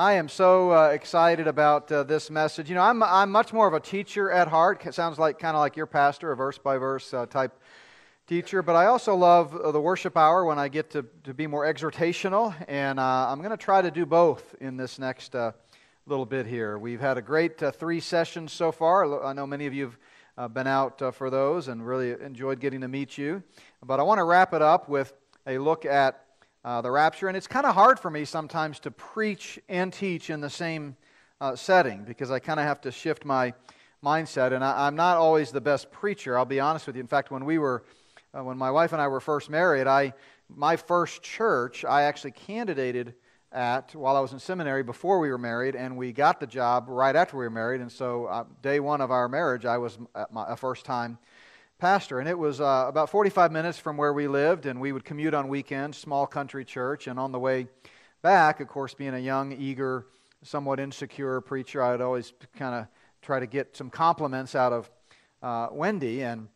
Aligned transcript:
I 0.00 0.14
am 0.14 0.30
so 0.30 0.72
uh, 0.72 0.88
excited 0.94 1.46
about 1.46 1.92
uh, 1.92 2.04
this 2.04 2.30
message. 2.30 2.70
You 2.70 2.74
know, 2.74 2.80
I'm, 2.80 3.02
I'm 3.02 3.30
much 3.30 3.52
more 3.52 3.68
of 3.68 3.74
a 3.74 3.80
teacher 3.80 4.30
at 4.30 4.48
heart. 4.48 4.86
It 4.86 4.94
sounds 4.94 5.18
like 5.18 5.38
kind 5.38 5.54
of 5.54 5.60
like 5.60 5.76
your 5.76 5.84
pastor, 5.84 6.32
a 6.32 6.36
verse 6.36 6.56
by 6.56 6.78
verse 6.78 7.12
uh, 7.12 7.26
type 7.26 7.60
teacher. 8.26 8.62
But 8.62 8.76
I 8.76 8.86
also 8.86 9.14
love 9.14 9.54
uh, 9.54 9.72
the 9.72 9.80
worship 9.80 10.16
hour 10.16 10.46
when 10.46 10.58
I 10.58 10.68
get 10.68 10.88
to, 10.92 11.04
to 11.24 11.34
be 11.34 11.46
more 11.46 11.70
exhortational. 11.70 12.54
And 12.66 12.98
uh, 12.98 13.26
I'm 13.28 13.40
going 13.40 13.50
to 13.50 13.58
try 13.58 13.82
to 13.82 13.90
do 13.90 14.06
both 14.06 14.54
in 14.58 14.78
this 14.78 14.98
next 14.98 15.34
uh, 15.34 15.52
little 16.06 16.24
bit 16.24 16.46
here. 16.46 16.78
We've 16.78 17.02
had 17.02 17.18
a 17.18 17.22
great 17.22 17.58
three 17.58 18.00
sessions 18.00 18.54
so 18.54 18.72
far. 18.72 19.22
I 19.22 19.34
know 19.34 19.46
many 19.46 19.66
of 19.66 19.74
you 19.74 19.92
have 20.38 20.54
been 20.54 20.66
out 20.66 21.14
for 21.14 21.28
those 21.28 21.68
and 21.68 21.86
really 21.86 22.12
enjoyed 22.24 22.58
getting 22.58 22.80
to 22.80 22.88
meet 22.88 23.18
you. 23.18 23.42
But 23.84 24.00
I 24.00 24.04
want 24.04 24.16
to 24.16 24.24
wrap 24.24 24.54
it 24.54 24.62
up 24.62 24.88
with 24.88 25.12
a 25.46 25.58
look 25.58 25.84
at 25.84 26.24
uh, 26.64 26.80
the 26.80 26.90
rapture. 26.90 27.28
And 27.28 27.36
it's 27.36 27.46
kind 27.46 27.66
of 27.66 27.74
hard 27.74 27.98
for 27.98 28.10
me 28.10 28.24
sometimes 28.24 28.80
to 28.80 28.90
preach 28.90 29.58
and 29.68 29.92
teach 29.92 30.30
in 30.30 30.40
the 30.40 30.50
same 30.50 30.96
uh, 31.40 31.56
setting 31.56 32.04
because 32.04 32.30
I 32.30 32.38
kind 32.38 32.60
of 32.60 32.66
have 32.66 32.80
to 32.82 32.92
shift 32.92 33.24
my 33.24 33.54
mindset. 34.04 34.52
And 34.52 34.64
I, 34.64 34.86
am 34.86 34.96
not 34.96 35.16
always 35.16 35.50
the 35.50 35.60
best 35.60 35.90
preacher, 35.90 36.38
I'll 36.38 36.44
be 36.44 36.60
honest 36.60 36.86
with 36.86 36.96
you. 36.96 37.00
In 37.00 37.08
fact, 37.08 37.30
when 37.30 37.44
we 37.44 37.58
were, 37.58 37.84
uh, 38.36 38.44
when 38.44 38.58
my 38.58 38.70
wife 38.70 38.92
and 38.92 39.00
I 39.00 39.08
were 39.08 39.20
first 39.20 39.50
married, 39.50 39.86
I, 39.86 40.12
my 40.48 40.76
first 40.76 41.22
church, 41.22 41.84
I 41.84 42.02
actually 42.02 42.32
candidated 42.32 43.14
at 43.52 43.94
while 43.94 44.16
I 44.16 44.20
was 44.20 44.32
in 44.32 44.38
seminary 44.38 44.82
before 44.82 45.18
we 45.18 45.28
were 45.28 45.38
married, 45.38 45.74
and 45.74 45.96
we 45.96 46.12
got 46.12 46.38
the 46.38 46.46
job 46.46 46.84
right 46.88 47.16
after 47.16 47.36
we 47.36 47.44
were 47.44 47.50
married. 47.50 47.80
And 47.80 47.90
so, 47.90 48.26
uh, 48.26 48.44
day 48.62 48.78
one 48.78 49.00
of 49.00 49.10
our 49.10 49.28
marriage, 49.28 49.64
I 49.64 49.78
was 49.78 49.98
a 50.14 50.56
first 50.56 50.84
time 50.84 51.18
pastor. 51.80 52.20
And 52.20 52.28
it 52.28 52.38
was 52.38 52.60
uh, 52.60 52.84
about 52.86 53.08
45 53.08 53.50
minutes 53.50 53.78
from 53.78 53.96
where 53.96 54.12
we 54.12 54.28
lived, 54.28 54.66
and 54.66 54.80
we 54.80 54.92
would 54.92 55.04
commute 55.04 55.32
on 55.32 55.48
weekends, 55.48 55.96
small 55.96 56.26
country 56.26 56.64
church. 56.64 57.06
And 57.06 57.18
on 57.18 57.32
the 57.32 57.38
way 57.38 57.66
back, 58.22 58.60
of 58.60 58.68
course, 58.68 58.92
being 58.92 59.14
a 59.14 59.18
young, 59.18 59.52
eager, 59.52 60.06
somewhat 60.42 60.78
insecure 60.78 61.40
preacher, 61.40 61.82
I'd 61.82 62.02
always 62.02 62.34
kind 62.56 62.74
of 62.74 62.86
try 63.22 63.40
to 63.40 63.46
get 63.46 63.76
some 63.76 63.88
compliments 63.88 64.54
out 64.54 64.72
of 64.72 64.90
uh, 65.42 65.68
Wendy. 65.72 66.22
And 66.22 66.48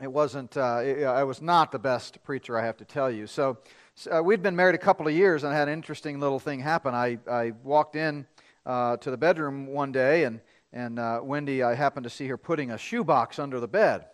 it 0.00 0.10
wasn't, 0.10 0.56
uh, 0.56 0.82
it, 0.84 1.02
I 1.04 1.24
was 1.24 1.42
not 1.42 1.72
the 1.72 1.80
best 1.80 2.22
preacher, 2.22 2.56
I 2.56 2.64
have 2.64 2.76
to 2.76 2.84
tell 2.84 3.10
you. 3.10 3.26
So 3.26 3.58
uh, 4.10 4.22
we'd 4.22 4.42
been 4.42 4.56
married 4.56 4.76
a 4.76 4.78
couple 4.78 5.08
of 5.08 5.14
years 5.14 5.42
and 5.42 5.52
had 5.52 5.68
an 5.68 5.74
interesting 5.74 6.20
little 6.20 6.38
thing 6.38 6.60
happen. 6.60 6.94
I, 6.94 7.18
I 7.28 7.52
walked 7.64 7.96
in 7.96 8.24
uh, 8.64 8.96
to 8.98 9.10
the 9.10 9.18
bedroom 9.18 9.66
one 9.66 9.90
day, 9.90 10.24
and, 10.24 10.40
and 10.72 11.00
uh, 11.00 11.20
Wendy, 11.22 11.64
I 11.64 11.74
happened 11.74 12.04
to 12.04 12.10
see 12.10 12.28
her 12.28 12.36
putting 12.36 12.70
a 12.70 12.78
shoebox 12.78 13.40
under 13.40 13.58
the 13.58 13.68
bed. 13.68 14.06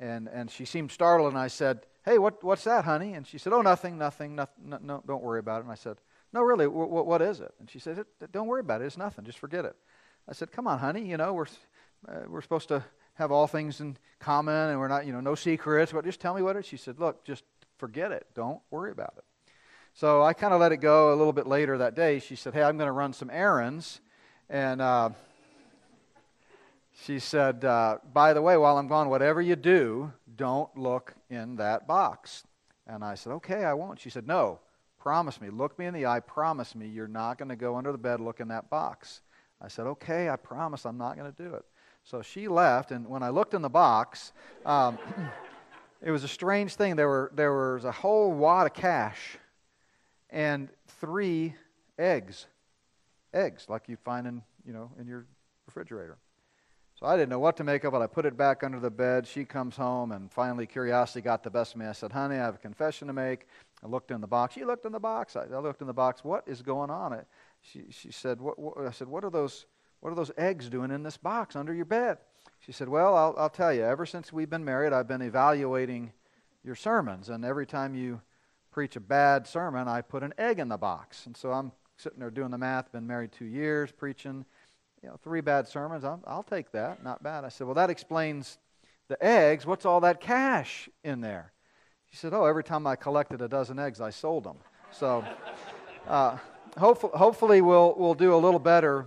And, 0.00 0.28
and 0.28 0.50
she 0.50 0.64
seemed 0.64 0.92
startled, 0.92 1.32
and 1.32 1.38
I 1.38 1.48
said, 1.48 1.86
Hey, 2.04 2.18
what, 2.18 2.42
what's 2.42 2.64
that, 2.64 2.84
honey? 2.84 3.14
And 3.14 3.26
she 3.26 3.38
said, 3.38 3.52
Oh, 3.52 3.62
nothing, 3.62 3.98
nothing, 3.98 4.36
nothing 4.36 4.78
no, 4.82 5.02
don't 5.06 5.22
worry 5.22 5.40
about 5.40 5.60
it. 5.60 5.64
And 5.64 5.72
I 5.72 5.76
said, 5.76 5.96
No, 6.32 6.42
really, 6.42 6.66
w- 6.66 6.86
w- 6.86 7.04
what 7.04 7.20
is 7.20 7.40
it? 7.40 7.52
And 7.58 7.68
she 7.68 7.78
said, 7.78 8.04
Don't 8.32 8.46
worry 8.46 8.60
about 8.60 8.80
it, 8.80 8.84
it's 8.84 8.96
nothing, 8.96 9.24
just 9.24 9.38
forget 9.38 9.64
it. 9.64 9.76
I 10.28 10.32
said, 10.32 10.52
Come 10.52 10.66
on, 10.66 10.78
honey, 10.78 11.04
you 11.04 11.16
know, 11.16 11.34
we're, 11.34 11.46
uh, 12.08 12.20
we're 12.28 12.42
supposed 12.42 12.68
to 12.68 12.84
have 13.14 13.32
all 13.32 13.48
things 13.48 13.80
in 13.80 13.96
common, 14.20 14.70
and 14.70 14.78
we're 14.78 14.88
not, 14.88 15.04
you 15.04 15.12
know, 15.12 15.20
no 15.20 15.34
secrets, 15.34 15.90
but 15.92 16.04
just 16.04 16.20
tell 16.20 16.34
me 16.34 16.42
what 16.42 16.54
it 16.54 16.60
is. 16.60 16.66
She 16.66 16.76
said, 16.76 17.00
Look, 17.00 17.24
just 17.24 17.44
forget 17.76 18.12
it, 18.12 18.26
don't 18.34 18.60
worry 18.70 18.92
about 18.92 19.14
it. 19.18 19.24
So 19.94 20.22
I 20.22 20.32
kind 20.32 20.54
of 20.54 20.60
let 20.60 20.70
it 20.70 20.76
go 20.76 21.12
a 21.12 21.16
little 21.16 21.32
bit 21.32 21.48
later 21.48 21.78
that 21.78 21.96
day. 21.96 22.20
She 22.20 22.36
said, 22.36 22.54
Hey, 22.54 22.62
I'm 22.62 22.76
going 22.76 22.86
to 22.86 22.92
run 22.92 23.12
some 23.12 23.30
errands. 23.30 24.00
And, 24.48 24.80
uh, 24.80 25.10
she 27.04 27.18
said, 27.18 27.64
uh, 27.64 27.98
By 28.12 28.32
the 28.32 28.42
way, 28.42 28.56
while 28.56 28.78
I'm 28.78 28.88
gone, 28.88 29.08
whatever 29.08 29.40
you 29.40 29.56
do, 29.56 30.12
don't 30.36 30.74
look 30.76 31.14
in 31.30 31.56
that 31.56 31.86
box. 31.86 32.44
And 32.86 33.04
I 33.04 33.14
said, 33.14 33.32
Okay, 33.34 33.64
I 33.64 33.74
won't. 33.74 34.00
She 34.00 34.10
said, 34.10 34.26
No, 34.26 34.60
promise 34.98 35.40
me. 35.40 35.50
Look 35.50 35.78
me 35.78 35.86
in 35.86 35.94
the 35.94 36.06
eye. 36.06 36.20
Promise 36.20 36.74
me 36.74 36.88
you're 36.88 37.08
not 37.08 37.38
going 37.38 37.50
to 37.50 37.56
go 37.56 37.76
under 37.76 37.92
the 37.92 37.98
bed, 37.98 38.20
look 38.20 38.40
in 38.40 38.48
that 38.48 38.68
box. 38.70 39.20
I 39.60 39.68
said, 39.68 39.86
Okay, 39.86 40.28
I 40.28 40.36
promise 40.36 40.84
I'm 40.84 40.98
not 40.98 41.16
going 41.16 41.32
to 41.32 41.42
do 41.42 41.54
it. 41.54 41.64
So 42.04 42.22
she 42.22 42.48
left, 42.48 42.90
and 42.90 43.06
when 43.06 43.22
I 43.22 43.28
looked 43.28 43.54
in 43.54 43.62
the 43.62 43.68
box, 43.68 44.32
um, 44.64 44.98
it 46.02 46.10
was 46.10 46.24
a 46.24 46.28
strange 46.28 46.74
thing. 46.74 46.96
There, 46.96 47.08
were, 47.08 47.30
there 47.34 47.52
was 47.52 47.84
a 47.84 47.92
whole 47.92 48.32
wad 48.32 48.66
of 48.66 48.72
cash 48.72 49.36
and 50.30 50.68
three 51.00 51.54
eggs. 51.98 52.46
Eggs, 53.34 53.66
like 53.68 53.88
you 53.88 53.96
find 53.96 54.26
in, 54.26 54.42
you 54.66 54.72
know, 54.72 54.90
in 54.98 55.06
your 55.06 55.26
refrigerator. 55.66 56.16
So 56.98 57.06
I 57.06 57.16
didn't 57.16 57.28
know 57.28 57.38
what 57.38 57.56
to 57.58 57.64
make 57.64 57.84
of 57.84 57.94
it. 57.94 57.98
I 57.98 58.08
put 58.08 58.26
it 58.26 58.36
back 58.36 58.64
under 58.64 58.80
the 58.80 58.90
bed. 58.90 59.24
She 59.24 59.44
comes 59.44 59.76
home, 59.76 60.10
and 60.10 60.32
finally, 60.32 60.66
curiosity 60.66 61.20
got 61.20 61.44
the 61.44 61.50
best 61.50 61.74
of 61.74 61.80
me. 61.80 61.86
I 61.86 61.92
said, 61.92 62.10
Honey, 62.10 62.34
I 62.34 62.38
have 62.38 62.56
a 62.56 62.58
confession 62.58 63.06
to 63.06 63.14
make. 63.14 63.46
I 63.84 63.86
looked 63.86 64.10
in 64.10 64.20
the 64.20 64.26
box. 64.26 64.54
She 64.54 64.64
looked 64.64 64.84
in 64.84 64.90
the 64.90 64.98
box. 64.98 65.36
I, 65.36 65.44
I 65.44 65.58
looked 65.60 65.80
in 65.80 65.86
the 65.86 65.92
box. 65.92 66.24
What 66.24 66.42
is 66.48 66.60
going 66.60 66.90
on? 66.90 67.12
I, 67.12 67.20
she, 67.60 67.84
she 67.90 68.10
said, 68.10 68.40
what, 68.40 68.58
what, 68.58 68.78
I 68.78 68.90
said, 68.90 69.06
what 69.06 69.22
are, 69.22 69.30
those, 69.30 69.66
what 70.00 70.10
are 70.10 70.16
those 70.16 70.32
eggs 70.36 70.68
doing 70.68 70.90
in 70.90 71.04
this 71.04 71.16
box 71.16 71.54
under 71.54 71.72
your 71.72 71.84
bed? 71.84 72.18
She 72.58 72.72
said, 72.72 72.88
Well, 72.88 73.16
I'll, 73.16 73.34
I'll 73.38 73.48
tell 73.48 73.72
you. 73.72 73.84
Ever 73.84 74.04
since 74.04 74.32
we've 74.32 74.50
been 74.50 74.64
married, 74.64 74.92
I've 74.92 75.06
been 75.06 75.22
evaluating 75.22 76.12
your 76.64 76.74
sermons. 76.74 77.28
And 77.28 77.44
every 77.44 77.66
time 77.66 77.94
you 77.94 78.20
preach 78.72 78.96
a 78.96 79.00
bad 79.00 79.46
sermon, 79.46 79.86
I 79.86 80.00
put 80.00 80.24
an 80.24 80.34
egg 80.36 80.58
in 80.58 80.68
the 80.68 80.76
box. 80.76 81.26
And 81.26 81.36
so 81.36 81.52
I'm 81.52 81.70
sitting 81.96 82.18
there 82.18 82.32
doing 82.32 82.50
the 82.50 82.58
math, 82.58 82.90
been 82.90 83.06
married 83.06 83.30
two 83.30 83.44
years, 83.44 83.92
preaching 83.92 84.44
you 85.02 85.08
know, 85.08 85.16
three 85.22 85.40
bad 85.40 85.68
sermons. 85.68 86.04
I'll, 86.04 86.22
I'll 86.26 86.42
take 86.42 86.72
that. 86.72 87.02
Not 87.04 87.22
bad. 87.22 87.44
I 87.44 87.48
said, 87.48 87.66
well, 87.66 87.74
that 87.74 87.90
explains 87.90 88.58
the 89.08 89.22
eggs. 89.24 89.64
What's 89.66 89.86
all 89.86 90.00
that 90.00 90.20
cash 90.20 90.88
in 91.04 91.20
there? 91.20 91.52
She 92.10 92.16
said, 92.16 92.32
oh, 92.32 92.44
every 92.44 92.64
time 92.64 92.86
I 92.86 92.96
collected 92.96 93.42
a 93.42 93.48
dozen 93.48 93.78
eggs, 93.78 94.00
I 94.00 94.10
sold 94.10 94.44
them. 94.44 94.56
So 94.90 95.24
uh, 96.08 96.38
hopefully, 96.76 97.12
hopefully 97.14 97.60
we'll, 97.60 97.94
we'll 97.96 98.14
do 98.14 98.34
a 98.34 98.36
little 98.36 98.58
better 98.58 99.06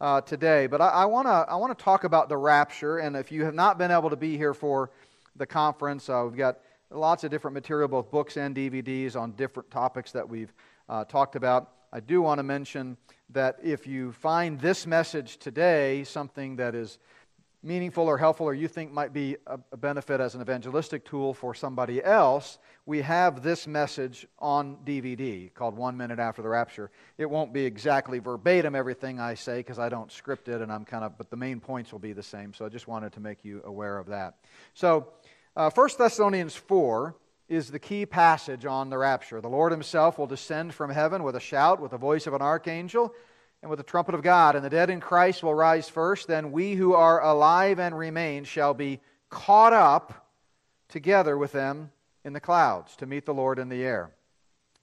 uh, 0.00 0.20
today. 0.20 0.66
But 0.66 0.80
I, 0.80 0.88
I 0.88 1.04
want 1.06 1.78
to 1.78 1.84
talk 1.84 2.04
about 2.04 2.28
the 2.28 2.36
rapture. 2.36 2.98
And 2.98 3.16
if 3.16 3.32
you 3.32 3.44
have 3.44 3.54
not 3.54 3.78
been 3.78 3.90
able 3.90 4.10
to 4.10 4.16
be 4.16 4.36
here 4.36 4.54
for 4.54 4.90
the 5.36 5.46
conference, 5.46 6.08
uh, 6.08 6.22
we've 6.28 6.36
got 6.36 6.58
lots 6.90 7.24
of 7.24 7.30
different 7.30 7.54
material, 7.54 7.88
both 7.88 8.10
books 8.10 8.36
and 8.36 8.54
DVDs, 8.54 9.16
on 9.16 9.32
different 9.32 9.70
topics 9.70 10.12
that 10.12 10.28
we've 10.28 10.52
uh, 10.88 11.04
talked 11.04 11.36
about. 11.36 11.70
I 11.94 12.00
do 12.00 12.20
want 12.20 12.40
to 12.40 12.42
mention 12.42 12.96
that 13.30 13.60
if 13.62 13.86
you 13.86 14.10
find 14.10 14.58
this 14.58 14.84
message 14.84 15.36
today 15.36 16.02
something 16.02 16.56
that 16.56 16.74
is 16.74 16.98
meaningful 17.62 18.08
or 18.08 18.18
helpful 18.18 18.46
or 18.46 18.52
you 18.52 18.66
think 18.66 18.90
might 18.90 19.12
be 19.12 19.36
a, 19.46 19.76
benefit 19.76 20.20
as 20.20 20.34
an 20.34 20.40
evangelistic 20.40 21.04
tool 21.04 21.32
for 21.32 21.54
somebody 21.54 22.02
else, 22.02 22.58
we 22.84 23.00
have 23.00 23.44
this 23.44 23.68
message 23.68 24.26
on 24.40 24.76
DVD 24.84 25.54
called 25.54 25.76
One 25.76 25.96
Minute 25.96 26.18
After 26.18 26.42
the 26.42 26.48
Rapture. 26.48 26.90
It 27.16 27.30
won't 27.30 27.52
be 27.52 27.64
exactly 27.64 28.18
verbatim 28.18 28.74
everything 28.74 29.20
I 29.20 29.34
say 29.34 29.58
because 29.58 29.78
I 29.78 29.88
don't 29.88 30.10
script 30.10 30.48
it 30.48 30.62
and 30.62 30.72
I'm 30.72 30.84
kind 30.84 31.04
of, 31.04 31.16
but 31.16 31.30
the 31.30 31.36
main 31.36 31.60
points 31.60 31.92
will 31.92 32.00
be 32.00 32.12
the 32.12 32.24
same. 32.24 32.52
So 32.54 32.66
I 32.66 32.70
just 32.70 32.88
wanted 32.88 33.12
to 33.12 33.20
make 33.20 33.44
you 33.44 33.62
aware 33.64 33.98
of 33.98 34.08
that. 34.08 34.34
So, 34.74 35.12
uh, 35.56 35.70
1 35.70 35.90
Thessalonians 35.96 36.56
4 36.56 37.14
is 37.48 37.70
the 37.70 37.78
key 37.78 38.06
passage 38.06 38.64
on 38.64 38.90
the 38.90 38.98
rapture. 38.98 39.40
The 39.40 39.48
Lord 39.48 39.72
Himself 39.72 40.18
will 40.18 40.26
descend 40.26 40.74
from 40.74 40.90
heaven 40.90 41.22
with 41.22 41.36
a 41.36 41.40
shout, 41.40 41.80
with 41.80 41.90
the 41.90 41.98
voice 41.98 42.26
of 42.26 42.34
an 42.34 42.42
archangel, 42.42 43.14
and 43.62 43.70
with 43.70 43.78
the 43.78 43.84
trumpet 43.84 44.14
of 44.14 44.22
God. 44.22 44.56
And 44.56 44.64
the 44.64 44.70
dead 44.70 44.90
in 44.90 45.00
Christ 45.00 45.42
will 45.42 45.54
rise 45.54 45.88
first. 45.88 46.26
Then 46.26 46.52
we 46.52 46.74
who 46.74 46.94
are 46.94 47.22
alive 47.22 47.78
and 47.78 47.96
remain 47.96 48.44
shall 48.44 48.74
be 48.74 49.00
caught 49.30 49.72
up 49.72 50.28
together 50.88 51.36
with 51.36 51.52
them 51.52 51.90
in 52.24 52.32
the 52.32 52.40
clouds 52.40 52.96
to 52.96 53.06
meet 53.06 53.26
the 53.26 53.34
Lord 53.34 53.58
in 53.58 53.68
the 53.68 53.82
air. 53.84 54.10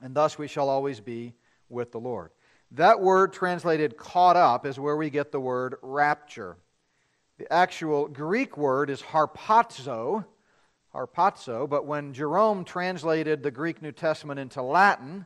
And 0.01 0.15
thus 0.15 0.37
we 0.37 0.47
shall 0.47 0.69
always 0.69 0.99
be 0.99 1.33
with 1.69 1.91
the 1.91 1.99
Lord. 1.99 2.31
That 2.71 3.01
word 3.01 3.33
translated 3.33 3.97
caught 3.97 4.37
up 4.37 4.65
is 4.65 4.79
where 4.79 4.95
we 4.95 5.09
get 5.09 5.31
the 5.31 5.39
word 5.39 5.75
rapture. 5.81 6.57
The 7.37 7.51
actual 7.51 8.07
Greek 8.07 8.57
word 8.57 8.89
is 8.89 9.01
harpazo 9.01 10.25
harpazo, 10.93 11.69
but 11.69 11.85
when 11.85 12.13
Jerome 12.13 12.63
translated 12.63 13.43
the 13.43 13.51
Greek 13.51 13.81
New 13.81 13.91
Testament 13.91 14.39
into 14.39 14.61
Latin, 14.61 15.25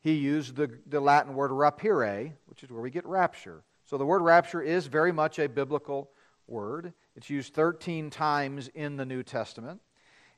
he 0.00 0.12
used 0.12 0.56
the, 0.56 0.70
the 0.86 1.00
Latin 1.00 1.34
word 1.34 1.50
rapire, 1.50 2.32
which 2.46 2.62
is 2.62 2.70
where 2.70 2.82
we 2.82 2.90
get 2.90 3.06
rapture. 3.06 3.64
So 3.84 3.98
the 3.98 4.06
word 4.06 4.22
rapture 4.22 4.62
is 4.62 4.86
very 4.86 5.12
much 5.12 5.38
a 5.38 5.48
biblical 5.48 6.10
word. 6.46 6.92
It's 7.16 7.30
used 7.30 7.54
13 7.54 8.10
times 8.10 8.68
in 8.74 8.96
the 8.96 9.04
New 9.04 9.22
Testament. 9.22 9.80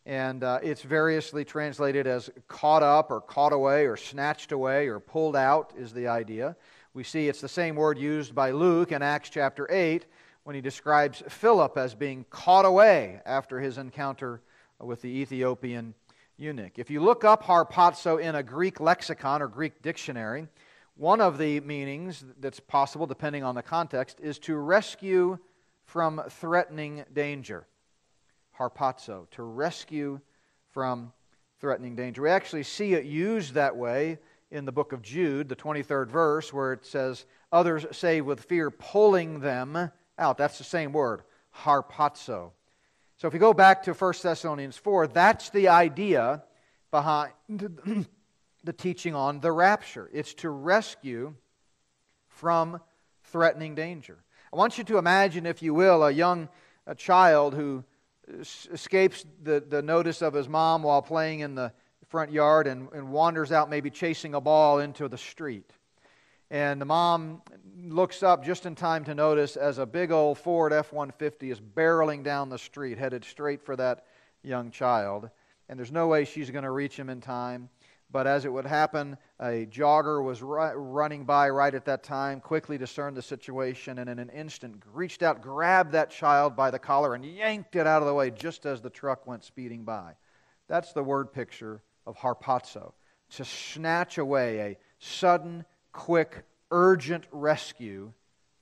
And 0.05 0.45
uh, 0.45 0.61
it's 0.63 0.83
variously 0.83 1.45
translated 1.45 2.07
as 2.07 2.31
caught 2.47 2.85
up 2.85 3.11
or 3.11 3.21
caught 3.21 3.53
away 3.53 3.87
or 3.87 3.97
snatched 3.97 4.53
away 4.53 4.87
or 4.87 5.01
pulled 5.01 5.35
out, 5.35 5.73
is 5.77 5.93
the 5.93 6.07
idea. 6.07 6.57
We 6.95 7.03
see 7.03 7.29
it's 7.29 7.41
the 7.41 7.49
same 7.49 7.75
word 7.75 7.99
used 7.99 8.35
by 8.35 8.53
Luke 8.53 8.93
in 8.93 9.03
Acts 9.03 9.31
chapter 9.31 9.67
8 9.69 10.07
when 10.45 10.55
he 10.55 10.63
describes 10.63 11.25
Philip 11.29 11.77
as 11.77 11.97
being 11.97 12.25
caught 12.31 12.65
away 12.65 13.21
after 13.27 13.59
his 13.59 13.79
encounter 13.79 14.43
with 14.81 15.03
the 15.03 15.09
Ethiopian 15.09 15.95
eunuch. 16.37 16.79
If 16.79 16.91
you 16.91 17.01
look 17.01 17.25
up 17.25 17.45
harpazo 17.45 18.21
in 18.21 18.35
a 18.35 18.43
Greek 18.43 18.81
lexicon 18.81 19.43
or 19.43 19.49
Greek 19.49 19.83
dictionary, 19.83 20.49
one 20.97 21.21
of 21.21 21.39
the 21.39 21.61
meanings 21.61 22.25
that's 22.41 22.61
possible, 22.61 23.07
depending 23.07 23.45
on 23.45 23.55
the 23.55 23.63
context, 23.63 24.19
is 24.21 24.39
to 24.41 24.57
rescue 24.57 25.39
from 25.85 26.23
threatening 26.29 27.05
danger. 27.13 27.67
Harpazo, 28.59 29.29
to 29.31 29.43
rescue 29.43 30.21
from 30.71 31.13
threatening 31.61 31.97
danger. 31.97 32.23
We 32.23 32.31
actually 32.31 32.63
see 32.63 32.95
it 32.95 33.05
used 33.05 33.55
that 33.55 33.77
way 33.77 34.19
in 34.51 34.65
the 34.65 34.73
book 34.73 34.93
of 34.93 35.03
Jude, 35.03 35.49
the 35.49 35.57
23rd 35.57 36.09
verse, 36.09 36.53
where 36.53 36.73
it 36.73 36.85
says, 36.85 37.27
Others 37.53 37.87
say 37.93 38.21
with 38.21 38.41
fear, 38.41 38.71
pulling 38.71 39.41
them 39.41 39.91
out. 40.19 40.39
That's 40.39 40.59
the 40.59 40.65
same 40.65 40.93
word, 40.93 41.23
harpazo. 41.65 42.53
So 43.19 43.29
if 43.29 43.35
you 43.35 43.41
go 43.41 43.55
back 43.55 43.85
to 43.85 43.95
1 43.95 44.15
Thessalonians 44.23 44.77
4, 44.77 45.07
that's 45.07 45.49
the 45.51 45.69
idea 45.69 46.43
behind 46.91 47.33
the 48.65 48.73
teaching 48.73 49.15
on 49.15 49.41
the 49.41 49.53
rapture. 49.53 50.11
It's 50.13 50.35
to 50.35 50.51
rescue 50.51 51.35
from 52.29 52.81
threatening 53.25 53.75
danger. 53.75 54.19
I 54.53 54.57
want 54.57 54.77
you 54.77 54.85
to 54.85 54.99
imagine, 54.99 55.47
if 55.47 55.63
you 55.63 55.73
will, 55.73 56.05
a 56.05 56.11
young 56.11 56.49
a 56.87 56.95
child 56.95 57.55
who 57.55 57.85
escapes 58.73 59.25
the, 59.43 59.65
the 59.67 59.83
notice 59.83 60.23
of 60.23 60.35
his 60.35 60.49
mom 60.49 60.83
while 60.83 61.03
playing 61.03 61.41
in 61.41 61.55
the 61.55 61.73
front 62.09 62.31
yard 62.31 62.67
and, 62.67 62.89
and 62.93 63.11
wanders 63.11 63.51
out, 63.51 63.69
maybe 63.69 63.91
chasing 63.91 64.35
a 64.35 64.41
ball 64.41 64.79
into 64.79 65.09
the 65.09 65.19
street. 65.19 65.71
And 66.51 66.81
the 66.81 66.87
mom 66.87 67.43
looks 67.77 68.23
up 68.23 68.45
just 68.45 68.67
in 68.67 68.75
time 68.75 69.05
to 69.05 69.15
notice 69.15 69.57
as 69.57 69.79
a 69.79 69.87
big 69.87 70.13
old 70.13 70.39
Ford 70.39 70.73
F 70.73 70.93
150 70.93 71.51
is 71.51 71.61
barreling 71.61 72.23
down 72.23 72.49
the 72.49 72.59
street, 72.59 72.99
headed 72.99 73.25
straight 73.25 73.63
for 73.63 73.75
that 73.77 74.07
young 74.43 74.71
child. 74.71 75.29
And 75.69 75.79
there's 75.79 75.91
no 75.91 76.07
way 76.07 76.25
she's 76.25 76.51
going 76.51 76.65
to 76.65 76.71
reach 76.71 76.97
him 76.97 77.11
in 77.11 77.21
time. 77.21 77.69
But 78.09 78.29
as 78.29 78.45
it 78.45 78.53
would 78.53 78.67
happen, 78.67 79.17
a 79.41 79.67
jogger 79.67 80.23
was 80.23 80.41
ru- 80.41 80.75
running 80.75 81.25
by 81.25 81.51
right 81.51 81.75
at 81.75 81.87
that 81.87 82.05
time, 82.05 82.41
quickly 82.41 82.79
discerned 82.79 83.17
the 83.17 83.23
situation, 83.23 83.99
and 83.99 84.09
in 84.09 84.21
an 84.21 84.31
instant 84.31 84.81
reached 84.93 85.25
out, 85.25 85.43
grabbed 85.43 85.91
that 85.93 86.11
child 86.11 86.55
by 86.55 86.71
the 86.71 86.79
collar, 86.79 87.15
and 87.15 87.25
yanked 87.25 87.75
it 87.75 87.87
out 87.87 88.03
of 88.03 88.07
the 88.07 88.15
way 88.15 88.31
just 88.31 88.65
as 88.65 88.81
the 88.81 88.91
truck 88.91 89.27
went 89.27 89.43
speeding 89.43 89.83
by. 89.83 90.13
That's 90.69 90.93
the 90.93 91.03
word 91.03 91.33
picture 91.33 91.83
of 92.07 92.17
harpazo 92.17 92.93
to 93.31 93.45
snatch 93.45 94.19
away 94.19 94.61
a 94.61 94.79
sudden, 95.01 95.65
quick, 95.97 96.45
urgent 96.71 97.25
rescue 97.33 98.13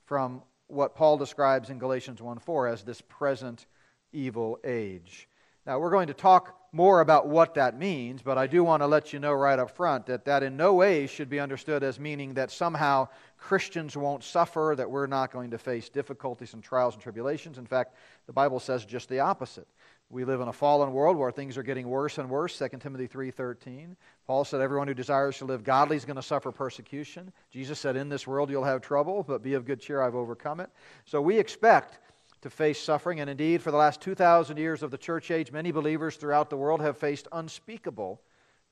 from 0.05 0.41
what 0.67 0.95
Paul 0.95 1.17
describes 1.17 1.69
in 1.69 1.77
Galatians 1.77 2.21
1 2.21 2.39
4 2.39 2.67
as 2.67 2.83
this 2.83 3.01
present 3.01 3.67
evil 4.11 4.57
age. 4.63 5.27
Now, 5.67 5.79
we're 5.79 5.91
going 5.91 6.07
to 6.07 6.13
talk 6.13 6.57
more 6.71 7.01
about 7.01 7.27
what 7.27 7.55
that 7.55 7.77
means, 7.77 8.21
but 8.21 8.37
I 8.37 8.47
do 8.47 8.63
want 8.63 8.81
to 8.81 8.87
let 8.87 9.13
you 9.13 9.19
know 9.19 9.33
right 9.33 9.57
up 9.57 9.71
front 9.71 10.05
that 10.05 10.25
that 10.25 10.43
in 10.43 10.57
no 10.57 10.73
way 10.73 11.07
should 11.07 11.29
be 11.29 11.39
understood 11.39 11.83
as 11.83 11.99
meaning 11.99 12.33
that 12.35 12.51
somehow 12.51 13.07
Christians 13.37 13.97
won't 13.97 14.23
suffer, 14.23 14.73
that 14.77 14.89
we're 14.89 15.07
not 15.07 15.31
going 15.31 15.51
to 15.51 15.57
face 15.57 15.89
difficulties 15.89 16.53
and 16.53 16.63
trials 16.63 16.93
and 16.93 17.03
tribulations. 17.03 17.57
In 17.57 17.65
fact, 17.65 17.95
the 18.27 18.33
Bible 18.33 18.59
says 18.59 18.85
just 18.85 19.09
the 19.09 19.19
opposite. 19.19 19.67
We 20.09 20.23
live 20.23 20.39
in 20.39 20.47
a 20.47 20.53
fallen 20.53 20.93
world 20.93 21.17
where 21.17 21.31
things 21.31 21.57
are 21.57 21.63
getting 21.63 21.87
worse 21.87 22.19
and 22.19 22.29
worse. 22.29 22.55
2 22.55 22.79
Timothy 22.79 23.07
3:13. 23.07 23.95
Paul 24.27 24.45
said 24.45 24.61
everyone 24.61 24.87
who 24.87 24.93
desires 24.93 25.37
to 25.39 25.45
live 25.45 25.63
godly 25.63 25.97
is 25.97 26.05
going 26.05 26.15
to 26.15 26.21
suffer 26.21 26.51
persecution. 26.51 27.33
Jesus 27.49 27.79
said 27.79 27.95
in 27.95 28.07
this 28.07 28.27
world 28.27 28.49
you'll 28.49 28.63
have 28.63 28.81
trouble, 28.81 29.23
but 29.23 29.41
be 29.41 29.55
of 29.55 29.65
good 29.65 29.79
cheer, 29.79 30.01
I've 30.01 30.15
overcome 30.15 30.59
it. 30.59 30.69
So 31.05 31.21
we 31.21 31.39
expect 31.39 31.99
to 32.41 32.49
face 32.51 32.79
suffering 32.79 33.19
and 33.19 33.29
indeed 33.29 33.63
for 33.63 33.71
the 33.71 33.77
last 33.77 34.01
2000 34.01 34.57
years 34.57 34.83
of 34.83 34.91
the 34.91 34.97
church 34.99 35.31
age 35.31 35.51
many 35.51 35.71
believers 35.71 36.17
throughout 36.17 36.51
the 36.51 36.57
world 36.57 36.79
have 36.81 36.95
faced 36.95 37.27
unspeakable 37.31 38.21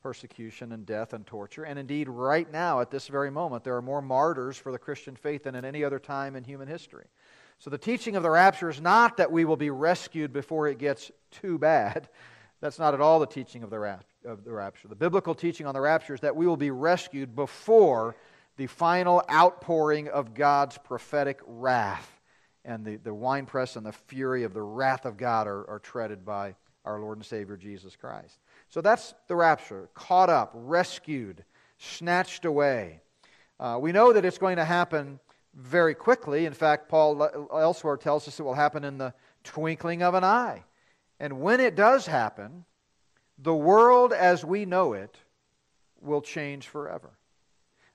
persecution 0.03 0.74
and 0.74 0.85
death 0.85 1.13
and 1.13 1.25
torture. 1.25 1.63
And 1.63 1.80
indeed 1.80 2.07
right 2.07 2.51
now 2.51 2.81
at 2.81 2.91
this 2.91 3.07
very 3.07 3.31
moment 3.31 3.63
there 3.63 3.75
are 3.75 3.81
more 3.81 4.03
martyrs 4.03 4.57
for 4.57 4.71
the 4.71 4.77
Christian 4.77 5.15
faith 5.15 5.44
than 5.44 5.56
at 5.56 5.65
any 5.65 5.83
other 5.83 5.97
time 5.97 6.35
in 6.35 6.44
human 6.44 6.68
history. 6.68 7.07
So 7.63 7.69
the 7.69 7.77
teaching 7.77 8.18
of 8.18 8.24
the 8.24 8.30
rapture 8.30 8.69
is 8.69 8.81
not 8.81 9.15
that 9.15 9.31
we 9.31 9.45
will 9.45 9.56
be 9.56 9.69
rescued 9.69 10.33
before 10.33 10.68
it 10.68 10.77
gets 10.77 11.13
too 11.31 11.57
bad. 11.57 12.10
That's 12.60 12.77
not 12.77 12.94
at 12.94 13.00
all 13.00 13.21
the 13.21 13.25
teaching 13.25 13.63
of 13.63 13.69
the, 13.69 13.80
rap- 13.80 14.04
of 14.25 14.44
the 14.44 14.51
rapture. 14.51 14.89
The 14.89 14.98
biblical 14.98 15.33
teaching 15.33 15.65
on 15.65 15.74
the 15.74 15.80
rapture 15.80 16.13
is 16.13 16.19
that 16.19 16.36
we 16.36 16.45
will 16.45 16.57
be 16.57 16.71
rescued 16.71 17.38
before 17.38 18.18
the 18.57 18.68
final 18.68 19.24
outpouring 19.31 20.10
of 20.10 20.33
God's 20.33 20.77
prophetic 20.77 21.39
wrath. 21.48 22.19
And 22.65 22.83
the, 22.83 22.98
the 22.98 23.13
winepress 23.13 23.77
and 23.77 23.86
the 23.86 23.94
fury 23.94 24.44
of 24.44 24.54
the 24.54 24.62
wrath 24.62 25.06
of 25.06 25.16
God 25.16 25.48
are, 25.48 25.66
are 25.69 25.80
treaded 25.80 26.25
by 26.25 26.56
our 26.83 27.00
Lord 27.00 27.18
and 27.18 27.25
Savior 27.25 27.56
Jesus 27.56 27.95
Christ. 27.95 28.39
So 28.68 28.81
that's 28.81 29.13
the 29.30 29.38
rapture 29.38 29.88
caught 29.94 30.30
up, 30.30 30.51
rescued, 30.54 31.45
snatched 31.77 32.44
away. 32.44 33.00
Uh, 33.57 33.77
we 33.80 33.94
know 33.94 34.12
that 34.12 34.25
it's 34.25 34.38
going 34.38 34.57
to 34.57 34.66
happen 34.66 35.21
very 35.53 35.94
quickly. 35.94 36.45
In 36.45 36.53
fact, 36.53 36.89
Paul 36.89 37.50
elsewhere 37.51 37.97
tells 37.97 38.27
us 38.27 38.39
it 38.39 38.44
will 38.44 38.53
happen 38.53 38.83
in 38.83 38.97
the 38.97 39.13
twinkling 39.44 40.01
of 40.01 40.13
an 40.13 40.23
eye. 40.23 40.63
And 41.19 41.41
when 41.41 41.59
it 41.59 41.75
does 41.75 42.05
happen, 42.07 42.65
the 43.38 43.55
world 43.55 44.13
as 44.13 44.44
we 44.44 44.65
know 44.65 44.94
it 44.94 45.17
will 46.01 46.21
change 46.21 46.67
forever. 46.67 47.17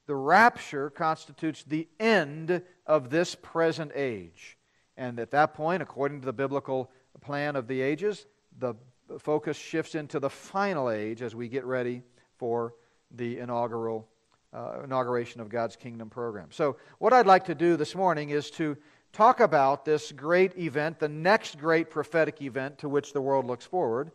The 0.06 0.14
rapture 0.14 0.88
constitutes 0.88 1.62
the 1.64 1.88
end 2.00 2.62
of 2.86 3.10
this 3.10 3.34
present 3.34 3.92
age. 3.94 4.56
And 4.96 5.20
at 5.20 5.32
that 5.32 5.54
point, 5.54 5.82
according 5.82 6.20
to 6.20 6.26
the 6.26 6.32
biblical 6.32 6.90
plan 7.20 7.56
of 7.56 7.66
the 7.66 7.80
ages, 7.80 8.26
the 8.58 8.74
focus 9.18 9.56
shifts 9.56 9.94
into 9.94 10.18
the 10.18 10.30
final 10.30 10.90
age 10.90 11.22
as 11.22 11.34
we 11.34 11.48
get 11.48 11.64
ready 11.64 12.02
for 12.36 12.74
the 13.10 13.38
inaugural 13.38 14.08
uh, 14.52 14.80
inauguration 14.84 15.40
of 15.40 15.48
God's 15.48 15.76
kingdom 15.76 16.10
program. 16.10 16.48
So, 16.50 16.76
what 16.98 17.12
I'd 17.12 17.26
like 17.26 17.44
to 17.46 17.54
do 17.54 17.76
this 17.76 17.94
morning 17.94 18.30
is 18.30 18.50
to 18.52 18.76
talk 19.12 19.40
about 19.40 19.84
this 19.84 20.12
great 20.12 20.56
event, 20.58 20.98
the 20.98 21.08
next 21.08 21.58
great 21.58 21.90
prophetic 21.90 22.40
event 22.42 22.78
to 22.78 22.88
which 22.88 23.12
the 23.12 23.20
world 23.20 23.46
looks 23.46 23.64
forward, 23.64 24.10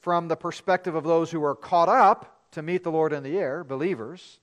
from 0.00 0.28
the 0.28 0.36
perspective 0.36 0.94
of 0.94 1.04
those 1.04 1.30
who 1.30 1.44
are 1.44 1.54
caught 1.54 1.88
up 1.88 2.48
to 2.52 2.62
meet 2.62 2.82
the 2.82 2.92
Lord 2.92 3.12
in 3.12 3.22
the 3.22 3.38
air, 3.38 3.64
believers, 3.64 4.38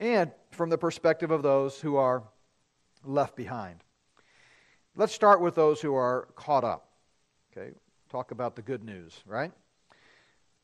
and 0.00 0.30
from 0.50 0.70
the 0.70 0.78
perspective 0.78 1.30
of 1.30 1.42
those 1.42 1.80
who 1.80 1.96
are 1.96 2.22
left 3.04 3.36
behind. 3.36 3.82
Let's 4.94 5.12
start 5.12 5.40
with 5.40 5.54
those 5.54 5.80
who 5.80 5.94
are 5.94 6.28
caught 6.34 6.64
up. 6.64 6.88
Okay, 7.52 7.72
talk 8.10 8.30
about 8.30 8.56
the 8.56 8.62
good 8.62 8.84
news, 8.84 9.18
right? 9.26 9.52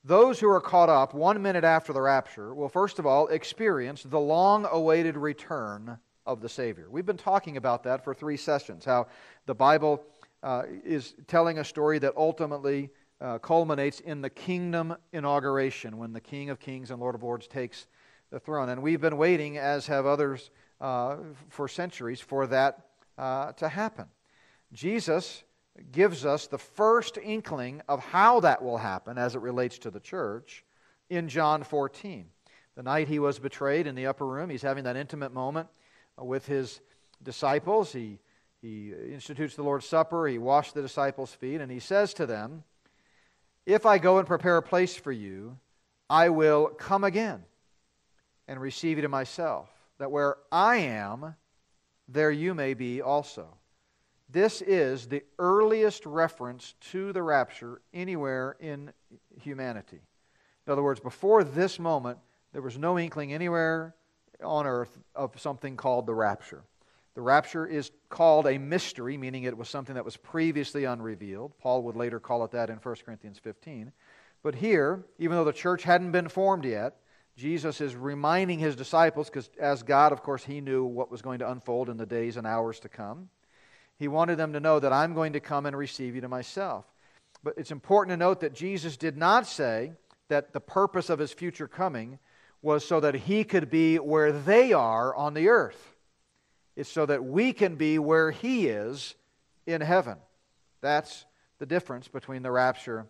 Those 0.05 0.41
who 0.41 0.49
are 0.49 0.61
caught 0.61 0.89
up 0.89 1.15
one 1.15 1.41
minute 1.41 1.63
after 1.63 1.93
the 1.93 2.01
rapture 2.01 2.53
will, 2.53 2.69
first 2.69 2.99
of 2.99 3.07
all, 3.07 3.29
experience 3.29 4.03
the 4.03 4.19
long 4.19 4.67
awaited 4.69 5.17
return 5.17 5.99
of 6.27 6.41
the 6.41 6.49
Savior. 6.49 6.89
We've 6.91 7.07
been 7.07 7.17
talking 7.17 7.57
about 7.57 7.85
that 7.85 8.03
for 8.03 8.13
three 8.13 8.37
sessions, 8.37 8.85
how 8.85 9.07
the 9.47 9.55
Bible 9.55 10.05
uh, 10.43 10.65
is 10.85 11.15
telling 11.29 11.59
a 11.59 11.65
story 11.65 12.01
that 12.01 12.15
ultimately 12.17 12.91
uh, 13.21 13.39
culminates 13.39 14.01
in 14.01 14.23
the 14.23 14.31
kingdom 14.31 14.97
inauguration 15.13 15.99
when 15.99 16.13
the 16.13 16.21
King 16.21 16.51
of 16.51 16.59
Kings 16.59 16.91
and 16.91 17.01
Lord 17.01 17.15
of 17.15 17.23
Lords 17.23 17.47
takes 17.47 17.87
the 18.31 18.41
throne. 18.41 18.71
And 18.71 18.83
we've 18.83 19.01
been 19.01 19.17
waiting, 19.17 19.57
as 19.57 19.87
have 19.87 20.05
others 20.05 20.51
uh, 20.81 21.19
for 21.49 21.69
centuries, 21.69 22.21
for 22.21 22.49
that 22.49 22.87
uh, 23.17 23.53
to 23.53 23.69
happen. 23.69 24.07
Jesus 24.73 25.45
gives 25.91 26.25
us 26.27 26.47
the 26.47 26.59
first 26.59 27.19
inkling 27.19 27.83
of 27.89 28.01
how 28.01 28.41
that 28.41 28.63
will 28.63 28.79
happen 28.79 29.19
as 29.19 29.35
it 29.35 29.41
relates 29.41 29.79
to 29.79 29.91
the 29.91 30.01
church 30.01 30.65
in 31.09 31.29
John 31.29 31.63
14. 31.63 32.27
The 32.75 32.83
night 32.83 33.09
he 33.09 33.19
was 33.19 33.39
betrayed 33.39 33.87
in 33.87 33.95
the 33.95 34.07
upper 34.07 34.27
room, 34.27 34.51
he's 34.51 34.63
having 34.63 34.85
that 34.85 34.97
intimate 34.97 35.33
moment 35.33 35.69
with 36.19 36.47
his 36.47 36.81
disciples. 37.23 37.93
He, 37.93 38.19
he 38.61 38.93
institutes 38.93 39.57
the 39.57 39.63
Lord's 39.63 39.87
Supper, 39.87 40.27
he 40.27 40.39
washed 40.39 40.75
the 40.75 40.83
disciples' 40.83 41.35
feet, 41.35 41.61
and 41.61 41.71
he 41.71 41.81
says 41.81 42.15
to 42.15 42.27
them, 42.27 42.65
If 43.67 43.85
I 43.87 43.99
go 43.99 44.19
and 44.19 44.27
prepare 44.27 44.57
a 44.57 44.63
place 44.63 44.97
for 44.97 45.13
you, 45.13 45.59
I 46.09 46.29
will 46.29 46.69
come 46.69 47.05
again 47.05 47.45
and 48.49 48.61
receive 48.61 48.99
you 48.99 49.03
to 49.03 49.09
myself, 49.09 49.71
that 49.99 50.11
where 50.11 50.37
I 50.51 50.77
am, 50.77 51.35
there 52.09 52.31
you 52.31 52.55
may 52.55 52.75
be 52.75 53.01
also. 53.01 53.49
This 54.33 54.63
is 54.63 55.09
the 55.09 55.23
earliest 55.39 56.07
reference 56.07 56.75
to 56.93 57.13
the 57.13 57.23
rapture 57.23 57.83
anywhere 57.93 58.57
in 58.61 58.91
humanity. 59.43 60.01
In 60.67 60.73
other 60.73 60.83
words, 60.83 61.01
before 61.01 61.45
this 61.45 61.79
moment, 61.79 62.19
there 62.55 62.63
was 62.63 62.79
no 62.79 62.99
inkling 62.99 63.35
anywhere 63.35 63.95
on 64.43 64.67
earth 64.67 64.99
of 65.15 65.39
something 65.39 65.77
called 65.77 66.07
the 66.07 66.15
rapture. 66.15 66.65
The 67.15 67.21
rapture 67.21 67.67
is 67.67 67.91
called 68.09 68.47
a 68.47 68.57
mystery, 68.57 69.19
meaning 69.19 69.43
it 69.43 69.57
was 69.57 69.69
something 69.69 69.97
that 69.97 70.05
was 70.05 70.17
previously 70.17 70.85
unrevealed. 70.85 71.53
Paul 71.59 71.83
would 71.83 71.97
later 71.97 72.19
call 72.19 72.43
it 72.45 72.53
that 72.53 72.71
in 72.71 72.77
1 72.77 72.97
Corinthians 73.05 73.39
15. 73.39 73.93
But 74.43 74.55
here, 74.55 75.05
even 75.19 75.37
though 75.37 75.45
the 75.45 75.53
church 75.53 75.83
hadn't 75.83 76.13
been 76.13 76.29
formed 76.29 76.65
yet, 76.65 76.97
Jesus 77.37 77.83
is 77.83 77.95
reminding 77.95 78.61
his 78.61 78.77
disciples, 78.77 79.29
because 79.29 79.51
as 79.61 79.83
God, 79.83 80.11
of 80.11 80.23
course, 80.23 80.45
he 80.45 80.63
knew 80.63 80.85
what 80.85 81.11
was 81.11 81.21
going 81.21 81.41
to 81.41 81.51
unfold 81.51 81.91
in 81.91 81.99
the 81.99 82.07
days 82.07 82.39
and 82.39 82.47
hours 82.47 82.81
to 82.81 82.89
come. 82.89 83.29
He 83.99 84.09
wanted 84.09 84.37
them 84.37 84.53
to 84.53 84.61
know 84.61 84.81
that 84.81 84.93
I'm 84.93 85.15
going 85.15 85.35
to 85.35 85.41
come 85.41 85.67
and 85.67 85.77
receive 85.77 86.15
you 86.15 86.21
to 86.23 86.29
myself. 86.29 86.85
But 87.45 87.55
it's 87.57 87.71
important 87.71 88.13
to 88.13 88.17
note 88.17 88.41
that 88.41 88.55
Jesus 88.55 88.97
did 88.97 89.17
not 89.17 89.47
say 89.47 89.93
that 90.29 90.53
the 90.53 90.61
purpose 90.61 91.11
of 91.11 91.19
his 91.19 91.33
future 91.33 91.69
coming 91.69 92.19
was 92.63 92.85
so 92.85 93.01
that 93.01 93.15
he 93.15 93.45
could 93.45 93.71
be 93.71 93.97
where 93.97 94.33
they 94.33 94.73
are 94.73 95.15
on 95.15 95.35
the 95.35 95.49
earth. 95.49 95.97
It's 96.77 96.91
so 96.91 97.05
that 97.07 97.25
we 97.25 97.53
can 97.53 97.75
be 97.75 97.99
where 97.99 98.31
he 98.31 98.69
is 98.69 99.15
in 99.67 99.81
heaven. 99.81 100.17
That's 100.81 101.27
the 101.59 101.67
difference 101.67 102.09
between 102.09 102.43
the 102.43 102.51
rapture 102.51 103.07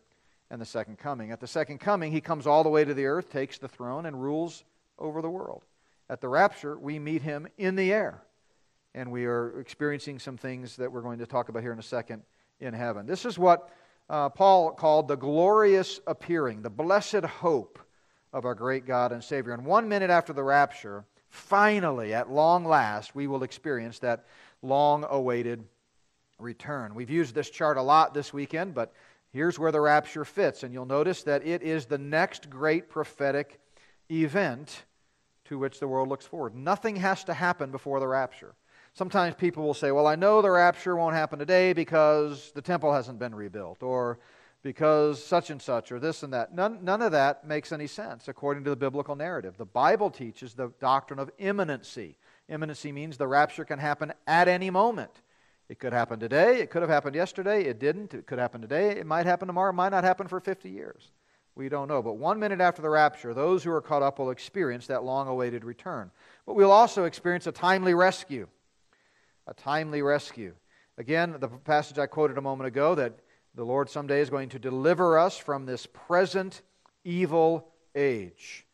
and 0.51 0.61
the 0.61 0.67
second 0.67 0.99
coming. 0.99 1.31
At 1.31 1.41
the 1.41 1.47
second 1.47 1.79
coming, 1.79 2.13
he 2.13 2.21
comes 2.21 2.47
all 2.47 2.63
the 2.63 2.69
way 2.69 2.85
to 2.85 2.95
the 2.95 3.07
earth, 3.07 3.31
takes 3.31 3.59
the 3.59 3.69
throne, 3.69 4.07
and 4.07 4.21
rules 4.21 4.65
over 4.99 5.23
the 5.23 5.31
world. 5.31 5.63
At 6.11 6.21
the 6.21 6.29
rapture, 6.29 6.79
we 6.79 6.99
meet 6.99 7.23
him 7.23 7.47
in 7.57 7.77
the 7.77 7.93
air. 7.93 8.23
And 8.95 9.11
we 9.11 9.25
are 9.25 9.59
experiencing 9.59 10.19
some 10.19 10.37
things 10.37 10.77
that 10.77 10.93
we're 10.93 11.01
going 11.01 11.19
to 11.19 11.27
talk 11.27 11.49
about 11.49 11.63
here 11.63 11.73
in 11.73 11.79
a 11.79 11.83
second 11.83 12.23
in 12.61 12.75
heaven. 12.75 13.07
This 13.07 13.25
is 13.25 13.39
what 13.39 13.71
uh, 14.11 14.29
Paul 14.29 14.73
called 14.73 15.09
the 15.09 15.17
glorious 15.17 16.01
appearing, 16.07 16.63
the 16.63 16.71
blessed 16.71 17.25
hope 17.25 17.79
of 18.33 18.45
our 18.45 18.55
great 18.55 18.87
God 18.87 19.13
and 19.13 19.23
Savior. 19.23 19.53
And 19.53 19.65
one 19.65 19.89
minute 19.89 20.11
after 20.11 20.33
the 20.33 20.43
rapture, 20.43 21.05
finally, 21.29 22.13
at 22.13 22.31
long 22.31 22.65
last, 22.65 23.15
we 23.15 23.27
will 23.27 23.43
experience 23.43 23.99
that 24.01 24.27
long 24.61 25.05
awaited 25.09 25.65
return. 26.39 26.95
We've 26.95 27.11
used 27.11 27.35
this 27.35 27.51
chart 27.51 27.77
a 27.77 27.83
lot 27.83 28.13
this 28.13 28.33
weekend, 28.33 28.75
but 28.75 28.93
here's 29.33 29.59
where 29.59 29.73
the 29.73 29.81
rapture 29.81 30.25
fits. 30.25 30.63
And 30.63 30.75
you'll 30.75 30.85
notice 30.85 31.23
that 31.23 31.47
it 31.47 31.63
is 31.63 31.87
the 31.87 31.99
next 31.99 32.51
great 32.51 32.91
prophetic 32.91 33.59
event 34.11 34.85
to 35.47 35.59
which 35.59 35.81
the 35.81 35.89
world 35.89 36.09
looks 36.09 36.27
forward. 36.27 36.55
Nothing 36.55 36.97
has 36.97 37.25
to 37.25 37.35
happen 37.35 37.71
before 37.71 38.01
the 38.01 38.09
rapture. 38.09 38.55
Sometimes 38.95 39.35
people 39.37 39.65
will 39.65 39.75
say, 39.75 39.91
Well, 39.91 40.07
I 40.07 40.17
know 40.17 40.43
the 40.43 40.51
rapture 40.51 40.97
won't 40.97 41.15
happen 41.15 41.39
today 41.39 41.73
because 41.73 42.53
the 42.55 42.63
temple 42.63 42.93
hasn't 42.93 43.19
been 43.19 43.35
rebuilt, 43.35 43.83
or 43.83 44.19
because 44.63 45.23
such 45.23 45.51
and 45.51 45.61
such, 45.61 45.91
or 45.91 45.99
this 45.99 46.23
and 46.23 46.33
that. 46.33 46.55
None, 46.55 46.85
none 46.85 47.03
of 47.03 47.13
that 47.13 47.47
makes 47.47 47.73
any 47.73 47.87
sense 47.87 48.29
according 48.29 48.65
to 48.65 48.71
the 48.71 48.77
biblical 48.77 49.17
narrative. 49.17 49.57
The 49.57 49.65
Bible 49.65 50.11
teaches 50.11 50.55
the 50.55 50.73
doctrine 50.79 51.19
of 51.19 51.31
imminency. 51.39 52.17
Imminency 52.49 52.93
means 52.93 53.17
the 53.17 53.27
rapture 53.27 53.65
can 53.65 53.79
happen 53.79 54.13
at 54.27 54.47
any 54.47 54.71
moment. 54.71 55.23
It 55.69 55.79
could 55.79 55.95
happen 55.95 56.21
today, 56.21 56.61
it 56.61 56.71
could 56.71 56.83
have 56.83 56.91
happened 56.91 57.17
yesterday, 57.17 57.65
it 57.65 57.79
didn't, 57.79 58.13
it 58.13 58.27
could 58.27 58.39
happen 58.39 58.61
today, 58.61 58.91
it 58.91 59.07
might 59.07 59.25
happen 59.25 59.47
tomorrow, 59.47 59.71
it 59.71 59.75
might 59.75 59.89
not 59.89 60.05
happen 60.05 60.29
for 60.29 60.39
50 60.39 60.69
years. 60.69 61.11
We 61.55 61.69
don't 61.69 61.89
know. 61.89 62.03
But 62.03 62.19
one 62.19 62.39
minute 62.39 62.61
after 62.61 62.83
the 62.83 62.91
rapture, 62.91 63.33
those 63.33 63.65
who 63.65 63.73
are 63.73 63.81
caught 63.81 64.03
up 64.03 64.19
will 64.19 64.31
experience 64.31 64.87
that 64.89 65.05
long 65.05 65.29
awaited 65.29 65.65
return. 65.65 66.11
But 66.47 66.57
we'll 66.57 66.73
also 66.73 67.05
experience 67.05 67.47
a 67.47 67.53
timely 67.53 67.95
rescue. 67.95 68.49
A 69.47 69.55
timely 69.55 70.03
rescue. 70.03 70.55
Again, 70.99 71.37
the 71.41 71.49
passage 71.49 71.99
I 71.99 72.07
quoted 72.07 72.39
a 72.39 72.43
moment 72.43 72.69
ago 72.69 72.95
that 72.95 73.19
the 73.55 73.65
Lord 73.65 73.91
someday 73.91 74.21
is 74.21 74.31
going 74.31 74.49
to 74.51 74.59
deliver 74.59 75.19
us 75.19 75.37
from 75.37 75.67
this 75.67 75.87
present 75.87 76.63
evil 77.05 77.69
age. 77.95 78.67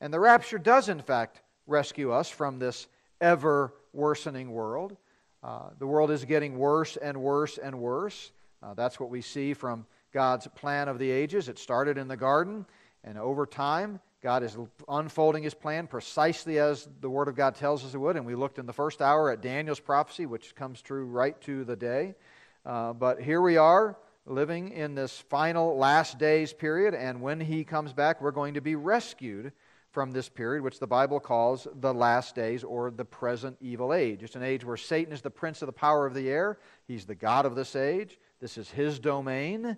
And 0.00 0.12
the 0.12 0.20
rapture 0.20 0.58
does, 0.58 0.88
in 0.88 1.00
fact, 1.00 1.42
rescue 1.66 2.12
us 2.12 2.28
from 2.28 2.58
this 2.58 2.86
ever 3.20 3.72
worsening 3.92 4.50
world. 4.50 4.96
Uh, 5.42 5.70
the 5.78 5.86
world 5.86 6.10
is 6.10 6.24
getting 6.24 6.58
worse 6.58 6.96
and 6.96 7.16
worse 7.16 7.58
and 7.58 7.78
worse. 7.78 8.32
Uh, 8.62 8.74
that's 8.74 8.98
what 8.98 9.10
we 9.10 9.22
see 9.22 9.54
from 9.54 9.86
God's 10.12 10.48
plan 10.48 10.88
of 10.88 10.98
the 10.98 11.10
ages. 11.10 11.48
It 11.48 11.58
started 11.58 11.98
in 11.98 12.08
the 12.08 12.16
garden, 12.16 12.66
and 13.04 13.16
over 13.16 13.46
time, 13.46 14.00
God 14.26 14.42
is 14.42 14.58
unfolding 14.88 15.44
his 15.44 15.54
plan 15.54 15.86
precisely 15.86 16.58
as 16.58 16.88
the 17.00 17.08
Word 17.08 17.28
of 17.28 17.36
God 17.36 17.54
tells 17.54 17.84
us 17.84 17.94
it 17.94 17.98
would. 17.98 18.16
And 18.16 18.26
we 18.26 18.34
looked 18.34 18.58
in 18.58 18.66
the 18.66 18.72
first 18.72 19.00
hour 19.00 19.30
at 19.30 19.40
Daniel's 19.40 19.78
prophecy, 19.78 20.26
which 20.26 20.56
comes 20.56 20.82
true 20.82 21.04
right 21.04 21.40
to 21.42 21.62
the 21.62 21.76
day. 21.76 22.16
Uh, 22.64 22.92
but 22.92 23.22
here 23.22 23.40
we 23.40 23.56
are 23.56 23.96
living 24.26 24.72
in 24.72 24.96
this 24.96 25.16
final 25.16 25.78
last 25.78 26.18
days 26.18 26.52
period, 26.52 26.92
and 26.92 27.22
when 27.22 27.38
he 27.38 27.62
comes 27.62 27.92
back, 27.92 28.20
we're 28.20 28.32
going 28.32 28.54
to 28.54 28.60
be 28.60 28.74
rescued 28.74 29.52
from 29.92 30.10
this 30.10 30.28
period, 30.28 30.64
which 30.64 30.80
the 30.80 30.88
Bible 30.88 31.20
calls 31.20 31.68
the 31.76 31.94
last 31.94 32.34
days 32.34 32.64
or 32.64 32.90
the 32.90 33.04
present 33.04 33.56
evil 33.60 33.94
age. 33.94 34.24
It's 34.24 34.34
an 34.34 34.42
age 34.42 34.64
where 34.64 34.76
Satan 34.76 35.12
is 35.12 35.22
the 35.22 35.30
prince 35.30 35.62
of 35.62 35.66
the 35.66 35.72
power 35.72 36.04
of 36.04 36.14
the 36.14 36.28
air, 36.28 36.58
he's 36.88 37.06
the 37.06 37.14
God 37.14 37.46
of 37.46 37.54
this 37.54 37.76
age. 37.76 38.18
This 38.40 38.58
is 38.58 38.68
his 38.72 38.98
domain, 38.98 39.76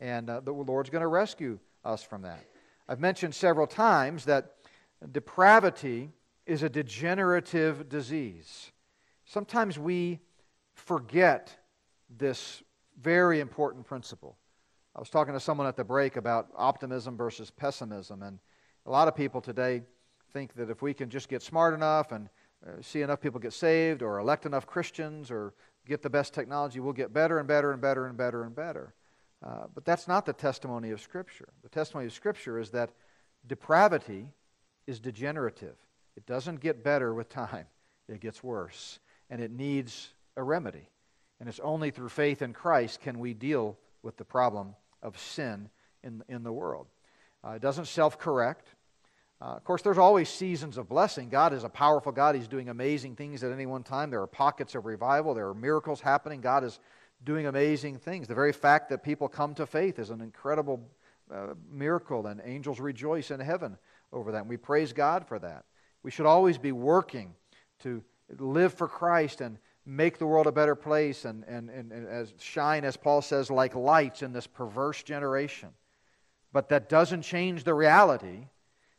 and 0.00 0.30
uh, 0.30 0.40
the 0.40 0.52
Lord's 0.52 0.88
going 0.88 1.02
to 1.02 1.06
rescue 1.06 1.58
us 1.84 2.02
from 2.02 2.22
that. 2.22 2.42
I've 2.90 2.98
mentioned 2.98 3.36
several 3.36 3.68
times 3.68 4.24
that 4.24 4.50
depravity 5.12 6.10
is 6.44 6.64
a 6.64 6.68
degenerative 6.68 7.88
disease. 7.88 8.72
Sometimes 9.24 9.78
we 9.78 10.18
forget 10.74 11.56
this 12.18 12.64
very 13.00 13.38
important 13.38 13.86
principle. 13.86 14.36
I 14.96 14.98
was 14.98 15.08
talking 15.08 15.34
to 15.34 15.38
someone 15.38 15.68
at 15.68 15.76
the 15.76 15.84
break 15.84 16.16
about 16.16 16.48
optimism 16.56 17.16
versus 17.16 17.48
pessimism, 17.48 18.24
and 18.24 18.40
a 18.86 18.90
lot 18.90 19.06
of 19.06 19.14
people 19.14 19.40
today 19.40 19.82
think 20.32 20.54
that 20.54 20.68
if 20.68 20.82
we 20.82 20.92
can 20.92 21.08
just 21.08 21.28
get 21.28 21.42
smart 21.42 21.74
enough 21.74 22.10
and 22.10 22.28
uh, 22.66 22.82
see 22.82 23.02
enough 23.02 23.20
people 23.20 23.38
get 23.38 23.52
saved 23.52 24.02
or 24.02 24.18
elect 24.18 24.46
enough 24.46 24.66
Christians 24.66 25.30
or 25.30 25.54
get 25.86 26.02
the 26.02 26.10
best 26.10 26.34
technology, 26.34 26.80
we'll 26.80 26.92
get 26.92 27.12
better 27.12 27.38
and 27.38 27.46
better 27.46 27.70
and 27.70 27.80
better 27.80 28.06
and 28.06 28.16
better 28.16 28.42
and 28.42 28.52
better. 28.52 28.94
Uh, 29.42 29.64
but 29.74 29.84
that's 29.84 30.06
not 30.06 30.26
the 30.26 30.32
testimony 30.32 30.90
of 30.90 31.00
Scripture. 31.00 31.48
The 31.62 31.68
testimony 31.68 32.06
of 32.06 32.12
Scripture 32.12 32.58
is 32.58 32.70
that 32.70 32.90
depravity 33.46 34.28
is 34.86 35.00
degenerative. 35.00 35.76
It 36.16 36.26
doesn't 36.26 36.60
get 36.60 36.84
better 36.84 37.14
with 37.14 37.28
time, 37.28 37.66
it 38.08 38.20
gets 38.20 38.42
worse. 38.42 38.98
And 39.30 39.40
it 39.40 39.52
needs 39.52 40.08
a 40.36 40.42
remedy. 40.42 40.88
And 41.38 41.48
it's 41.48 41.60
only 41.60 41.90
through 41.90 42.08
faith 42.08 42.42
in 42.42 42.52
Christ 42.52 43.00
can 43.00 43.18
we 43.18 43.32
deal 43.32 43.78
with 44.02 44.16
the 44.16 44.24
problem 44.24 44.74
of 45.02 45.18
sin 45.18 45.70
in, 46.02 46.22
in 46.28 46.42
the 46.42 46.52
world. 46.52 46.86
Uh, 47.44 47.52
it 47.52 47.62
doesn't 47.62 47.86
self 47.86 48.18
correct. 48.18 48.66
Uh, 49.40 49.54
of 49.54 49.64
course, 49.64 49.80
there's 49.80 49.96
always 49.96 50.28
seasons 50.28 50.76
of 50.76 50.88
blessing. 50.88 51.30
God 51.30 51.54
is 51.54 51.64
a 51.64 51.68
powerful 51.70 52.12
God. 52.12 52.34
He's 52.34 52.48
doing 52.48 52.68
amazing 52.68 53.16
things 53.16 53.42
at 53.42 53.52
any 53.52 53.64
one 53.64 53.82
time. 53.82 54.10
There 54.10 54.20
are 54.20 54.26
pockets 54.26 54.74
of 54.74 54.84
revival, 54.84 55.32
there 55.32 55.48
are 55.48 55.54
miracles 55.54 56.00
happening. 56.00 56.42
God 56.42 56.64
is 56.64 56.78
doing 57.24 57.46
amazing 57.46 57.98
things. 57.98 58.28
The 58.28 58.34
very 58.34 58.52
fact 58.52 58.88
that 58.90 59.02
people 59.02 59.28
come 59.28 59.54
to 59.54 59.66
faith 59.66 59.98
is 59.98 60.10
an 60.10 60.20
incredible 60.20 60.80
uh, 61.32 61.54
miracle, 61.70 62.26
and 62.26 62.40
angels 62.44 62.80
rejoice 62.80 63.30
in 63.30 63.40
heaven 63.40 63.76
over 64.12 64.32
that. 64.32 64.40
And 64.40 64.48
we 64.48 64.56
praise 64.56 64.92
God 64.92 65.26
for 65.26 65.38
that. 65.38 65.64
We 66.02 66.10
should 66.10 66.26
always 66.26 66.58
be 66.58 66.72
working 66.72 67.34
to 67.80 68.02
live 68.38 68.74
for 68.74 68.88
Christ 68.88 69.40
and 69.40 69.58
make 69.86 70.18
the 70.18 70.26
world 70.26 70.46
a 70.46 70.52
better 70.52 70.74
place 70.74 71.24
and, 71.24 71.44
and, 71.44 71.68
and, 71.70 71.92
and 71.92 72.06
as 72.06 72.32
shine, 72.38 72.84
as 72.84 72.96
Paul 72.96 73.22
says, 73.22 73.50
like 73.50 73.74
lights 73.74 74.22
in 74.22 74.32
this 74.32 74.46
perverse 74.46 75.02
generation. 75.02 75.70
But 76.52 76.68
that 76.70 76.88
doesn't 76.88 77.22
change 77.22 77.64
the 77.64 77.74
reality 77.74 78.46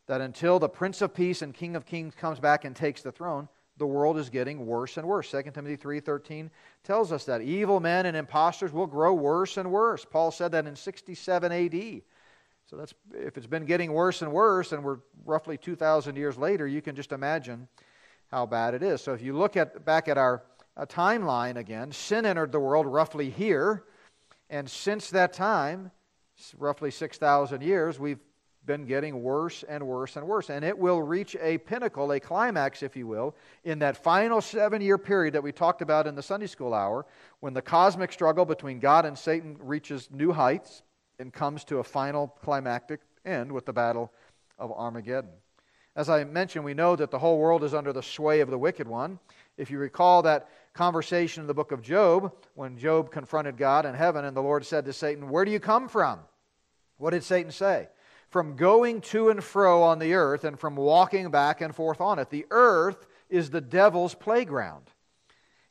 that 0.07 0.21
until 0.21 0.59
the 0.59 0.69
Prince 0.69 1.01
of 1.01 1.13
Peace 1.13 1.41
and 1.41 1.53
King 1.53 1.75
of 1.75 1.85
Kings 1.85 2.15
comes 2.15 2.39
back 2.39 2.65
and 2.65 2.75
takes 2.75 3.01
the 3.01 3.11
throne, 3.11 3.47
the 3.81 3.87
world 3.87 4.19
is 4.19 4.29
getting 4.29 4.67
worse 4.67 4.97
and 4.97 5.07
worse. 5.07 5.31
2 5.31 5.41
Timothy 5.55 5.75
3:13 5.75 6.51
tells 6.83 7.11
us 7.11 7.25
that 7.25 7.41
evil 7.41 7.79
men 7.79 8.05
and 8.05 8.15
impostors 8.15 8.71
will 8.71 8.85
grow 8.85 9.11
worse 9.11 9.57
and 9.57 9.71
worse. 9.71 10.05
Paul 10.05 10.29
said 10.29 10.51
that 10.51 10.67
in 10.67 10.75
67 10.75 11.51
AD. 11.51 12.03
So 12.67 12.77
that's 12.77 12.93
if 13.15 13.37
it's 13.37 13.47
been 13.47 13.65
getting 13.65 13.91
worse 13.91 14.21
and 14.21 14.31
worse 14.31 14.71
and 14.71 14.83
we're 14.83 14.99
roughly 15.25 15.57
2000 15.57 16.15
years 16.15 16.37
later, 16.37 16.67
you 16.67 16.79
can 16.79 16.95
just 16.95 17.11
imagine 17.11 17.67
how 18.27 18.45
bad 18.45 18.75
it 18.75 18.83
is. 18.83 19.01
So 19.01 19.13
if 19.13 19.21
you 19.23 19.35
look 19.35 19.57
at 19.57 19.83
back 19.83 20.07
at 20.07 20.17
our 20.19 20.43
uh, 20.77 20.85
timeline 20.85 21.55
again, 21.55 21.91
sin 21.91 22.23
entered 22.23 22.51
the 22.51 22.59
world 22.59 22.85
roughly 22.85 23.31
here, 23.31 23.85
and 24.51 24.69
since 24.69 25.09
that 25.09 25.33
time, 25.33 25.89
roughly 26.55 26.91
6,000 26.91 27.63
years, 27.63 27.99
we've 27.99 28.19
been 28.65 28.85
getting 28.85 29.23
worse 29.23 29.63
and 29.63 29.85
worse 29.85 30.15
and 30.15 30.27
worse. 30.27 30.49
And 30.49 30.63
it 30.63 30.77
will 30.77 31.01
reach 31.01 31.35
a 31.41 31.57
pinnacle, 31.59 32.11
a 32.11 32.19
climax, 32.19 32.83
if 32.83 32.95
you 32.95 33.07
will, 33.07 33.35
in 33.63 33.79
that 33.79 33.97
final 33.97 34.41
seven 34.41 34.81
year 34.81 34.97
period 34.97 35.33
that 35.33 35.43
we 35.43 35.51
talked 35.51 35.81
about 35.81 36.07
in 36.07 36.15
the 36.15 36.21
Sunday 36.21 36.47
school 36.47 36.73
hour, 36.73 37.05
when 37.39 37.53
the 37.53 37.61
cosmic 37.61 38.11
struggle 38.11 38.45
between 38.45 38.79
God 38.79 39.05
and 39.05 39.17
Satan 39.17 39.57
reaches 39.59 40.09
new 40.11 40.31
heights 40.31 40.83
and 41.19 41.33
comes 41.33 41.63
to 41.65 41.79
a 41.79 41.83
final 41.83 42.27
climactic 42.43 43.01
end 43.25 43.51
with 43.51 43.65
the 43.65 43.73
battle 43.73 44.11
of 44.57 44.71
Armageddon. 44.71 45.31
As 45.95 46.09
I 46.09 46.23
mentioned, 46.23 46.63
we 46.63 46.73
know 46.73 46.95
that 46.95 47.11
the 47.11 47.19
whole 47.19 47.37
world 47.37 47.63
is 47.63 47.73
under 47.73 47.91
the 47.91 48.03
sway 48.03 48.39
of 48.39 48.49
the 48.49 48.57
wicked 48.57 48.87
one. 48.87 49.19
If 49.57 49.69
you 49.69 49.77
recall 49.77 50.21
that 50.21 50.49
conversation 50.73 51.41
in 51.41 51.47
the 51.47 51.53
book 51.53 51.73
of 51.73 51.81
Job, 51.81 52.33
when 52.55 52.77
Job 52.77 53.11
confronted 53.11 53.57
God 53.57 53.85
in 53.85 53.93
heaven, 53.93 54.23
and 54.23 54.35
the 54.35 54.41
Lord 54.41 54.65
said 54.65 54.85
to 54.85 54.93
Satan, 54.93 55.29
Where 55.29 55.43
do 55.43 55.51
you 55.51 55.59
come 55.59 55.89
from? 55.89 56.19
What 56.97 57.11
did 57.11 57.23
Satan 57.23 57.51
say? 57.51 57.89
From 58.31 58.55
going 58.55 59.01
to 59.01 59.29
and 59.29 59.43
fro 59.43 59.83
on 59.83 59.99
the 59.99 60.13
earth 60.13 60.45
and 60.45 60.59
from 60.59 60.75
walking 60.75 61.29
back 61.29 61.61
and 61.61 61.75
forth 61.75 62.01
on 62.01 62.17
it. 62.17 62.29
The 62.29 62.45
earth 62.49 63.05
is 63.29 63.49
the 63.49 63.61
devil's 63.61 64.15
playground. 64.15 64.89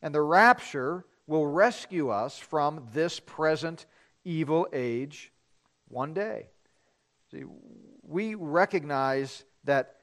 And 0.02 0.14
the 0.14 0.22
rapture 0.22 1.04
will 1.26 1.46
rescue 1.46 2.10
us 2.10 2.38
from 2.38 2.86
this 2.92 3.18
present 3.18 3.86
evil 4.24 4.68
age 4.72 5.32
one 5.88 6.12
day. 6.12 6.48
See, 7.30 7.44
we 8.02 8.34
recognize 8.34 9.44
that 9.64 9.96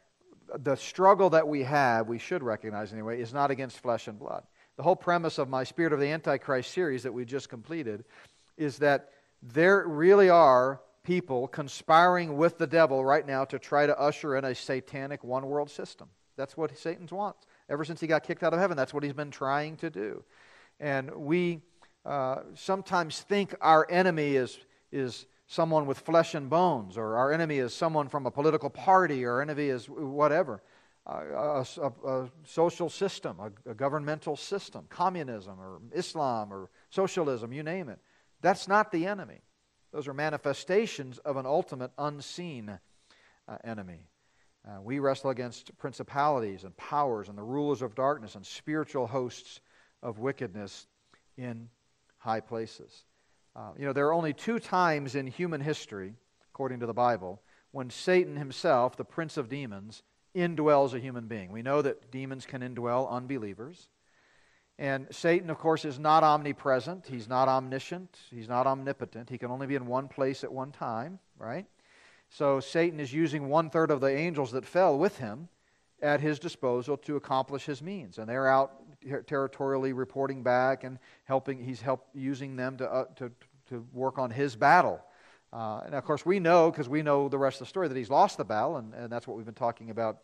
the 0.60 0.76
struggle 0.76 1.30
that 1.32 1.48
we 1.48 1.64
have, 1.64 2.08
we 2.08 2.20
should 2.20 2.42
recognize 2.42 2.92
anyway, 2.92 3.22
is 3.22 3.34
not 3.34 3.52
against 3.52 3.80
flesh 3.80 4.08
and 4.08 4.18
blood. 4.18 4.44
The 4.78 4.84
whole 4.84 4.96
premise 4.96 5.38
of 5.38 5.50
my 5.50 5.64
Spirit 5.64 5.94
of 5.94 6.00
the 6.00 6.08
Antichrist 6.08 6.72
series 6.72 7.04
that 7.04 7.14
we 7.14 7.26
just 7.26 7.50
completed 7.50 8.06
is 8.58 8.78
that 8.80 9.10
there 9.42 9.84
really 9.88 10.30
are 10.30 10.82
people 11.08 11.48
conspiring 11.48 12.36
with 12.36 12.58
the 12.58 12.68
devil 12.68 13.04
right 13.04 13.26
now 13.26 13.46
to 13.46 13.58
try 13.58 13.88
to 13.88 13.98
usher 13.98 14.36
in 14.36 14.44
a 14.44 14.54
satanic 14.54 15.24
one 15.24 15.46
world 15.48 15.70
system. 15.70 16.10
That's 16.36 16.58
what 16.58 16.78
Satan's 16.78 17.14
wants. 17.14 17.48
Ever 17.70 17.86
since 17.86 18.02
he 18.02 18.08
got 18.08 18.24
kicked 18.24 18.44
out 18.44 18.54
of 18.54 18.60
heaven, 18.60 18.76
that's 18.76 18.94
what 18.94 19.04
he's 19.04 19.14
been 19.14 19.32
trying 19.32 19.78
to 19.78 19.90
do. 19.90 20.24
And 20.82 21.10
we 21.16 21.62
uh, 22.06 22.40
sometimes 22.56 23.22
think 23.22 23.56
our 23.62 23.88
enemy 23.90 24.36
is, 24.36 24.60
is 24.92 25.28
someone 25.48 25.86
with 25.86 26.00
flesh 26.00 26.36
and 26.36 26.50
bones, 26.50 26.98
or 26.98 27.16
our 27.16 27.32
enemy 27.32 27.60
is 27.60 27.74
someone 27.74 28.10
from 28.10 28.26
a 28.26 28.32
political 28.32 28.70
party, 28.70 29.24
or 29.24 29.42
enemy 29.42 29.70
is 29.70 29.88
whatever. 29.88 30.62
a, 31.08 31.66
a, 31.82 32.08
a 32.08 32.32
social 32.44 32.90
system, 32.90 33.38
a, 33.40 33.72
a 33.72 33.74
governmental 33.74 34.36
system, 34.36 34.86
communism 34.90 35.60
or 35.60 35.80
Islam 35.94 36.52
or 36.52 36.70
socialism, 36.90 37.54
you 37.54 37.64
name 37.64 37.90
it. 37.90 38.00
That's 38.42 38.68
not 38.68 38.92
the 38.92 39.06
enemy. 39.06 39.42
Those 39.98 40.08
are 40.08 40.14
manifestations 40.14 41.18
of 41.18 41.38
an 41.38 41.48
ultimate 41.48 41.90
unseen 41.98 42.70
uh, 42.70 43.58
enemy. 43.64 44.06
Uh, 44.64 44.80
we 44.80 45.00
wrestle 45.00 45.32
against 45.32 45.76
principalities 45.80 46.66
and 46.66 46.78
powers 46.78 47.30
and 47.30 47.36
the 47.36 47.42
rulers 47.42 47.82
of 47.82 47.96
darkness 47.96 48.36
and 48.36 48.46
spiritual 48.46 49.08
hosts 49.08 49.60
of 50.04 50.20
wickedness 50.20 50.86
in 51.36 51.70
high 52.20 52.42
places. 52.42 53.06
Uh, 53.56 53.72
you 53.76 53.88
know, 53.88 53.92
there 53.92 54.06
are 54.06 54.14
only 54.14 54.34
two 54.34 54.60
times 54.60 55.16
in 55.16 55.26
human 55.26 55.62
history, 55.62 56.14
according 56.54 56.80
to 56.82 56.86
the 56.86 56.94
Bible, 56.94 57.42
when 57.72 57.90
Satan 57.90 58.38
himself, 58.38 58.98
the 58.98 59.04
prince 59.04 59.36
of 59.36 59.50
demons, 59.50 60.04
indwells 60.36 60.94
a 60.94 61.00
human 61.00 61.26
being. 61.26 61.52
We 61.52 61.64
know 61.64 61.82
that 61.82 62.12
demons 62.12 62.46
can 62.46 62.62
indwell 62.62 63.10
unbelievers. 63.10 63.90
And 64.80 65.08
Satan, 65.10 65.50
of 65.50 65.58
course, 65.58 65.86
is 65.86 65.98
not 65.98 66.24
omnipresent. 66.24 67.08
He's 67.08 67.28
not 67.28 67.48
omniscient. 67.48 68.20
He's 68.30 68.48
not 68.48 68.68
omnipotent. 68.68 69.30
He 69.30 69.38
can 69.38 69.50
only 69.50 69.66
be 69.66 69.76
in 69.76 69.88
one 69.88 70.08
place 70.08 70.44
at 70.44 70.52
one 70.52 70.72
time, 70.72 71.20
right? 71.40 71.66
So 72.30 72.60
Satan 72.60 73.00
is 73.00 73.12
using 73.12 73.50
one 73.50 73.70
third 73.70 73.90
of 73.90 74.02
the 74.02 74.16
angels 74.16 74.52
that 74.52 74.66
fell 74.66 74.98
with 74.98 75.18
him 75.18 75.48
at 76.02 76.22
his 76.22 76.38
disposal 76.38 76.96
to 76.98 77.16
accomplish 77.16 77.66
his 77.66 77.82
means. 77.82 78.20
And 78.20 78.30
they're 78.30 78.48
out 78.48 78.74
ter- 79.08 79.24
territorially 79.24 79.94
reporting 79.94 80.44
back 80.44 80.84
and 80.84 81.00
helping, 81.24 81.64
he's 81.64 81.82
help, 81.82 82.08
using 82.14 82.56
them 82.56 82.78
to, 82.78 82.92
uh, 82.92 83.06
to, 83.16 83.32
to 83.70 83.86
work 83.94 84.20
on 84.20 84.30
his 84.30 84.56
battle. 84.56 85.02
Uh, 85.52 85.82
and 85.86 85.96
of 85.96 86.04
course, 86.04 86.26
we 86.26 86.40
know, 86.40 86.70
because 86.70 86.90
we 86.90 87.02
know 87.02 87.30
the 87.30 87.38
rest 87.38 87.56
of 87.56 87.60
the 87.60 87.70
story, 87.70 87.88
that 87.88 87.98
he's 87.98 88.12
lost 88.12 88.38
the 88.38 88.46
battle, 88.46 88.78
and, 88.78 88.94
and 88.94 89.12
that's 89.12 89.26
what 89.26 89.38
we've 89.38 89.46
been 89.46 89.56
talking 89.56 89.90
about 89.90 90.20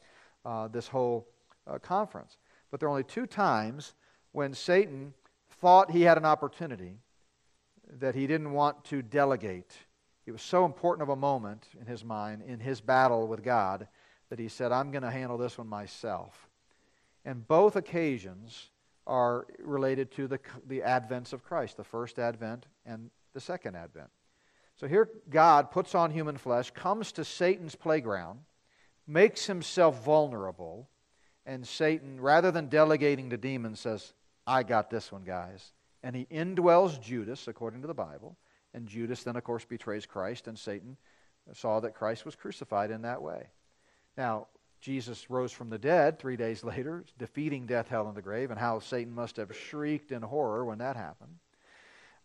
uh, 0.46 0.68
this 0.68 0.88
whole 0.88 1.28
uh, 1.66 1.80
conference. 1.80 2.38
But 2.70 2.80
there 2.80 2.88
are 2.88 2.92
only 2.92 3.04
two 3.04 3.26
times 3.26 3.94
when 4.34 4.54
Satan 4.54 5.14
thought 5.62 5.92
he 5.92 6.02
had 6.02 6.18
an 6.18 6.26
opportunity 6.26 6.98
that 8.00 8.16
he 8.16 8.28
didn't 8.28 8.52
want 8.52 8.84
to 8.86 9.02
delegate. 9.02 9.72
It 10.26 10.32
was 10.32 10.42
so 10.42 10.66
important 10.66 11.04
of 11.04 11.10
a 11.10 11.16
moment 11.16 11.68
in 11.80 11.86
his 11.86 12.04
mind, 12.04 12.42
in 12.46 12.60
his 12.60 12.82
battle 12.82 13.28
with 13.28 13.44
God, 13.44 13.88
that 14.30 14.40
he 14.40 14.50
said, 14.50 14.72
I'm 14.72 14.92
going 14.92 15.04
to 15.04 15.12
handle 15.12 15.38
this 15.38 15.58
one 15.58 15.68
myself. 15.68 16.50
And 17.24 17.48
both 17.48 17.76
occasions 17.76 18.70
are 19.06 19.46
related 19.60 20.12
to 20.12 20.28
the, 20.28 20.40
the 20.68 20.82
advents 20.82 21.34
of 21.34 21.44
Christ, 21.44 21.78
the 21.78 21.84
first 21.84 22.20
advent 22.20 22.66
and 22.86 23.12
the 23.34 23.40
second 23.40 23.76
advent. 23.76 24.10
So 24.76 24.88
here, 24.88 25.10
God 25.30 25.72
puts 25.72 25.94
on 25.94 26.10
human 26.10 26.38
flesh, 26.38 26.72
comes 26.72 27.12
to 27.14 27.24
Satan's 27.24 27.76
playground, 27.76 28.40
makes 29.06 29.46
himself 29.46 30.04
vulnerable, 30.04 30.90
and 31.46 31.68
Satan, 31.68 32.20
rather 32.20 32.50
than 32.52 32.68
delegating 32.68 33.30
to 33.30 33.38
demons, 33.38 33.82
says, 33.82 34.14
I 34.46 34.64
got 34.64 34.90
this 34.90 35.12
one, 35.12 35.24
guys. 35.24 35.72
And 36.04 36.16
he 36.16 36.26
indwells 36.26 37.02
Judas, 37.02 37.48
according 37.48 37.82
to 37.82 37.88
the 37.88 37.94
Bible. 37.94 38.38
And 38.74 38.88
Judas 38.88 39.24
then, 39.24 39.36
of 39.36 39.44
course, 39.44 39.66
betrays 39.66 40.06
Christ, 40.06 40.48
and 40.48 40.58
Satan 40.58 40.98
saw 41.54 41.80
that 41.80 41.96
Christ 41.96 42.26
was 42.26 42.36
crucified 42.36 42.92
in 42.92 43.04
that 43.04 43.22
way. 43.22 43.48
Now, 44.18 44.48
Jesus 44.82 45.30
rose 45.30 45.52
from 45.52 45.70
the 45.70 45.78
dead 45.78 46.20
three 46.20 46.36
days 46.36 46.64
later, 46.64 47.06
defeating 47.18 47.66
death, 47.66 47.88
hell, 47.88 48.08
and 48.08 48.18
the 48.18 48.22
grave, 48.22 48.52
and 48.52 48.60
how 48.60 48.80
Satan 48.80 49.14
must 49.14 49.38
have 49.38 49.56
shrieked 49.56 50.12
in 50.12 50.22
horror 50.22 50.66
when 50.66 50.80
that 50.80 50.96
happened. 50.96 51.36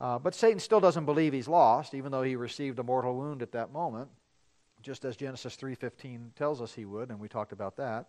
Uh, 0.01 0.19
but 0.19 0.35
Satan 0.35 0.61
still 0.61 0.81
doesn't 0.81 1.07
believe 1.07 1.33
he's 1.33 1.49
lost, 1.49 1.95
even 1.95 2.13
though 2.13 2.23
he 2.23 2.37
received 2.37 2.79
a 2.79 2.85
mortal 2.85 3.17
wound 3.17 3.43
at 3.43 3.53
that 3.53 3.73
moment, 3.73 4.09
just 4.81 5.05
as 5.05 5.17
Genesis 5.17 5.57
3.15 5.57 6.35
tells 6.35 6.63
us 6.63 6.73
he 6.73 6.85
would, 6.85 7.11
and 7.11 7.19
we 7.19 7.29
talked 7.29 7.53
about 7.53 7.77
that. 7.77 8.07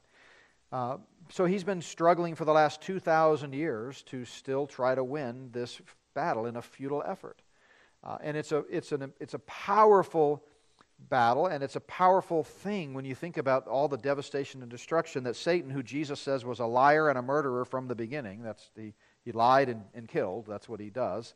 Uh, 0.72 0.98
so 1.32 1.46
he's 1.46 1.64
been 1.64 1.82
struggling 1.82 2.36
for 2.36 2.46
the 2.46 2.52
last 2.52 2.82
2,000 2.82 3.54
years 3.54 4.02
to 4.04 4.26
still 4.26 4.68
try 4.68 4.96
to 4.96 5.04
win 5.04 5.50
this 5.52 5.82
battle 6.14 6.46
in 6.46 6.56
a 6.56 6.62
futile 6.62 7.04
effort. 7.06 7.42
Uh, 8.04 8.18
and 8.22 8.36
it's 8.38 8.52
a, 8.52 8.64
it's, 8.70 8.92
an, 8.92 9.14
it's 9.20 9.34
a 9.34 9.40
powerful 9.40 10.44
battle, 11.10 11.48
and 11.48 11.64
it's 11.64 11.76
a 11.76 11.82
powerful 11.82 12.44
thing 12.44 12.94
when 12.94 13.06
you 13.06 13.16
think 13.16 13.38
about 13.38 13.68
all 13.68 13.88
the 13.88 13.98
devastation 13.98 14.62
and 14.62 14.70
destruction 14.70 15.24
that 15.24 15.36
Satan, 15.36 15.70
who 15.70 15.84
Jesus 15.84 16.20
says 16.20 16.46
was 16.46 16.60
a 16.60 16.66
liar 16.66 17.10
and 17.10 17.18
a 17.18 17.22
murderer 17.22 17.66
from 17.66 17.88
the 17.88 17.96
beginning, 17.96 18.42
that's 18.42 18.72
the, 18.76 18.94
he 19.24 19.32
lied 19.32 19.70
and, 19.70 19.84
and 19.94 20.08
killed, 20.08 20.46
that's 20.48 20.68
what 20.68 20.80
he 20.80 20.90
does. 20.90 21.36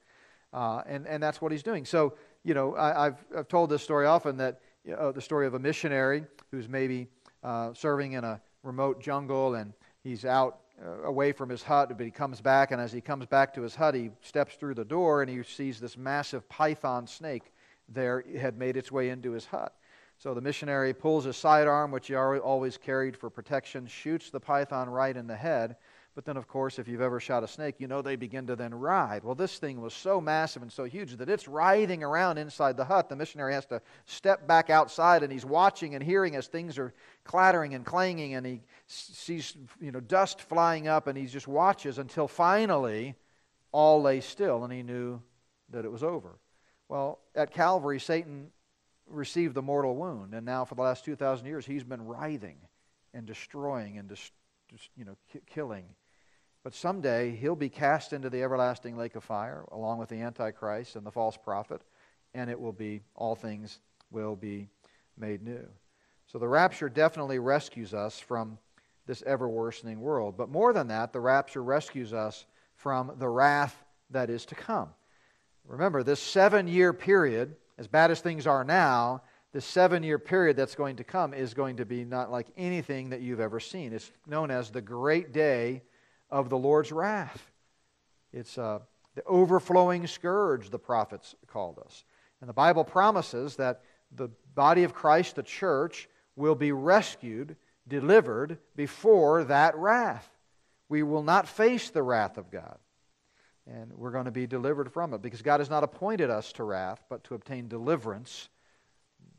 Uh, 0.54 0.84
and, 0.86 1.08
and 1.08 1.22
that's 1.22 1.42
what 1.42 1.52
he's 1.52 1.64
doing. 1.64 1.86
So, 1.86 2.14
you 2.44 2.54
know, 2.54 2.76
I, 2.76 3.06
have 3.06 3.26
I've 3.36 3.48
told 3.48 3.70
this 3.70 3.82
story 3.82 4.06
often 4.06 4.38
that 4.38 4.60
you 4.86 4.96
know, 4.96 5.12
the 5.12 5.22
story 5.22 5.48
of 5.48 5.54
a 5.54 5.60
missionary 5.60 6.26
who's 6.52 6.70
maybe 6.70 7.08
uh, 7.44 7.74
serving 7.74 8.14
in 8.14 8.24
a 8.24 8.42
remote 8.64 9.02
jungle 9.02 9.56
and 9.56 9.74
he's 10.04 10.26
out 10.26 10.60
uh, 10.84 11.04
away 11.04 11.32
from 11.32 11.50
his 11.50 11.62
hut, 11.62 11.90
but 11.96 12.04
he 12.04 12.12
comes 12.12 12.42
back, 12.42 12.72
and 12.72 12.82
as 12.82 12.92
he 12.92 13.00
comes 13.00 13.26
back 13.28 13.54
to 13.54 13.62
his 13.62 13.76
hut, 13.76 13.94
he 13.94 14.10
steps 14.22 14.56
through 14.56 14.74
the 14.74 14.86
door 14.86 15.22
and 15.22 15.30
he 15.30 15.44
sees 15.44 15.80
this 15.80 15.98
massive 15.98 16.48
python 16.50 17.06
snake 17.06 17.52
there 17.88 18.24
had 18.40 18.58
made 18.58 18.76
its 18.76 18.92
way 18.92 19.10
into 19.10 19.32
his 19.32 19.46
hut. 19.46 19.76
So 20.18 20.34
the 20.34 20.42
missionary 20.42 20.94
pulls 20.94 21.26
his 21.26 21.38
sidearm, 21.38 21.92
which 21.92 22.08
he 22.08 22.16
always 22.16 22.78
carried 22.78 23.18
for 23.18 23.30
protection, 23.30 23.86
shoots 23.86 24.30
the 24.30 24.40
python 24.40 24.90
right 24.90 25.16
in 25.16 25.28
the 25.28 25.36
head, 25.36 25.76
but 26.16 26.26
then, 26.26 26.38
of 26.38 26.48
course, 26.48 26.78
if 26.78 26.88
you've 26.88 27.02
ever 27.02 27.20
shot 27.20 27.44
a 27.44 27.48
snake, 27.48 27.76
you 27.80 27.88
know 27.88 28.04
they 28.04 28.16
begin 28.16 28.46
to 28.48 28.56
then 28.56 28.74
writhe. 28.76 29.24
Well, 29.24 29.34
this 29.34 29.58
thing 29.58 29.82
was 29.82 29.96
so 29.96 30.22
massive 30.22 30.62
and 30.62 30.72
so 30.72 30.84
huge 30.84 31.18
that 31.18 31.28
it's 31.28 31.48
writhing 31.48 32.04
around 32.04 32.38
inside 32.38 32.78
the 32.78 32.86
hut. 32.86 33.10
The 33.10 33.16
missionary 33.16 33.54
has 33.54 33.66
to 33.68 33.82
step 34.06 34.48
back 34.48 34.70
outside 34.70 35.24
and 35.24 35.32
he's 35.32 35.46
watching 35.46 35.96
and 35.96 36.04
hearing 36.04 36.36
as 36.36 36.46
things 36.46 36.78
are 36.78 36.94
clattering 37.24 37.74
and 37.74 37.84
clanging 37.84 38.36
and 38.36 38.46
he 38.46 38.62
sees 38.86 39.58
you 39.82 39.92
know, 39.92 40.00
dust 40.00 40.40
flying 40.40 40.88
up 40.88 41.08
and 41.08 41.18
he 41.18 41.26
just 41.26 41.48
watches 41.48 41.98
until 41.98 42.28
finally 42.28 43.16
all 43.72 44.02
lay 44.02 44.22
still 44.22 44.64
and 44.64 44.72
he 44.72 44.84
knew 44.84 45.20
that 45.72 45.84
it 45.84 45.92
was 45.92 46.04
over. 46.04 46.38
Well, 46.90 47.20
at 47.34 47.52
Calvary, 47.52 48.00
Satan 48.00 48.52
received 49.08 49.56
the 49.56 49.62
mortal 49.64 49.96
wound, 49.96 50.34
and 50.34 50.46
now 50.46 50.64
for 50.64 50.76
the 50.76 50.82
last 50.82 51.06
2,000 51.06 51.46
years, 51.48 51.66
he's 51.66 51.84
been 51.84 52.06
writhing 52.06 52.58
and 53.16 53.26
destroying 53.26 53.98
and 53.98 54.08
just, 54.10 54.32
you 54.96 55.06
know, 55.06 55.18
killing 55.48 55.86
but 56.64 56.74
someday 56.74 57.36
he'll 57.36 57.56
be 57.56 57.70
cast 57.70 58.14
into 58.14 58.30
the 58.30 58.42
everlasting 58.42 58.98
lake 58.98 59.16
of 59.16 59.24
fire 59.24 59.66
along 59.72 60.00
with 60.00 60.10
the 60.10 60.22
Antichrist 60.22 60.96
and 60.96 61.06
the 61.06 61.12
false 61.12 61.38
prophet, 61.38 61.82
and 62.34 62.50
it 62.50 62.60
will 62.60 62.72
be, 62.72 63.02
all 63.16 63.36
things 63.36 63.80
will 64.12 64.36
be 64.36 64.70
made 65.18 65.44
new. 65.44 65.68
So 66.28 66.40
the 66.40 66.48
rapture 66.48 66.90
definitely 66.90 67.40
rescues 67.40 67.94
us 67.94 68.20
from 68.20 68.58
this 69.06 69.22
ever 69.24 69.48
worsening 69.48 70.00
world. 70.00 70.38
But 70.38 70.50
more 70.50 70.74
than 70.74 70.88
that, 70.88 71.12
the 71.12 71.20
rapture 71.20 71.64
rescues 71.64 72.14
us 72.14 72.46
from 72.76 73.12
the 73.20 73.28
wrath 73.28 73.84
that 74.10 74.30
is 74.30 74.46
to 74.48 74.56
come. 74.56 74.90
Remember, 75.66 76.04
this 76.04 76.22
seven 76.22 76.68
year 76.68 76.94
period, 76.94 77.56
as 77.78 77.88
bad 77.88 78.12
as 78.12 78.22
things 78.22 78.48
are 78.48 78.64
now, 78.64 79.22
this 79.52 79.66
seven 79.66 80.02
year 80.04 80.18
period 80.18 80.56
that's 80.56 80.76
going 80.76 80.96
to 80.96 81.04
come 81.04 81.34
is 81.34 81.54
going 81.54 81.78
to 81.78 81.86
be 81.86 82.04
not 82.04 82.32
like 82.32 82.48
anything 82.58 83.10
that 83.10 83.22
you've 83.22 83.40
ever 83.40 83.60
seen. 83.60 83.94
It's 83.94 84.12
known 84.26 84.50
as 84.50 84.72
the 84.72 84.82
great 84.82 85.32
day 85.32 85.84
of 86.34 86.50
the 86.50 86.58
Lord's 86.58 86.92
wrath. 86.92 87.52
It's 88.34 88.58
uh, 88.58 88.80
the 89.14 89.24
overflowing 89.26 90.08
scourge, 90.08 90.72
the 90.72 90.80
prophets 90.80 91.36
called 91.46 91.78
us. 91.86 92.04
And 92.42 92.50
the 92.50 92.54
Bible 92.54 92.84
promises 92.84 93.56
that 93.58 93.84
the 94.12 94.30
body 94.56 94.84
of 94.84 94.96
Christ, 94.96 95.36
the 95.36 95.44
church, 95.44 96.10
will 96.36 96.56
be 96.56 96.72
rescued, 96.72 97.56
delivered 97.88 98.58
before 98.76 99.44
that 99.44 99.78
wrath. 99.78 100.28
We 100.90 101.04
will 101.04 101.22
not 101.22 101.48
face 101.48 101.92
the 101.92 102.02
wrath 102.02 102.40
of 102.40 102.50
God. 102.50 102.80
And 103.68 103.94
we're 103.94 104.12
going 104.12 104.26
to 104.26 104.32
be 104.32 104.48
delivered 104.48 104.92
from 104.92 105.14
it 105.14 105.22
because 105.22 105.44
God 105.44 105.60
has 105.60 105.70
not 105.70 105.84
appointed 105.84 106.32
us 106.32 106.52
to 106.54 106.64
wrath, 106.64 107.04
but 107.10 107.24
to 107.26 107.36
obtain 107.36 107.68
deliverance. 107.68 108.50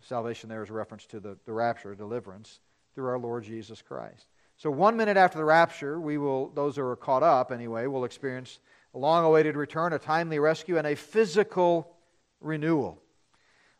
Salvation 0.00 0.48
there 0.48 0.62
is 0.62 0.70
a 0.70 0.72
reference 0.72 1.06
to 1.06 1.18
the, 1.18 1.36
the 1.44 1.52
rapture, 1.52 1.96
deliverance, 1.96 2.60
through 2.94 3.08
our 3.08 3.18
Lord 3.18 3.42
Jesus 3.42 3.82
Christ. 3.82 4.28
So, 4.56 4.70
one 4.70 4.96
minute 4.96 5.16
after 5.16 5.38
the 5.38 5.44
rapture, 5.44 6.00
we 6.00 6.16
will, 6.16 6.50
those 6.50 6.76
who 6.76 6.82
are 6.82 6.96
caught 6.96 7.22
up 7.22 7.50
anyway, 7.50 7.86
will 7.86 8.04
experience 8.04 8.60
a 8.94 8.98
long 8.98 9.24
awaited 9.24 9.56
return, 9.56 9.92
a 9.92 9.98
timely 9.98 10.38
rescue, 10.38 10.78
and 10.78 10.86
a 10.86 10.94
physical 10.94 11.96
renewal. 12.40 13.02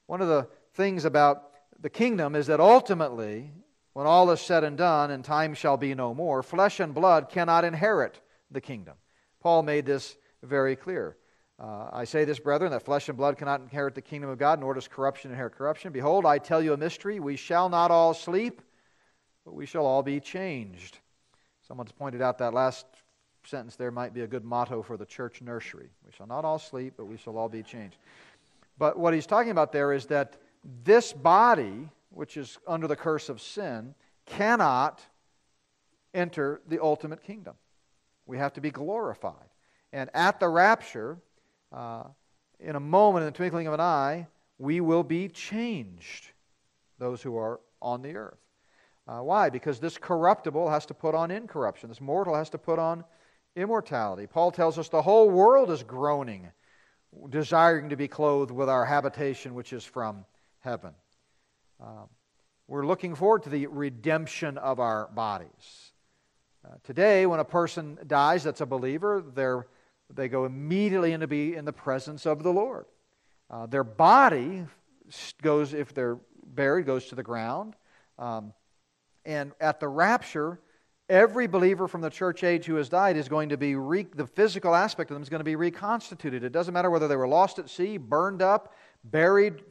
One 0.07 0.21
of 0.21 0.29
the 0.29 0.49
things 0.75 1.05
about 1.05 1.51
the 1.81 1.91
kingdom 1.91 2.35
is 2.35 2.49
that 2.49 2.61
ultimately, 2.61 3.53
when 3.93 4.07
all 4.07 4.31
is 4.33 4.41
said 4.41 4.65
and 4.65 4.77
done 4.77 5.13
and 5.13 5.25
time 5.25 5.55
shall 5.55 5.77
be 5.77 5.95
no 5.95 6.13
more, 6.13 6.43
flesh 6.43 6.81
and 6.81 6.93
blood 6.93 7.29
cannot 7.29 7.65
inherit 7.65 8.21
the 8.51 8.61
kingdom. 8.61 8.95
Paul 9.41 9.63
made 9.63 9.87
this 9.87 10.17
very 10.43 10.75
clear. 10.75 11.17
Uh, 11.59 11.89
I 11.93 12.05
say 12.05 12.25
this, 12.25 12.41
brethren, 12.41 12.73
that 12.73 12.85
flesh 12.85 13.09
and 13.09 13.17
blood 13.17 13.39
cannot 13.39 13.61
inherit 13.61 13.95
the 13.95 14.03
kingdom 14.03 14.31
of 14.31 14.39
God, 14.39 14.59
nor 14.59 14.75
does 14.75 14.89
corruption 14.89 15.31
inherit 15.31 15.55
corruption. 15.55 15.93
Behold, 15.93 16.27
I 16.27 16.39
tell 16.39 16.61
you 16.61 16.73
a 16.73 16.77
mystery. 16.77 17.21
We 17.21 17.37
shall 17.37 17.69
not 17.69 17.93
all 17.93 18.13
sleep 18.13 18.61
but 19.45 19.55
we 19.55 19.67
shall 19.67 19.87
all 19.87 20.03
be 20.03 20.21
changed. 20.21 20.99
Someone's 21.67 21.93
pointed 21.93 22.23
out 22.23 22.39
that 22.39 22.55
last 22.55 22.87
sentence 23.47 23.77
there 23.77 23.91
might 23.91 24.15
be 24.15 24.23
a 24.23 24.27
good 24.27 24.45
motto 24.45 24.83
for 24.83 24.97
the 24.97 25.07
church 25.07 25.43
nursery. 25.43 25.89
We 26.05 26.13
shall 26.13 26.27
not 26.27 26.45
all 26.45 26.59
sleep, 26.59 26.95
but 26.97 27.07
we 27.07 27.17
shall 27.17 27.37
all 27.37 27.49
be 27.49 27.63
changed. 27.63 27.97
But 28.79 28.99
what 28.99 29.15
he's 29.15 29.27
talking 29.27 29.51
about 29.51 29.73
there 29.73 29.93
is 29.93 30.07
that 30.07 30.37
this 30.85 31.13
body, 31.13 31.89
which 32.11 32.37
is 32.37 32.59
under 32.67 32.87
the 32.87 32.97
curse 32.97 33.29
of 33.29 33.41
sin, 33.41 33.95
cannot 34.27 35.03
enter 36.13 36.61
the 36.69 36.83
ultimate 36.83 37.23
kingdom. 37.23 37.55
We 38.27 38.39
have 38.39 38.55
to 38.55 38.61
be 38.61 38.71
glorified. 38.71 39.35
And 39.93 40.11
at 40.15 40.41
the 40.41 40.49
rapture, 40.49 41.19
uh, 41.73 42.05
in 42.59 42.77
a 42.77 42.81
moment, 42.81 43.25
in 43.25 43.27
the 43.27 43.37
twinkling 43.37 43.67
of 43.67 43.75
an 43.75 43.81
eye, 43.81 44.27
we 44.59 44.81
will 44.81 45.03
be 45.03 45.29
changed, 45.29 46.31
those 46.99 47.21
who 47.23 47.37
are 47.37 47.61
on 47.83 48.03
the 48.03 48.17
earth. 48.17 48.39
Uh, 49.07 49.19
why? 49.19 49.51
Because 49.51 49.79
this 49.79 49.99
corruptible 49.99 50.71
has 50.71 50.87
to 50.87 50.95
put 50.95 51.15
on 51.15 51.31
incorruption. 51.31 51.89
This 51.89 52.01
mortal 52.01 52.35
has 52.35 52.51
to 52.51 52.59
put 52.59 52.79
on 52.79 53.05
immortality. 53.55 54.27
Paul 54.27 54.51
tells 54.51 54.79
us 54.79 54.89
the 54.89 55.03
whole 55.03 55.31
world 55.31 55.71
is 55.71 55.83
groaning, 55.83 56.51
desiring 57.29 57.91
to 57.91 57.97
be 57.97 58.09
clothed 58.09 58.51
with 58.51 58.69
our 58.69 58.85
habitation, 58.85 59.55
which 59.55 59.73
is 59.73 59.85
from 59.85 60.25
heaven. 60.61 60.93
Um, 61.81 62.09
we're 62.67 62.87
looking 62.87 63.15
forward 63.15 63.43
to 63.43 63.51
the 63.51 63.67
redemption 63.67 64.57
of 64.57 64.81
our 64.81 65.09
bodies. 65.09 65.93
Uh, 66.65 66.77
today, 66.83 67.27
when 67.27 67.41
a 67.41 67.45
person 67.45 67.99
dies 68.07 68.43
that's 68.43 68.63
a 68.63 68.67
believer, 68.67 69.23
they're, 69.35 69.67
go 70.29 70.47
immediately 70.47 71.13
into 71.13 71.27
be 71.27 71.55
in 71.55 71.67
the 71.67 71.73
presence 71.75 72.25
of 72.25 72.43
the 72.43 72.53
Lord. 72.53 72.87
Uh, 73.51 73.67
their 73.67 73.85
body 73.85 74.65
goes, 75.43 75.75
if 75.75 75.93
they're 75.93 76.19
buried, 76.43 76.87
goes 76.87 77.07
to 77.07 77.15
the 77.15 77.23
ground. 77.23 77.77
Um, 78.19 78.55
and 79.25 79.53
at 79.61 79.81
the 79.81 79.89
rapture, 79.89 80.61
every 81.09 81.47
believer 81.47 81.89
from 81.89 82.01
the 82.01 82.11
church 82.11 82.45
age 82.45 82.65
who 82.67 82.77
has 82.77 82.89
died 82.89 83.17
is 83.17 83.29
going 83.29 83.51
to 83.51 83.57
be, 83.57 83.75
re- 83.75 84.07
the 84.15 84.27
physical 84.27 84.75
aspect 84.75 85.11
of 85.11 85.15
them 85.15 85.23
is 85.23 85.29
going 85.29 85.41
to 85.41 85.45
be 85.45 85.57
reconstituted. 85.57 86.45
It 86.45 86.53
doesn't 86.53 86.75
matter 86.75 86.91
whether 86.91 87.09
they 87.09 87.17
were 87.17 87.29
lost 87.29 87.59
at 87.59 87.71
sea, 87.71 87.97
burned 87.97 88.43
up, 88.43 88.75
buried 89.05 89.63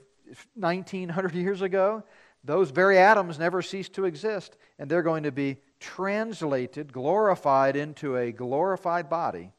1900 0.56 1.34
years 1.36 1.62
ago. 1.62 2.04
Those 2.44 2.72
very 2.72 2.98
atoms 2.98 3.40
never 3.40 3.62
cease 3.62 3.90
to 3.90 4.06
exist, 4.06 4.58
and 4.78 4.90
they're 4.90 5.02
going 5.02 5.24
to 5.24 5.32
be 5.32 5.58
translated, 5.80 6.92
glorified 6.92 7.76
into 7.76 8.18
a 8.18 8.32
glorified 8.32 9.10
body 9.10 9.52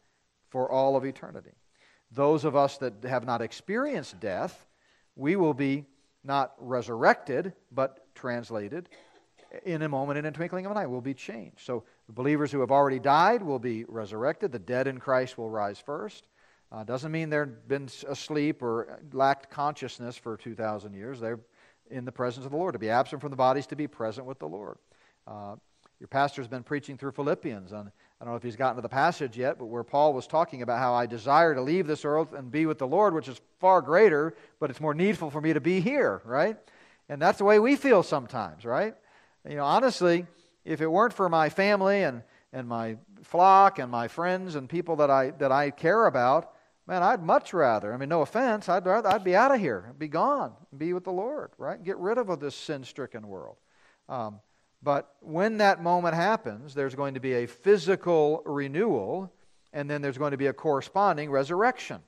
for 0.50 0.70
all 0.70 0.96
of 0.96 1.04
eternity. 1.04 1.52
Those 2.12 2.44
of 2.44 2.54
us 2.54 2.76
that 2.78 3.04
have 3.04 3.24
not 3.24 3.40
experienced 3.40 4.20
death, 4.20 4.66
we 5.16 5.34
will 5.36 5.54
be 5.54 5.86
not 6.22 6.54
resurrected, 6.58 7.54
but 7.72 8.06
translated 8.14 8.88
in 9.64 9.82
a 9.82 9.88
moment, 9.88 10.18
in 10.18 10.24
a 10.26 10.32
twinkling 10.32 10.66
of 10.66 10.72
an 10.72 10.78
eye, 10.78 10.86
will 10.86 11.00
be 11.00 11.14
changed. 11.14 11.60
So 11.60 11.84
the 12.06 12.12
believers 12.12 12.50
who 12.50 12.60
have 12.60 12.70
already 12.70 12.98
died 12.98 13.42
will 13.42 13.58
be 13.58 13.84
resurrected. 13.84 14.52
The 14.52 14.58
dead 14.58 14.86
in 14.86 14.98
Christ 14.98 15.38
will 15.38 15.50
rise 15.50 15.78
first. 15.78 16.26
Uh, 16.72 16.82
doesn't 16.82 17.12
mean 17.12 17.30
they've 17.30 17.68
been 17.68 17.88
asleep 18.08 18.62
or 18.62 19.00
lacked 19.12 19.50
consciousness 19.50 20.16
for 20.16 20.36
2,000 20.36 20.92
years. 20.92 21.20
They're 21.20 21.40
in 21.90 22.04
the 22.04 22.12
presence 22.12 22.44
of 22.44 22.52
the 22.52 22.58
Lord. 22.58 22.72
To 22.72 22.78
be 22.78 22.90
absent 22.90 23.20
from 23.20 23.30
the 23.30 23.36
bodies, 23.36 23.66
to 23.68 23.76
be 23.76 23.86
present 23.86 24.26
with 24.26 24.38
the 24.38 24.48
Lord. 24.48 24.78
Uh, 25.26 25.56
your 26.00 26.08
pastor's 26.08 26.48
been 26.48 26.62
preaching 26.62 26.98
through 26.98 27.12
Philippians. 27.12 27.72
On, 27.72 27.90
I 28.20 28.24
don't 28.24 28.32
know 28.32 28.36
if 28.36 28.42
he's 28.42 28.56
gotten 28.56 28.76
to 28.76 28.82
the 28.82 28.88
passage 28.88 29.36
yet, 29.36 29.58
but 29.58 29.66
where 29.66 29.84
Paul 29.84 30.12
was 30.12 30.26
talking 30.26 30.62
about 30.62 30.78
how 30.78 30.94
I 30.94 31.06
desire 31.06 31.54
to 31.54 31.62
leave 31.62 31.86
this 31.86 32.04
earth 32.04 32.32
and 32.32 32.50
be 32.50 32.66
with 32.66 32.78
the 32.78 32.86
Lord, 32.86 33.14
which 33.14 33.28
is 33.28 33.40
far 33.60 33.80
greater, 33.80 34.34
but 34.58 34.70
it's 34.70 34.80
more 34.80 34.94
needful 34.94 35.30
for 35.30 35.40
me 35.40 35.52
to 35.52 35.60
be 35.60 35.80
here, 35.80 36.20
right? 36.24 36.58
And 37.08 37.22
that's 37.22 37.38
the 37.38 37.44
way 37.44 37.58
we 37.58 37.76
feel 37.76 38.02
sometimes, 38.02 38.64
right? 38.64 38.94
You 39.48 39.56
know, 39.56 39.64
honestly, 39.64 40.26
if 40.64 40.80
it 40.80 40.86
weren't 40.86 41.12
for 41.12 41.28
my 41.28 41.48
family 41.48 42.02
and, 42.02 42.22
and 42.52 42.66
my 42.68 42.96
flock 43.22 43.78
and 43.78 43.90
my 43.90 44.08
friends 44.08 44.54
and 44.54 44.68
people 44.68 44.96
that 44.96 45.10
I, 45.10 45.30
that 45.32 45.52
I 45.52 45.70
care 45.70 46.06
about, 46.06 46.54
Man, 46.86 47.02
I'd 47.02 47.22
much 47.22 47.54
rather, 47.54 47.94
I 47.94 47.96
mean, 47.96 48.10
no 48.10 48.20
offense, 48.20 48.68
I'd 48.68 48.84
rather, 48.84 49.08
I'd 49.08 49.24
be 49.24 49.34
out 49.34 49.54
of 49.54 49.58
here, 49.58 49.94
be 49.96 50.08
gone, 50.08 50.52
be 50.76 50.92
with 50.92 51.04
the 51.04 51.12
Lord, 51.12 51.50
right? 51.56 51.82
Get 51.82 51.96
rid 51.96 52.18
of 52.18 52.40
this 52.40 52.54
sin 52.54 52.84
stricken 52.84 53.26
world. 53.26 53.56
Um, 54.06 54.40
but 54.82 55.14
when 55.20 55.56
that 55.58 55.82
moment 55.82 56.14
happens, 56.14 56.74
there's 56.74 56.94
going 56.94 57.14
to 57.14 57.20
be 57.20 57.32
a 57.32 57.46
physical 57.46 58.42
renewal, 58.44 59.32
and 59.72 59.88
then 59.88 60.02
there's 60.02 60.18
going 60.18 60.32
to 60.32 60.36
be 60.36 60.48
a 60.48 60.52
corresponding 60.52 61.30
resurrection. 61.30 62.02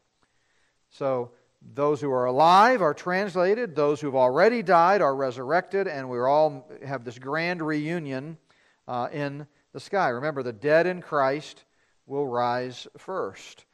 So 0.91 1.31
those 1.75 2.01
who 2.01 2.11
are 2.11 2.27
alive 2.27 2.83
are 2.83 2.95
translated, 2.95 3.75
those 3.75 4.01
who've 4.01 4.15
already 4.15 4.63
died 4.63 5.03
are 5.03 5.15
resurrected, 5.15 5.89
and 5.89 6.09
we 6.09 6.19
all 6.19 6.69
have 6.85 7.05
this 7.05 7.19
grand 7.19 7.63
reunion 7.63 8.39
uh, 8.87 9.09
in 9.13 9.47
the 9.73 9.81
sky. 9.81 10.09
Remember, 10.09 10.43
the 10.43 10.53
dead 10.53 10.87
in 10.87 11.01
Christ 11.03 11.65
will 12.07 12.27
rise 12.27 12.87
first. 12.97 13.65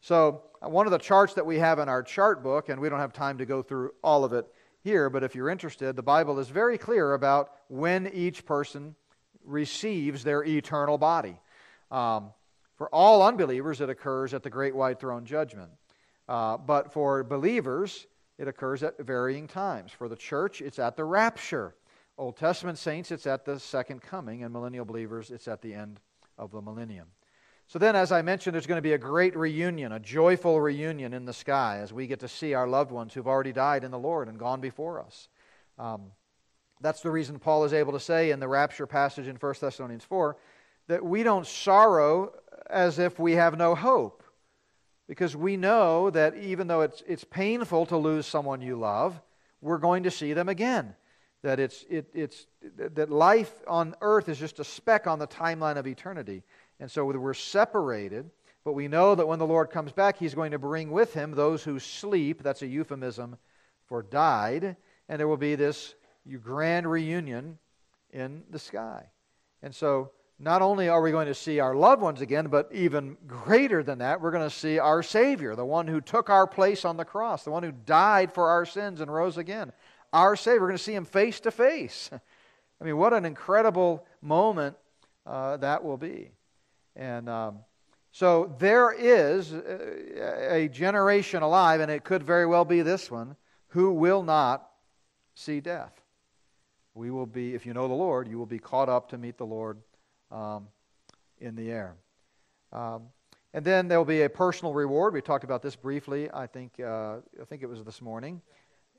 So, 0.00 0.42
uh, 0.60 0.68
one 0.68 0.86
of 0.86 0.92
the 0.92 0.98
charts 0.98 1.34
that 1.34 1.46
we 1.46 1.58
have 1.58 1.78
in 1.78 1.88
our 1.88 2.02
chart 2.02 2.42
book, 2.42 2.68
and 2.68 2.80
we 2.80 2.88
don't 2.88 2.98
have 2.98 3.12
time 3.12 3.38
to 3.38 3.46
go 3.46 3.62
through 3.62 3.92
all 4.02 4.24
of 4.24 4.32
it 4.32 4.46
here, 4.82 5.10
but 5.10 5.22
if 5.22 5.34
you're 5.34 5.50
interested, 5.50 5.94
the 5.94 6.02
Bible 6.02 6.38
is 6.38 6.48
very 6.48 6.78
clear 6.78 7.14
about 7.14 7.52
when 7.68 8.08
each 8.08 8.44
person 8.44 8.96
receives 9.44 10.24
their 10.24 10.42
eternal 10.44 10.98
body. 10.98 11.38
Um, 11.90 12.32
for 12.76 12.88
all 12.88 13.22
unbelievers, 13.22 13.80
it 13.80 13.90
occurs 13.90 14.34
at 14.34 14.42
the 14.42 14.50
great 14.50 14.74
white 14.74 14.98
throne 14.98 15.24
judgment. 15.24 15.70
Uh, 16.28 16.56
but 16.56 16.92
for 16.92 17.24
believers, 17.24 18.06
it 18.38 18.48
occurs 18.48 18.82
at 18.82 18.98
varying 18.98 19.46
times. 19.46 19.92
For 19.92 20.08
the 20.08 20.16
church, 20.16 20.60
it's 20.60 20.78
at 20.78 20.96
the 20.96 21.04
rapture. 21.04 21.74
Old 22.18 22.36
Testament 22.36 22.78
saints, 22.78 23.10
it's 23.10 23.26
at 23.26 23.44
the 23.44 23.58
second 23.58 24.02
coming, 24.02 24.44
and 24.44 24.52
millennial 24.52 24.84
believers, 24.84 25.30
it's 25.30 25.48
at 25.48 25.62
the 25.62 25.74
end 25.74 26.00
of 26.38 26.50
the 26.50 26.60
millennium. 26.60 27.08
So 27.66 27.78
then, 27.78 27.96
as 27.96 28.12
I 28.12 28.20
mentioned, 28.20 28.54
there's 28.54 28.66
going 28.66 28.78
to 28.78 28.82
be 28.82 28.92
a 28.92 28.98
great 28.98 29.36
reunion, 29.36 29.92
a 29.92 30.00
joyful 30.00 30.60
reunion 30.60 31.14
in 31.14 31.24
the 31.24 31.32
sky 31.32 31.78
as 31.78 31.92
we 31.92 32.06
get 32.06 32.20
to 32.20 32.28
see 32.28 32.52
our 32.52 32.68
loved 32.68 32.90
ones 32.90 33.14
who've 33.14 33.26
already 33.26 33.52
died 33.52 33.82
in 33.82 33.90
the 33.90 33.98
Lord 33.98 34.28
and 34.28 34.38
gone 34.38 34.60
before 34.60 35.00
us. 35.00 35.28
Um, 35.78 36.12
that's 36.82 37.00
the 37.00 37.10
reason 37.10 37.38
Paul 37.38 37.64
is 37.64 37.72
able 37.72 37.92
to 37.92 38.00
say 38.00 38.30
in 38.30 38.40
the 38.40 38.48
rapture 38.48 38.86
passage 38.86 39.26
in 39.26 39.36
1 39.36 39.54
Thessalonians 39.60 40.04
4 40.04 40.36
that 40.88 41.04
we 41.04 41.22
don't 41.22 41.46
sorrow 41.46 42.32
as 42.68 42.98
if 42.98 43.18
we 43.18 43.32
have 43.32 43.56
no 43.56 43.74
hope. 43.74 44.21
Because 45.12 45.36
we 45.36 45.58
know 45.58 46.08
that 46.08 46.38
even 46.38 46.68
though 46.68 46.80
it's, 46.80 47.02
it's 47.06 47.22
painful 47.22 47.84
to 47.84 47.98
lose 47.98 48.26
someone 48.26 48.62
you 48.62 48.76
love, 48.76 49.20
we're 49.60 49.76
going 49.76 50.04
to 50.04 50.10
see 50.10 50.32
them 50.32 50.48
again. 50.48 50.94
That, 51.42 51.60
it's, 51.60 51.84
it, 51.90 52.06
it's, 52.14 52.46
that 52.78 53.10
life 53.10 53.52
on 53.68 53.94
earth 54.00 54.30
is 54.30 54.38
just 54.38 54.58
a 54.58 54.64
speck 54.64 55.06
on 55.06 55.18
the 55.18 55.26
timeline 55.26 55.76
of 55.76 55.86
eternity. 55.86 56.44
And 56.80 56.90
so 56.90 57.04
we're 57.04 57.34
separated, 57.34 58.30
but 58.64 58.72
we 58.72 58.88
know 58.88 59.14
that 59.14 59.28
when 59.28 59.38
the 59.38 59.46
Lord 59.46 59.68
comes 59.68 59.92
back, 59.92 60.16
He's 60.16 60.32
going 60.32 60.52
to 60.52 60.58
bring 60.58 60.90
with 60.90 61.12
Him 61.12 61.32
those 61.32 61.62
who 61.62 61.78
sleep. 61.78 62.42
That's 62.42 62.62
a 62.62 62.66
euphemism 62.66 63.36
for 63.84 64.02
died. 64.02 64.76
And 65.10 65.20
there 65.20 65.28
will 65.28 65.36
be 65.36 65.56
this 65.56 65.94
grand 66.40 66.90
reunion 66.90 67.58
in 68.14 68.44
the 68.48 68.58
sky. 68.58 69.10
And 69.62 69.74
so 69.74 70.12
not 70.38 70.62
only 70.62 70.88
are 70.88 71.00
we 71.00 71.10
going 71.10 71.28
to 71.28 71.34
see 71.34 71.60
our 71.60 71.74
loved 71.74 72.02
ones 72.02 72.20
again, 72.20 72.48
but 72.48 72.68
even 72.72 73.16
greater 73.26 73.82
than 73.82 73.98
that, 73.98 74.20
we're 74.20 74.30
going 74.30 74.48
to 74.48 74.54
see 74.54 74.78
our 74.78 75.02
Savior, 75.02 75.54
the 75.54 75.64
one 75.64 75.86
who 75.86 76.00
took 76.00 76.30
our 76.30 76.46
place 76.46 76.84
on 76.84 76.96
the 76.96 77.04
cross, 77.04 77.44
the 77.44 77.50
one 77.50 77.62
who 77.62 77.72
died 77.72 78.32
for 78.32 78.48
our 78.48 78.66
sins 78.66 79.00
and 79.00 79.12
rose 79.12 79.36
again. 79.36 79.72
Our 80.12 80.34
Savior, 80.36 80.62
we're 80.62 80.68
going 80.68 80.78
to 80.78 80.82
see 80.82 80.94
him 80.94 81.04
face 81.04 81.40
to 81.40 81.50
face. 81.50 82.10
I 82.80 82.84
mean, 82.84 82.96
what 82.96 83.12
an 83.12 83.24
incredible 83.24 84.04
moment 84.20 84.76
uh, 85.24 85.58
that 85.58 85.84
will 85.84 85.96
be. 85.96 86.32
And 86.96 87.28
um, 87.28 87.58
so 88.10 88.54
there 88.58 88.92
is 88.92 89.52
a 89.52 90.68
generation 90.72 91.42
alive, 91.42 91.80
and 91.80 91.90
it 91.90 92.04
could 92.04 92.22
very 92.22 92.46
well 92.46 92.64
be 92.64 92.82
this 92.82 93.10
one, 93.10 93.36
who 93.68 93.92
will 93.92 94.22
not 94.22 94.68
see 95.34 95.60
death. 95.60 95.92
We 96.94 97.10
will 97.10 97.26
be, 97.26 97.54
if 97.54 97.64
you 97.64 97.72
know 97.72 97.88
the 97.88 97.94
Lord, 97.94 98.28
you 98.28 98.38
will 98.38 98.46
be 98.46 98.58
caught 98.58 98.88
up 98.88 99.08
to 99.10 99.18
meet 99.18 99.38
the 99.38 99.46
Lord 99.46 99.78
um, 100.32 100.66
in 101.40 101.54
the 101.54 101.70
air. 101.70 101.94
Um, 102.72 103.02
and 103.54 103.64
then 103.64 103.86
there 103.86 103.98
will 103.98 104.04
be 104.06 104.22
a 104.22 104.30
personal 104.30 104.72
reward. 104.72 105.12
We 105.12 105.20
talked 105.20 105.44
about 105.44 105.62
this 105.62 105.76
briefly. 105.76 106.30
I 106.32 106.46
think 106.46 106.80
uh, 106.80 107.16
I 107.40 107.44
think 107.46 107.62
it 107.62 107.68
was 107.68 107.84
this 107.84 108.00
morning. 108.00 108.40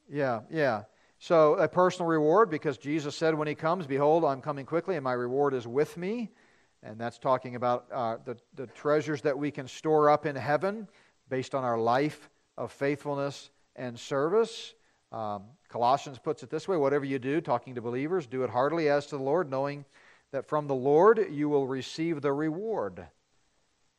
Yeah, 0.10 0.42
yeah. 0.52 0.84
So 1.18 1.56
a 1.56 1.68
personal 1.68 2.08
reward 2.08 2.50
because 2.50 2.78
Jesus 2.78 3.16
said 3.16 3.34
when 3.34 3.48
He 3.48 3.56
comes, 3.56 3.88
"Behold, 3.88 4.24
I'm 4.24 4.42
coming 4.42 4.66
quickly, 4.66 4.96
and 4.96 5.04
my 5.04 5.14
reward 5.14 5.54
is 5.56 5.68
with 5.68 5.98
me." 5.98 6.30
And 6.84 7.00
that's 7.00 7.18
talking 7.18 7.56
about 7.56 7.86
uh, 7.92 8.18
the, 8.26 8.38
the 8.56 8.68
treasures 8.68 9.22
that 9.22 9.38
we 9.38 9.52
can 9.52 9.68
store 9.68 10.10
up 10.10 10.26
in 10.26 10.36
heaven 10.36 10.88
based 11.30 11.56
on 11.56 11.64
our 11.64 11.80
life 11.80 12.30
of 12.58 12.74
faithfulness 12.74 13.50
and 13.78 13.98
service. 13.98 14.74
Um, 15.14 15.44
Colossians 15.70 16.20
puts 16.20 16.44
it 16.44 16.50
this 16.50 16.68
way 16.68 16.76
whatever 16.76 17.06
you 17.06 17.20
do, 17.20 17.40
talking 17.40 17.76
to 17.76 17.82
believers, 17.82 18.28
do 18.28 18.44
it 18.44 18.50
heartily 18.50 18.90
as 18.90 19.06
to 19.08 19.18
the 19.18 19.24
Lord, 19.24 19.50
knowing 19.50 19.86
that 20.34 20.48
from 20.48 20.68
the 20.68 20.76
Lord 20.76 21.28
you 21.32 21.48
will 21.48 21.68
receive 21.68 22.22
the 22.22 22.34
reward. 22.34 23.08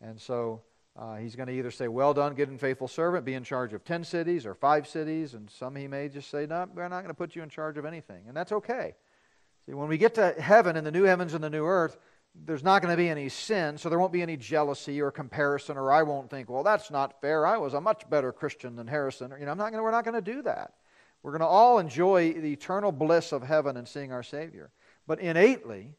And 0.01 0.21
so 0.21 0.63
uh, 0.97 1.17
he's 1.17 1.35
going 1.37 1.47
to 1.47 1.55
either 1.55 1.71
say, 1.71 1.89
Well 1.89 2.13
done, 2.13 2.35
good 2.35 2.51
and 2.51 2.61
faithful 2.61 2.89
servant, 2.89 3.25
be 3.25 3.35
in 3.35 3.45
charge 3.45 3.73
of 3.73 3.85
10 3.85 4.05
cities 4.05 4.45
or 4.45 4.55
five 4.55 4.87
cities, 4.87 5.35
and 5.35 5.49
some 5.49 5.75
he 5.75 5.89
may 5.89 6.09
just 6.09 6.31
say, 6.31 6.45
No, 6.47 6.69
we're 6.75 6.89
not 6.89 7.01
going 7.01 7.09
to 7.09 7.15
put 7.15 7.35
you 7.35 7.43
in 7.43 7.49
charge 7.49 7.79
of 7.79 7.85
anything. 7.85 8.25
And 8.29 8.37
that's 8.37 8.53
okay. 8.53 8.95
See, 9.65 9.73
when 9.73 9.89
we 9.89 9.97
get 9.97 10.15
to 10.17 10.33
heaven 10.33 10.77
in 10.77 10.85
the 10.85 10.91
new 10.91 11.05
heavens 11.05 11.35
and 11.35 11.43
the 11.43 11.51
new 11.51 11.65
earth, 11.65 11.97
there's 12.35 12.65
not 12.65 12.83
going 12.83 12.93
to 12.93 12.97
be 12.97 13.09
any 13.09 13.29
sin, 13.29 13.79
so 13.79 13.89
there 13.89 13.99
won't 14.01 14.13
be 14.13 14.23
any 14.23 14.37
jealousy 14.37 15.01
or 15.01 15.13
comparison, 15.13 15.77
or 15.77 15.93
I 15.93 16.03
won't 16.03 16.29
think, 16.29 16.51
well, 16.51 16.65
that's 16.65 16.91
not 16.91 17.21
fair. 17.21 17.47
I 17.47 17.57
was 17.59 17.75
a 17.75 17.81
much 17.81 18.11
better 18.11 18.33
Christian 18.33 18.75
than 18.75 18.89
Harrison. 18.89 19.33
You 19.39 19.47
know, 19.47 19.53
I'm 19.53 19.59
not 19.59 19.71
gonna, 19.71 19.85
we're 19.85 19.93
not 19.93 20.05
going 20.05 20.23
to 20.23 20.33
do 20.33 20.43
that. 20.43 20.75
We're 21.23 21.31
going 21.31 21.41
to 21.41 21.47
all 21.47 21.79
enjoy 21.79 22.33
the 22.33 22.53
eternal 22.53 22.91
bliss 22.91 23.31
of 23.31 23.43
heaven 23.43 23.77
and 23.77 23.87
seeing 23.87 24.13
our 24.13 24.25
Savior. 24.25 24.73
But 25.07 25.21
innately, 25.21 25.95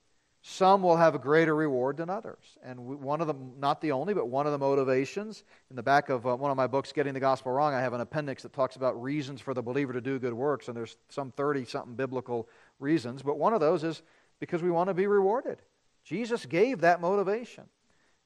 Some 0.47 0.83
will 0.83 0.95
have 0.95 1.15
a 1.15 1.19
greater 1.19 1.55
reward 1.55 1.97
than 1.97 2.07
others. 2.07 2.59
And 2.63 2.79
one 2.79 3.19
of 3.19 3.25
them, 3.25 3.53
not 3.57 3.81
the 3.81 3.93
only, 3.93 4.13
but 4.13 4.27
one 4.27 4.45
of 4.45 4.51
the 4.51 4.59
motivations, 4.59 5.43
in 5.71 5.75
the 5.75 5.81
back 5.81 6.09
of 6.09 6.27
uh, 6.27 6.35
one 6.35 6.51
of 6.51 6.55
my 6.55 6.67
books, 6.67 6.91
Getting 6.91 7.15
the 7.15 7.19
Gospel 7.19 7.51
Wrong, 7.51 7.73
I 7.73 7.81
have 7.81 7.93
an 7.93 8.01
appendix 8.01 8.43
that 8.43 8.53
talks 8.53 8.75
about 8.75 9.01
reasons 9.01 9.41
for 9.41 9.55
the 9.55 9.63
believer 9.63 9.91
to 9.91 10.01
do 10.01 10.19
good 10.19 10.35
works, 10.35 10.67
and 10.67 10.77
there's 10.77 10.97
some 11.09 11.31
30 11.31 11.65
something 11.65 11.95
biblical 11.95 12.47
reasons. 12.79 13.23
But 13.23 13.39
one 13.39 13.55
of 13.55 13.59
those 13.59 13.83
is 13.83 14.03
because 14.39 14.61
we 14.61 14.69
want 14.69 14.87
to 14.89 14.93
be 14.93 15.07
rewarded. 15.07 15.63
Jesus 16.03 16.45
gave 16.45 16.81
that 16.81 17.01
motivation. 17.01 17.63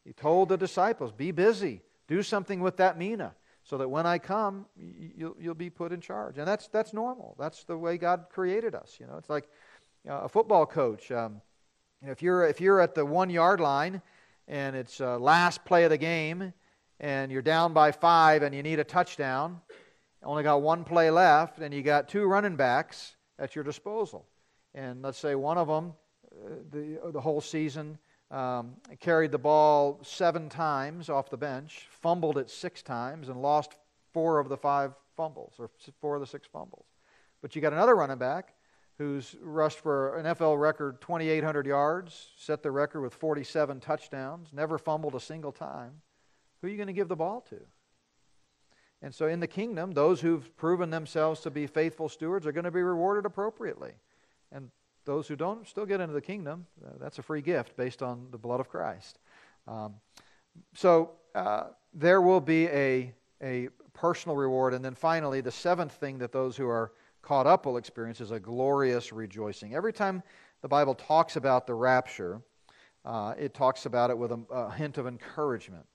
He 0.03 0.12
told 0.12 0.49
the 0.49 0.58
disciples, 0.58 1.13
Be 1.13 1.32
busy, 1.32 1.84
do 2.10 2.21
something 2.21 2.60
with 2.60 2.75
that 2.77 2.97
mina, 2.97 3.34
so 3.63 3.77
that 3.77 3.88
when 3.88 4.05
I 4.05 4.17
come, 4.17 4.65
you'll, 4.75 5.38
you'll 5.39 5.53
be 5.53 5.69
put 5.69 5.93
in 5.93 6.01
charge. 6.01 6.38
And 6.38 6.45
that's, 6.45 6.67
that's 6.67 6.91
normal. 6.91 7.38
That's 7.39 7.63
the 7.63 7.77
way 7.77 7.97
God 7.97 8.25
created 8.29 8.75
us. 8.75 8.97
You 8.99 9.08
know, 9.08 9.15
it's 9.15 9.29
like 9.29 9.47
uh, 10.05 10.23
a 10.23 10.27
football 10.27 10.65
coach. 10.65 11.13
Um, 11.13 11.39
you 12.01 12.07
know, 12.07 12.12
if 12.12 12.21
you're 12.21 12.45
if 12.45 12.62
you're 12.62 12.79
at 12.79 12.95
the 12.95 13.05
one 13.05 13.29
yard 13.29 13.59
line 13.59 14.01
and 14.47 14.75
it's 14.75 15.01
uh, 15.01 15.19
last 15.19 15.65
play 15.65 15.83
of 15.83 15.89
the 15.89 15.97
game 15.97 16.53
and 16.99 17.31
you're 17.31 17.41
down 17.41 17.73
by 17.73 17.91
five 17.91 18.41
and 18.41 18.55
you 18.55 18.63
need 18.63 18.79
a 18.79 18.83
touchdown, 18.83 19.59
only 20.23 20.43
got 20.43 20.62
one 20.62 20.83
play 20.83 21.12
left 21.12 21.59
and 21.59 21.73
you 21.73 21.81
got 21.81 22.07
two 22.07 22.25
running 22.25 22.55
backs 22.55 23.15
at 23.38 23.55
your 23.55 23.63
disposal, 23.63 24.25
and 24.73 25.01
let's 25.01 25.17
say 25.17 25.35
one 25.35 25.57
of 25.57 25.67
them 25.67 25.93
uh, 26.31 26.49
the 26.71 26.99
the 27.12 27.21
whole 27.21 27.41
season 27.41 27.97
um, 28.31 28.75
carried 28.99 29.31
the 29.31 29.38
ball 29.38 29.99
seven 30.01 30.47
times 30.47 31.09
off 31.09 31.29
the 31.29 31.38
bench, 31.38 31.88
fumbled 31.89 32.38
it 32.38 32.49
six 32.49 32.81
times, 32.81 33.27
and 33.27 33.41
lost 33.41 33.75
four 34.13 34.39
of 34.39 34.47
the 34.47 34.57
five 34.57 34.93
fumbles 35.17 35.55
or 35.59 35.69
four 35.99 36.15
of 36.15 36.21
the 36.21 36.27
six 36.27 36.47
fumbles. 36.47 36.85
But 37.41 37.55
you 37.55 37.62
got 37.62 37.73
another 37.73 37.95
running 37.95 38.17
back 38.17 38.53
who's 38.99 39.38
rushed 39.41 39.79
for 39.79 40.17
an 40.17 40.25
NFL 40.25 40.59
record 40.59 40.99
2,800 41.01 41.65
yards, 41.65 42.27
set 42.38 42.62
the 42.62 42.69
record 42.69 43.01
with 43.01 43.13
47 43.13 43.79
touchdowns, 43.79 44.49
never 44.53 44.77
fumbled 44.77 45.15
a 45.15 45.21
single 45.21 45.53
time. 45.53 46.01
Who 46.62 46.67
are 46.67 46.69
you 46.69 46.75
going 46.75 46.88
to 46.88 46.93
give 46.93 47.07
the 47.07 47.15
ball 47.15 47.41
to? 47.49 47.62
And 49.01 49.15
so 49.15 49.27
in 49.27 49.39
the 49.39 49.47
kingdom, 49.47 49.93
those 49.93 50.19
who've 50.19 50.55
proven 50.57 50.89
themselves 50.89 51.39
to 51.41 51.49
be 51.49 51.65
faithful 51.65 52.09
stewards 52.09 52.45
are 52.45 52.51
going 52.51 52.65
to 52.65 52.71
be 52.71 52.81
rewarded 52.81 53.25
appropriately. 53.25 53.93
And 54.51 54.69
those 55.05 55.29
who 55.29 55.38
don't 55.38 55.65
still 55.65 55.85
get 55.85 56.01
into 56.01 56.13
the 56.13 56.21
kingdom, 56.21 56.65
uh, 56.85 56.91
that's 56.99 57.19
a 57.19 57.23
free 57.23 57.41
gift 57.41 57.77
based 57.77 58.03
on 58.03 58.27
the 58.31 58.38
blood 58.38 58.59
of 58.59 58.67
Christ. 58.67 59.17
Um, 59.65 59.93
so 60.73 61.12
uh, 61.33 61.67
there 61.93 62.21
will 62.21 62.41
be 62.41 62.67
a, 62.67 63.13
a 63.41 63.69
personal 63.93 64.35
reward. 64.35 64.73
And 64.73 64.83
then 64.83 64.95
finally, 64.95 65.39
the 65.39 65.51
seventh 65.51 65.93
thing 65.93 66.17
that 66.17 66.33
those 66.33 66.57
who 66.57 66.67
are 66.67 66.91
caught 67.30 67.46
up 67.46 67.68
will 67.68 67.78
experience 67.78 68.22
is 68.22 68.32
a 68.32 68.39
glorious 68.39 69.13
rejoicing. 69.13 69.76
Every 69.76 69.94
time 69.94 70.24
the 70.63 70.68
Bible 70.68 70.96
talks 70.96 71.36
about 71.36 71.68
the 71.68 71.76
rapture, 71.76 72.42
uh, 73.06 73.36
it 73.38 73.54
talks 73.54 73.86
about 73.86 74.10
it 74.10 74.18
with 74.18 74.32
a, 74.32 74.39
a 74.50 74.72
hint 74.72 74.98
of 74.98 75.06
encouragement. 75.06 75.86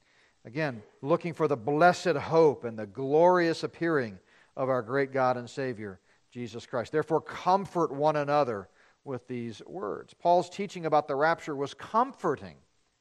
Again, 0.45 0.81
looking 1.03 1.33
for 1.33 1.49
the 1.49 1.57
blessed 1.57 2.15
hope 2.15 2.63
and 2.63 2.79
the 2.79 2.87
glorious 2.87 3.65
appearing 3.65 4.17
of 4.57 4.69
our 4.69 4.81
great 4.81 5.13
God 5.13 5.37
and 5.37 5.51
Savior, 5.51 5.99
Jesus 6.31 6.67
Christ. 6.67 6.93
Therefore, 6.93 7.21
comfort 7.21 7.91
one 7.91 8.15
another 8.15 8.69
with 9.03 9.27
these 9.27 9.61
words. 9.67 10.15
Paul's 10.15 10.49
teaching 10.49 10.87
about 10.87 11.09
the 11.09 11.17
rapture 11.17 11.57
was 11.57 11.75
comforting 11.75 12.59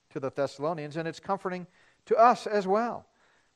to 0.10 0.20
the 0.20 0.32
Thessalonians, 0.32 0.98
and 0.98 1.08
it's 1.08 1.20
comforting 1.20 1.68
to 2.08 2.18
us 2.18 2.48
as 2.48 2.66
well. 2.66 3.06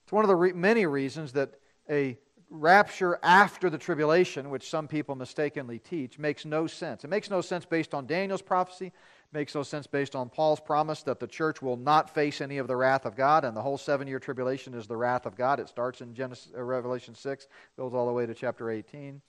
It's 0.04 0.12
one 0.12 0.24
of 0.24 0.30
the 0.30 0.36
re- 0.36 0.54
many 0.54 0.86
reasons 0.86 1.34
that 1.34 1.56
a 1.90 2.20
rapture 2.50 3.20
after 3.24 3.70
the 3.70 3.78
tribulation, 3.78 4.50
which 4.50 4.70
some 4.70 4.88
people 4.88 5.16
mistakenly 5.16 5.80
teach, 5.80 6.18
makes 6.18 6.46
no 6.46 6.68
sense. 6.68 7.04
It 7.04 7.10
makes 7.10 7.30
no 7.30 7.42
sense 7.42 7.66
based 7.66 7.94
on 7.94 8.08
Daniel's 8.08 8.42
prophecy, 8.42 8.88
it 8.88 8.94
makes 9.34 9.54
no 9.54 9.64
sense 9.64 9.88
based 9.88 10.16
on 10.16 10.30
Paul's 10.30 10.60
promise 10.60 11.04
that 11.04 11.20
the 11.20 11.28
church 11.28 11.62
will 11.62 11.76
not 11.76 12.14
face 12.14 12.40
any 12.40 12.58
of 12.58 12.68
the 12.68 12.76
wrath 12.76 13.06
of 13.06 13.16
God, 13.16 13.44
and 13.44 13.56
the 13.56 13.62
whole 13.62 13.78
seven 13.78 14.08
year 14.08 14.20
tribulation 14.20 14.74
is 14.74 14.88
the 14.88 14.98
wrath 14.98 15.26
of 15.26 15.36
God. 15.36 15.60
It 15.60 15.68
starts 15.68 16.02
in 16.02 16.14
Genesis, 16.14 16.52
uh, 16.56 16.62
Revelation 16.62 17.16
6, 17.16 17.48
goes 17.76 17.94
all 17.94 18.08
the 18.08 18.14
way 18.14 18.26
to 18.26 18.34
chapter 18.34 18.70
18. 18.70 19.22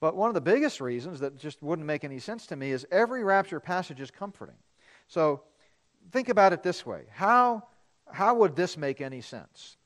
But 0.00 0.14
one 0.14 0.28
of 0.28 0.34
the 0.34 0.40
biggest 0.40 0.80
reasons 0.80 1.20
that 1.20 1.38
just 1.38 1.62
wouldn't 1.62 1.86
make 1.86 2.04
any 2.04 2.18
sense 2.18 2.46
to 2.48 2.56
me 2.56 2.70
is 2.70 2.86
every 2.90 3.24
rapture 3.24 3.60
passage 3.60 4.00
is 4.00 4.10
comforting. 4.10 4.54
So 5.08 5.42
think 6.12 6.28
about 6.28 6.52
it 6.52 6.62
this 6.62 6.84
way 6.84 7.04
how, 7.10 7.64
how 8.12 8.34
would 8.34 8.54
this 8.54 8.76
make 8.76 9.00
any 9.00 9.22
sense? 9.22 9.76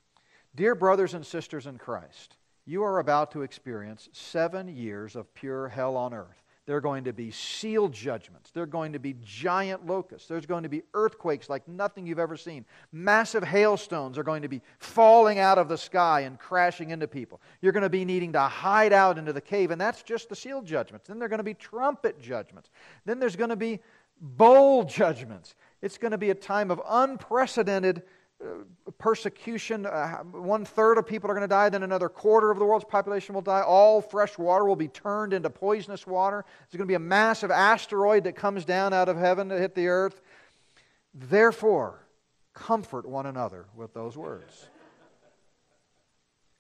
Dear 0.54 0.74
brothers 0.74 1.14
and 1.14 1.24
sisters 1.24 1.66
in 1.66 1.78
Christ, 1.78 2.36
you 2.64 2.84
are 2.84 2.98
about 2.98 3.32
to 3.32 3.42
experience 3.42 4.08
seven 4.12 4.68
years 4.68 5.16
of 5.16 5.32
pure 5.34 5.68
hell 5.68 5.96
on 5.96 6.14
earth. 6.14 6.42
There 6.64 6.76
are 6.76 6.80
going 6.80 7.04
to 7.04 7.12
be 7.12 7.32
seal 7.32 7.88
judgments. 7.88 8.52
There 8.52 8.62
are 8.62 8.66
going 8.66 8.92
to 8.92 9.00
be 9.00 9.16
giant 9.24 9.84
locusts. 9.84 10.28
There's 10.28 10.46
going 10.46 10.62
to 10.62 10.68
be 10.68 10.82
earthquakes 10.94 11.48
like 11.48 11.66
nothing 11.66 12.06
you've 12.06 12.20
ever 12.20 12.36
seen. 12.36 12.64
Massive 12.92 13.42
hailstones 13.42 14.16
are 14.16 14.22
going 14.22 14.42
to 14.42 14.48
be 14.48 14.62
falling 14.78 15.40
out 15.40 15.58
of 15.58 15.68
the 15.68 15.76
sky 15.76 16.20
and 16.20 16.38
crashing 16.38 16.90
into 16.90 17.08
people. 17.08 17.40
You're 17.62 17.72
going 17.72 17.82
to 17.82 17.90
be 17.90 18.04
needing 18.04 18.32
to 18.34 18.42
hide 18.42 18.92
out 18.92 19.18
into 19.18 19.32
the 19.32 19.40
cave, 19.40 19.72
and 19.72 19.80
that's 19.80 20.04
just 20.04 20.28
the 20.28 20.36
seal 20.36 20.62
judgments. 20.62 21.08
Then 21.08 21.18
there 21.18 21.26
are 21.26 21.28
going 21.28 21.38
to 21.38 21.44
be 21.44 21.54
trumpet 21.54 22.20
judgments. 22.20 22.70
Then 23.04 23.18
there's 23.18 23.36
going 23.36 23.50
to 23.50 23.56
be 23.56 23.80
bowl 24.20 24.84
judgments. 24.84 25.56
It's 25.80 25.98
going 25.98 26.12
to 26.12 26.18
be 26.18 26.30
a 26.30 26.34
time 26.34 26.70
of 26.70 26.80
unprecedented 26.88 28.02
persecution. 28.98 29.86
Uh, 29.86 30.18
one 30.18 30.64
third 30.64 30.98
of 30.98 31.06
people 31.06 31.30
are 31.30 31.34
going 31.34 31.42
to 31.42 31.48
die, 31.48 31.68
then 31.68 31.82
another 31.82 32.08
quarter 32.08 32.50
of 32.50 32.58
the 32.58 32.64
world's 32.64 32.84
population 32.84 33.34
will 33.34 33.42
die. 33.42 33.62
All 33.62 34.00
fresh 34.00 34.38
water 34.38 34.64
will 34.64 34.76
be 34.76 34.88
turned 34.88 35.32
into 35.32 35.50
poisonous 35.50 36.06
water. 36.06 36.44
There's 36.58 36.78
going 36.78 36.86
to 36.86 36.90
be 36.90 36.94
a 36.94 36.98
massive 36.98 37.50
asteroid 37.50 38.24
that 38.24 38.36
comes 38.36 38.64
down 38.64 38.92
out 38.92 39.08
of 39.08 39.16
heaven 39.16 39.48
to 39.48 39.58
hit 39.58 39.74
the 39.74 39.88
earth. 39.88 40.20
Therefore, 41.14 42.06
comfort 42.54 43.06
one 43.06 43.26
another 43.26 43.66
with 43.74 43.94
those 43.94 44.16
words. 44.16 44.68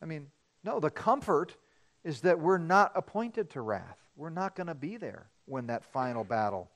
I 0.00 0.06
mean, 0.06 0.28
no, 0.64 0.80
the 0.80 0.90
comfort 0.90 1.56
is 2.04 2.22
that 2.22 2.40
we're 2.40 2.58
not 2.58 2.92
appointed 2.94 3.50
to 3.50 3.60
wrath. 3.60 3.98
We're 4.16 4.30
not 4.30 4.54
going 4.56 4.66
to 4.66 4.74
be 4.74 4.96
there 4.96 5.26
when 5.46 5.68
that 5.68 5.84
final 5.84 6.24
battle 6.24 6.70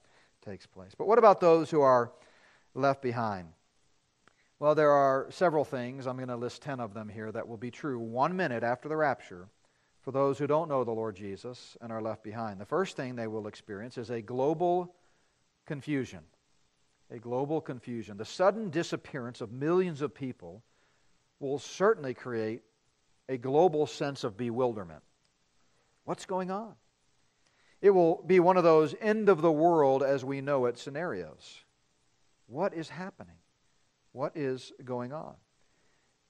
takes 0.44 0.66
place. 0.66 0.92
But 0.96 1.08
what 1.08 1.18
about 1.18 1.40
those 1.40 1.70
who 1.70 1.80
are 1.80 2.12
left 2.74 3.02
behind? 3.02 3.48
Well, 4.58 4.74
there 4.74 4.92
are 4.92 5.26
several 5.30 5.64
things. 5.64 6.06
I'm 6.06 6.16
going 6.16 6.28
to 6.28 6.36
list 6.36 6.62
10 6.62 6.80
of 6.80 6.94
them 6.94 7.08
here 7.10 7.30
that 7.30 7.46
will 7.46 7.58
be 7.58 7.70
true 7.70 7.98
one 7.98 8.36
minute 8.36 8.62
after 8.62 8.88
the 8.88 8.96
rapture 8.96 9.48
for 10.00 10.12
those 10.12 10.38
who 10.38 10.46
don't 10.46 10.68
know 10.68 10.82
the 10.82 10.92
Lord 10.92 11.14
Jesus 11.14 11.76
and 11.82 11.92
are 11.92 12.00
left 12.00 12.22
behind. 12.22 12.58
The 12.58 12.64
first 12.64 12.96
thing 12.96 13.16
they 13.16 13.26
will 13.26 13.48
experience 13.48 13.98
is 13.98 14.08
a 14.08 14.22
global 14.22 14.94
confusion. 15.66 16.20
A 17.10 17.18
global 17.18 17.60
confusion. 17.60 18.16
The 18.16 18.24
sudden 18.24 18.70
disappearance 18.70 19.42
of 19.42 19.52
millions 19.52 20.00
of 20.00 20.14
people 20.14 20.62
will 21.38 21.58
certainly 21.58 22.14
create 22.14 22.62
a 23.28 23.36
global 23.36 23.86
sense 23.86 24.24
of 24.24 24.38
bewilderment. 24.38 25.02
What's 26.04 26.24
going 26.24 26.50
on? 26.50 26.74
It 27.82 27.90
will 27.90 28.22
be 28.26 28.40
one 28.40 28.56
of 28.56 28.64
those 28.64 28.94
end 29.02 29.28
of 29.28 29.42
the 29.42 29.52
world 29.52 30.02
as 30.02 30.24
we 30.24 30.40
know 30.40 30.64
it 30.64 30.78
scenarios. 30.78 31.64
What 32.46 32.72
is 32.72 32.88
happening? 32.88 33.36
What 34.16 34.34
is 34.34 34.72
going 34.82 35.12
on? 35.12 35.34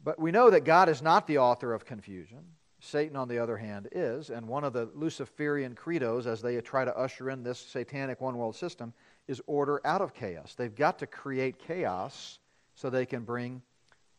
But 0.02 0.18
we 0.18 0.32
know 0.32 0.50
that 0.50 0.64
God 0.64 0.88
is 0.88 1.02
not 1.02 1.28
the 1.28 1.38
author 1.38 1.72
of 1.72 1.84
confusion. 1.84 2.40
Satan, 2.80 3.14
on 3.14 3.28
the 3.28 3.38
other 3.38 3.56
hand, 3.56 3.86
is. 3.92 4.28
And 4.30 4.48
one 4.48 4.64
of 4.64 4.72
the 4.72 4.90
Luciferian 4.96 5.76
credos, 5.76 6.26
as 6.26 6.42
they 6.42 6.60
try 6.60 6.84
to 6.84 6.98
usher 6.98 7.30
in 7.30 7.44
this 7.44 7.60
satanic 7.60 8.20
one 8.20 8.36
world 8.36 8.56
system, 8.56 8.92
is 9.28 9.40
order 9.46 9.80
out 9.84 10.00
of 10.00 10.14
chaos. 10.14 10.56
They've 10.56 10.74
got 10.74 10.98
to 10.98 11.06
create 11.06 11.60
chaos 11.60 12.40
so 12.74 12.90
they 12.90 13.06
can 13.06 13.22
bring 13.22 13.62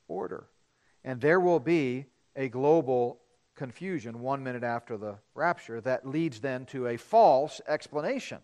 order. 0.08 0.48
And 1.04 1.20
there 1.20 1.42
will 1.42 1.60
be 1.60 2.06
a 2.38 2.48
global 2.48 3.20
confusion 3.54 4.22
one 4.22 4.46
minute 4.46 4.64
after 4.64 4.96
the 4.96 5.18
rapture 5.36 5.82
that 5.82 6.08
leads 6.08 6.40
then 6.40 6.66
to 6.68 6.88
a 6.88 6.96
false 6.96 7.60
explanation. 7.68 8.38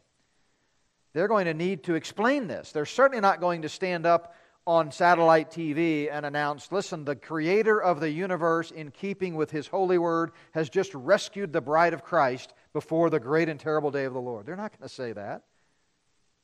They're 1.13 1.29
going 1.29 1.45
to 1.45 1.53
need 1.53 1.83
to 1.83 1.95
explain 1.95 2.47
this. 2.47 2.73
They're 2.73 2.85
certainly 2.85 3.21
not 3.21 3.39
going 3.39 3.61
to 3.61 3.69
stand 3.69 4.05
up 4.05 4.35
on 4.65 4.91
satellite 4.91 5.51
TV 5.51 6.09
and 6.11 6.25
announced, 6.25 6.71
listen, 6.71 7.03
the 7.03 7.15
creator 7.15 7.81
of 7.81 7.99
the 7.99 8.09
universe, 8.09 8.71
in 8.71 8.91
keeping 8.91 9.35
with 9.35 9.51
his 9.51 9.67
holy 9.67 9.97
word, 9.97 10.31
has 10.53 10.69
just 10.69 10.93
rescued 10.93 11.51
the 11.51 11.61
bride 11.61 11.93
of 11.93 12.03
Christ 12.03 12.53
before 12.71 13.09
the 13.09 13.19
great 13.19 13.49
and 13.49 13.59
terrible 13.59 13.91
day 13.91 14.05
of 14.05 14.13
the 14.13 14.21
Lord. 14.21 14.45
They're 14.45 14.55
not 14.55 14.71
going 14.71 14.87
to 14.87 14.93
say 14.93 15.11
that. 15.13 15.43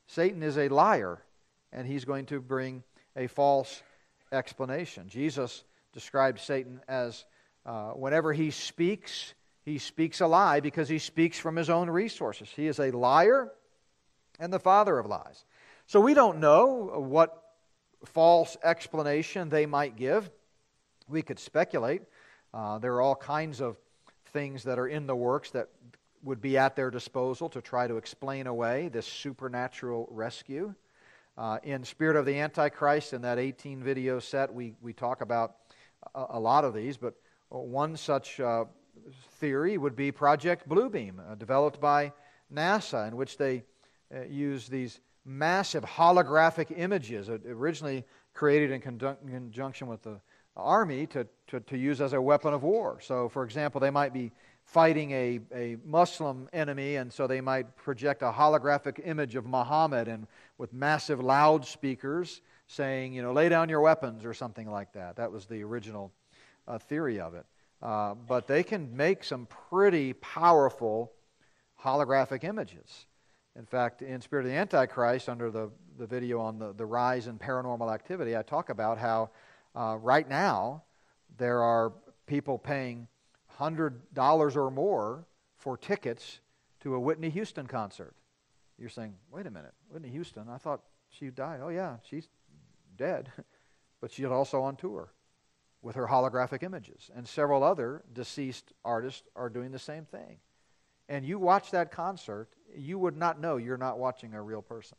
Satan 0.06 0.42
is 0.42 0.58
a 0.58 0.68
liar, 0.68 1.22
and 1.72 1.86
he's 1.86 2.04
going 2.04 2.26
to 2.26 2.40
bring 2.40 2.82
a 3.16 3.26
false 3.26 3.82
explanation. 4.32 5.08
Jesus 5.08 5.64
described 5.92 6.40
Satan 6.40 6.80
as 6.88 7.24
uh, 7.64 7.90
whenever 7.90 8.32
he 8.32 8.50
speaks, 8.50 9.34
he 9.64 9.78
speaks 9.78 10.20
a 10.20 10.26
lie 10.26 10.60
because 10.60 10.88
he 10.88 10.98
speaks 10.98 11.38
from 11.38 11.56
his 11.56 11.70
own 11.70 11.88
resources. 11.88 12.48
He 12.54 12.66
is 12.66 12.78
a 12.78 12.90
liar 12.90 13.52
and 14.38 14.52
the 14.52 14.58
father 14.58 14.98
of 14.98 15.06
lies. 15.06 15.44
So 15.86 16.00
we 16.00 16.14
don't 16.14 16.38
know 16.38 17.00
what 17.00 17.39
false 18.04 18.56
explanation 18.62 19.48
they 19.48 19.66
might 19.66 19.96
give. 19.96 20.30
We 21.08 21.22
could 21.22 21.38
speculate. 21.38 22.02
Uh, 22.52 22.78
there 22.78 22.94
are 22.94 23.00
all 23.00 23.16
kinds 23.16 23.60
of 23.60 23.76
things 24.32 24.64
that 24.64 24.78
are 24.78 24.88
in 24.88 25.06
the 25.06 25.16
works 25.16 25.50
that 25.50 25.68
would 26.22 26.40
be 26.40 26.58
at 26.58 26.76
their 26.76 26.90
disposal 26.90 27.48
to 27.48 27.60
try 27.60 27.86
to 27.86 27.96
explain 27.96 28.46
away 28.46 28.88
this 28.88 29.06
supernatural 29.06 30.08
rescue. 30.10 30.74
Uh, 31.38 31.58
in 31.62 31.84
Spirit 31.84 32.16
of 32.16 32.26
the 32.26 32.38
Antichrist, 32.38 33.12
in 33.12 33.22
that 33.22 33.38
18 33.38 33.82
video 33.82 34.18
set, 34.18 34.52
we, 34.52 34.74
we 34.82 34.92
talk 34.92 35.20
about 35.22 35.56
a, 36.14 36.26
a 36.30 36.40
lot 36.40 36.64
of 36.64 36.74
these, 36.74 36.96
but 36.96 37.14
one 37.48 37.96
such 37.96 38.40
uh, 38.40 38.64
theory 39.38 39.78
would 39.78 39.96
be 39.96 40.12
Project 40.12 40.68
Bluebeam, 40.68 41.18
uh, 41.18 41.34
developed 41.34 41.80
by 41.80 42.12
NASA, 42.52 43.08
in 43.08 43.16
which 43.16 43.36
they 43.38 43.64
uh, 44.14 44.24
use 44.24 44.68
these 44.68 45.00
massive 45.30 45.84
holographic 45.84 46.76
images, 46.76 47.28
originally 47.28 48.04
created 48.34 48.72
in 48.72 48.80
conjunction 48.80 49.86
with 49.86 50.02
the 50.02 50.20
army 50.56 51.06
to, 51.06 51.26
to, 51.46 51.60
to 51.60 51.78
use 51.78 52.00
as 52.00 52.12
a 52.12 52.20
weapon 52.20 52.52
of 52.52 52.62
war. 52.64 52.98
So, 53.00 53.28
for 53.28 53.44
example, 53.44 53.80
they 53.80 53.90
might 53.90 54.12
be 54.12 54.32
fighting 54.64 55.10
a, 55.12 55.40
a 55.54 55.76
Muslim 55.84 56.48
enemy, 56.52 56.96
and 56.96 57.12
so 57.12 57.26
they 57.26 57.40
might 57.40 57.76
project 57.76 58.22
a 58.22 58.30
holographic 58.30 59.00
image 59.04 59.36
of 59.36 59.46
Muhammad 59.46 60.08
and 60.08 60.26
with 60.58 60.72
massive 60.72 61.20
loudspeakers 61.20 62.42
saying, 62.66 63.12
you 63.12 63.22
know, 63.22 63.32
lay 63.32 63.48
down 63.48 63.68
your 63.68 63.80
weapons 63.80 64.24
or 64.24 64.34
something 64.34 64.68
like 64.70 64.92
that. 64.92 65.16
That 65.16 65.30
was 65.32 65.46
the 65.46 65.62
original 65.62 66.12
uh, 66.68 66.78
theory 66.78 67.20
of 67.20 67.34
it. 67.34 67.46
Uh, 67.82 68.14
but 68.14 68.46
they 68.46 68.62
can 68.62 68.94
make 68.96 69.24
some 69.24 69.46
pretty 69.46 70.12
powerful 70.14 71.12
holographic 71.82 72.44
images. 72.44 73.06
In 73.56 73.66
fact, 73.66 74.02
in 74.02 74.20
Spirit 74.20 74.46
of 74.46 74.52
the 74.52 74.56
Antichrist, 74.56 75.28
under 75.28 75.50
the, 75.50 75.70
the 75.98 76.06
video 76.06 76.40
on 76.40 76.58
the, 76.58 76.72
the 76.72 76.86
rise 76.86 77.26
in 77.26 77.38
paranormal 77.38 77.92
activity, 77.92 78.36
I 78.36 78.42
talk 78.42 78.70
about 78.70 78.98
how 78.98 79.30
uh, 79.74 79.96
right 80.00 80.28
now 80.28 80.82
there 81.36 81.62
are 81.62 81.92
people 82.26 82.58
paying 82.58 83.08
$100 83.58 84.56
or 84.56 84.70
more 84.70 85.26
for 85.56 85.76
tickets 85.76 86.40
to 86.80 86.94
a 86.94 87.00
Whitney 87.00 87.30
Houston 87.30 87.66
concert. 87.66 88.14
You're 88.78 88.88
saying, 88.88 89.14
wait 89.30 89.46
a 89.46 89.50
minute, 89.50 89.74
Whitney 89.88 90.10
Houston, 90.10 90.48
I 90.48 90.56
thought 90.56 90.80
she 91.10 91.28
died. 91.28 91.60
Oh, 91.62 91.68
yeah, 91.68 91.96
she's 92.08 92.28
dead. 92.96 93.30
but 94.00 94.12
she's 94.12 94.26
also 94.26 94.62
on 94.62 94.76
tour 94.76 95.12
with 95.82 95.96
her 95.96 96.06
holographic 96.06 96.62
images. 96.62 97.10
And 97.14 97.26
several 97.26 97.62
other 97.62 98.02
deceased 98.12 98.72
artists 98.84 99.22
are 99.36 99.48
doing 99.48 99.72
the 99.72 99.78
same 99.78 100.04
thing. 100.04 100.38
And 101.08 101.24
you 101.24 101.38
watch 101.38 101.70
that 101.72 101.90
concert, 101.90 102.48
you 102.76 102.98
would 102.98 103.16
not 103.16 103.40
know 103.40 103.56
you're 103.56 103.76
not 103.76 103.98
watching 103.98 104.34
a 104.34 104.42
real 104.42 104.62
person. 104.62 104.96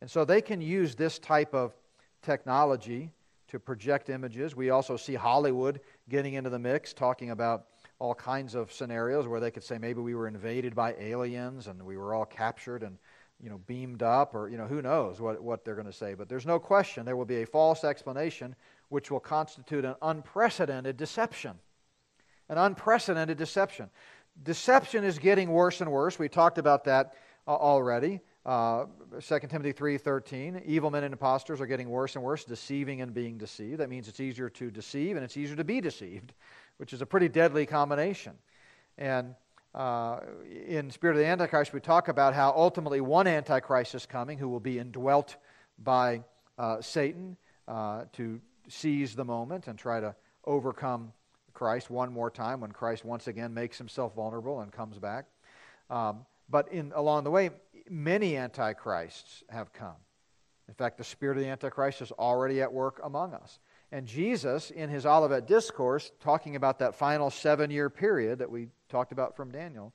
And 0.00 0.10
so 0.10 0.24
they 0.24 0.42
can 0.42 0.60
use 0.60 0.94
this 0.94 1.18
type 1.18 1.54
of 1.54 1.74
technology 2.22 3.10
to 3.48 3.58
project 3.58 4.08
images. 4.08 4.56
We 4.56 4.70
also 4.70 4.96
see 4.96 5.14
Hollywood 5.14 5.80
getting 6.08 6.34
into 6.34 6.50
the 6.50 6.58
mix, 6.58 6.92
talking 6.92 7.30
about 7.30 7.66
all 7.98 8.14
kinds 8.14 8.54
of 8.54 8.72
scenarios 8.72 9.26
where 9.26 9.40
they 9.40 9.50
could 9.50 9.64
say 9.64 9.78
maybe 9.78 10.00
we 10.00 10.14
were 10.14 10.28
invaded 10.28 10.74
by 10.74 10.94
aliens 10.98 11.66
and 11.66 11.82
we 11.82 11.96
were 11.96 12.14
all 12.14 12.26
captured 12.26 12.82
and 12.82 12.98
you 13.40 13.50
know 13.50 13.58
beamed 13.66 14.02
up 14.02 14.34
or 14.34 14.48
you 14.48 14.56
know 14.56 14.66
who 14.66 14.82
knows 14.82 15.20
what, 15.20 15.42
what 15.42 15.64
they're 15.64 15.74
going 15.74 15.86
to 15.86 15.92
say 15.92 16.14
but 16.14 16.28
there's 16.28 16.46
no 16.46 16.58
question 16.58 17.04
there 17.04 17.16
will 17.16 17.24
be 17.24 17.42
a 17.42 17.46
false 17.46 17.84
explanation 17.84 18.54
which 18.88 19.10
will 19.10 19.20
constitute 19.20 19.84
an 19.84 19.94
unprecedented 20.02 20.96
deception 20.96 21.52
an 22.48 22.58
unprecedented 22.58 23.36
deception 23.36 23.90
deception 24.42 25.04
is 25.04 25.18
getting 25.18 25.50
worse 25.50 25.80
and 25.80 25.90
worse 25.90 26.18
we 26.18 26.28
talked 26.28 26.58
about 26.58 26.84
that 26.84 27.14
uh, 27.46 27.50
already 27.50 28.20
uh, 28.46 28.86
2 29.20 29.40
Timothy 29.48 29.72
3:13, 29.72 30.64
evil 30.64 30.88
men 30.88 31.02
and 31.02 31.12
impostors 31.12 31.60
are 31.60 31.66
getting 31.66 31.90
worse 31.90 32.14
and 32.14 32.24
worse, 32.24 32.44
deceiving 32.44 33.00
and 33.00 33.12
being 33.12 33.36
deceived. 33.36 33.80
That 33.80 33.90
means 33.90 34.06
it's 34.06 34.20
easier 34.20 34.48
to 34.50 34.70
deceive 34.70 35.16
and 35.16 35.24
it's 35.24 35.36
easier 35.36 35.56
to 35.56 35.64
be 35.64 35.80
deceived, 35.80 36.32
which 36.76 36.92
is 36.92 37.02
a 37.02 37.06
pretty 37.06 37.28
deadly 37.28 37.66
combination. 37.66 38.34
And 38.98 39.34
uh, 39.74 40.20
in 40.68 40.92
Spirit 40.92 41.14
of 41.14 41.18
the 41.18 41.26
Antichrist, 41.26 41.72
we 41.72 41.80
talk 41.80 42.06
about 42.06 42.34
how 42.34 42.52
ultimately 42.56 43.00
one 43.00 43.26
Antichrist 43.26 43.96
is 43.96 44.06
coming 44.06 44.38
who 44.38 44.48
will 44.48 44.60
be 44.60 44.78
indwelt 44.78 45.36
by 45.82 46.22
uh, 46.56 46.80
Satan 46.80 47.36
uh, 47.66 48.04
to 48.12 48.40
seize 48.68 49.16
the 49.16 49.24
moment 49.24 49.66
and 49.66 49.76
try 49.76 49.98
to 49.98 50.14
overcome 50.44 51.12
Christ 51.56 51.88
one 51.88 52.12
more 52.12 52.30
time 52.30 52.60
when 52.60 52.70
Christ 52.70 53.04
once 53.04 53.28
again 53.28 53.54
makes 53.54 53.78
himself 53.78 54.14
vulnerable 54.14 54.60
and 54.60 54.70
comes 54.70 54.98
back. 54.98 55.24
Um, 55.88 56.26
but 56.50 56.70
in, 56.70 56.92
along 56.94 57.24
the 57.24 57.30
way, 57.30 57.50
many 57.88 58.36
antichrists 58.36 59.42
have 59.48 59.72
come. 59.72 59.96
In 60.68 60.74
fact, 60.74 60.98
the 60.98 61.04
spirit 61.04 61.38
of 61.38 61.42
the 61.42 61.48
antichrist 61.48 62.02
is 62.02 62.12
already 62.12 62.60
at 62.60 62.70
work 62.70 63.00
among 63.02 63.32
us. 63.32 63.58
And 63.90 64.06
Jesus, 64.06 64.70
in 64.70 64.90
his 64.90 65.06
Olivet 65.06 65.46
Discourse, 65.46 66.12
talking 66.20 66.56
about 66.56 66.78
that 66.80 66.94
final 66.94 67.30
seven 67.30 67.70
year 67.70 67.88
period 67.88 68.38
that 68.40 68.50
we 68.50 68.68
talked 68.90 69.12
about 69.12 69.34
from 69.34 69.50
Daniel, 69.50 69.94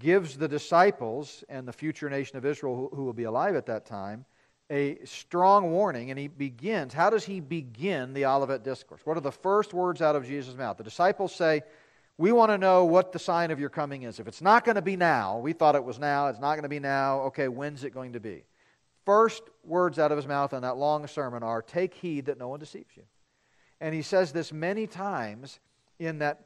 gives 0.00 0.36
the 0.36 0.48
disciples 0.48 1.44
and 1.48 1.68
the 1.68 1.72
future 1.72 2.10
nation 2.10 2.36
of 2.36 2.44
Israel 2.44 2.90
who, 2.92 3.04
will 3.04 3.12
be 3.12 3.24
alive 3.24 3.54
at 3.54 3.66
that 3.66 3.86
time 3.86 4.24
a 4.70 4.98
strong 5.04 5.72
warning. 5.72 6.10
And 6.10 6.18
he 6.18 6.28
begins, 6.28 6.94
how 6.94 7.10
does 7.10 7.24
he 7.24 7.40
begin 7.40 8.14
the 8.14 8.24
Olivet 8.24 8.62
Discourse? 8.62 9.00
What 9.04 9.16
are 9.16 9.20
the 9.20 9.32
first 9.32 9.74
words 9.74 10.00
out 10.00 10.16
of 10.16 10.26
Jesus' 10.26 10.56
mouth? 10.56 10.78
The 10.78 10.84
disciples 10.84 11.34
say, 11.34 11.62
we 12.16 12.32
want 12.32 12.50
to 12.52 12.58
know 12.58 12.84
what 12.84 13.12
the 13.12 13.18
sign 13.18 13.50
of 13.50 13.58
your 13.58 13.70
coming 13.70 14.02
is. 14.02 14.20
If 14.20 14.28
it's 14.28 14.42
not 14.42 14.64
going 14.64 14.76
to 14.76 14.82
be 14.82 14.96
now, 14.96 15.38
we 15.38 15.52
thought 15.52 15.74
it 15.74 15.82
was 15.82 15.98
now, 15.98 16.28
it's 16.28 16.38
not 16.38 16.52
going 16.52 16.62
to 16.62 16.68
be 16.68 16.78
now, 16.78 17.20
okay, 17.22 17.48
when's 17.48 17.82
it 17.82 17.94
going 17.94 18.12
to 18.12 18.20
be? 18.20 18.44
First 19.06 19.42
words 19.64 19.98
out 19.98 20.12
of 20.12 20.18
his 20.18 20.26
mouth 20.26 20.52
in 20.52 20.62
that 20.62 20.76
long 20.76 21.06
sermon 21.06 21.42
are 21.42 21.62
take 21.62 21.94
heed 21.94 22.26
that 22.26 22.38
no 22.38 22.48
one 22.48 22.60
deceives 22.60 22.94
you. 22.96 23.04
And 23.80 23.94
he 23.94 24.02
says 24.02 24.32
this 24.32 24.52
many 24.52 24.86
times 24.86 25.58
in 25.98 26.18
that 26.18 26.44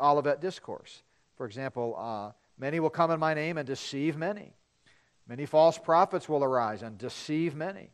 Olivet 0.00 0.40
discourse. 0.40 1.02
For 1.36 1.44
example, 1.46 1.94
uh, 1.98 2.32
many 2.58 2.80
will 2.80 2.90
come 2.90 3.10
in 3.10 3.20
my 3.20 3.34
name 3.34 3.58
and 3.58 3.66
deceive 3.66 4.16
many. 4.16 4.54
Many 5.30 5.46
false 5.46 5.78
prophets 5.78 6.28
will 6.28 6.42
arise 6.42 6.82
and 6.82 6.98
deceive 6.98 7.54
many. 7.54 7.92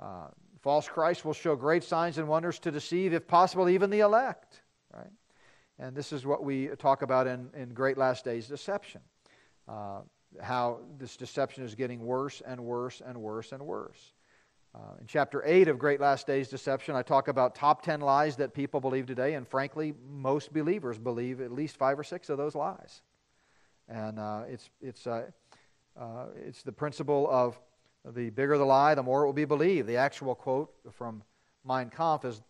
Uh, 0.00 0.26
false 0.60 0.88
Christ 0.88 1.24
will 1.24 1.32
show 1.32 1.54
great 1.54 1.84
signs 1.84 2.18
and 2.18 2.26
wonders 2.26 2.58
to 2.58 2.72
deceive, 2.72 3.14
if 3.14 3.28
possible, 3.28 3.68
even 3.68 3.90
the 3.90 4.00
elect. 4.00 4.60
Right? 4.92 5.12
And 5.78 5.94
this 5.94 6.12
is 6.12 6.26
what 6.26 6.42
we 6.42 6.66
talk 6.76 7.02
about 7.02 7.28
in, 7.28 7.48
in 7.54 7.74
Great 7.74 7.96
Last 7.96 8.24
Days 8.24 8.48
deception. 8.48 9.02
Uh, 9.68 10.00
how 10.42 10.80
this 10.98 11.16
deception 11.16 11.62
is 11.62 11.76
getting 11.76 12.04
worse 12.04 12.42
and 12.44 12.60
worse 12.64 13.00
and 13.06 13.18
worse 13.18 13.52
and 13.52 13.62
worse. 13.62 14.12
Uh, 14.74 14.80
in 15.00 15.06
chapter 15.06 15.44
8 15.46 15.68
of 15.68 15.78
Great 15.78 16.00
Last 16.00 16.26
Days 16.26 16.48
Deception, 16.48 16.96
I 16.96 17.02
talk 17.02 17.28
about 17.28 17.54
top 17.54 17.82
10 17.82 18.00
lies 18.00 18.34
that 18.38 18.52
people 18.52 18.80
believe 18.80 19.06
today, 19.06 19.34
and 19.34 19.46
frankly, 19.46 19.94
most 20.10 20.52
believers 20.52 20.98
believe 20.98 21.40
at 21.40 21.52
least 21.52 21.76
five 21.76 22.00
or 22.00 22.02
six 22.02 22.28
of 22.30 22.36
those 22.36 22.56
lies. 22.56 23.00
And 23.88 24.18
uh, 24.18 24.42
it's, 24.48 24.70
it's, 24.80 25.06
uh, 25.06 25.26
uh 25.98 26.26
it's 26.36 26.62
the 26.62 26.72
principle 26.72 27.28
of 27.30 27.58
the 28.04 28.30
bigger 28.30 28.58
the 28.58 28.64
lie, 28.64 28.94
the 28.94 29.02
more 29.02 29.22
it 29.22 29.26
will 29.26 29.32
be 29.32 29.44
believed. 29.44 29.88
The 29.88 29.96
actual 29.96 30.34
quote 30.34 30.72
from 30.92 31.22
Mein 31.64 31.90
Kampf 31.90 32.24
is 32.24 32.42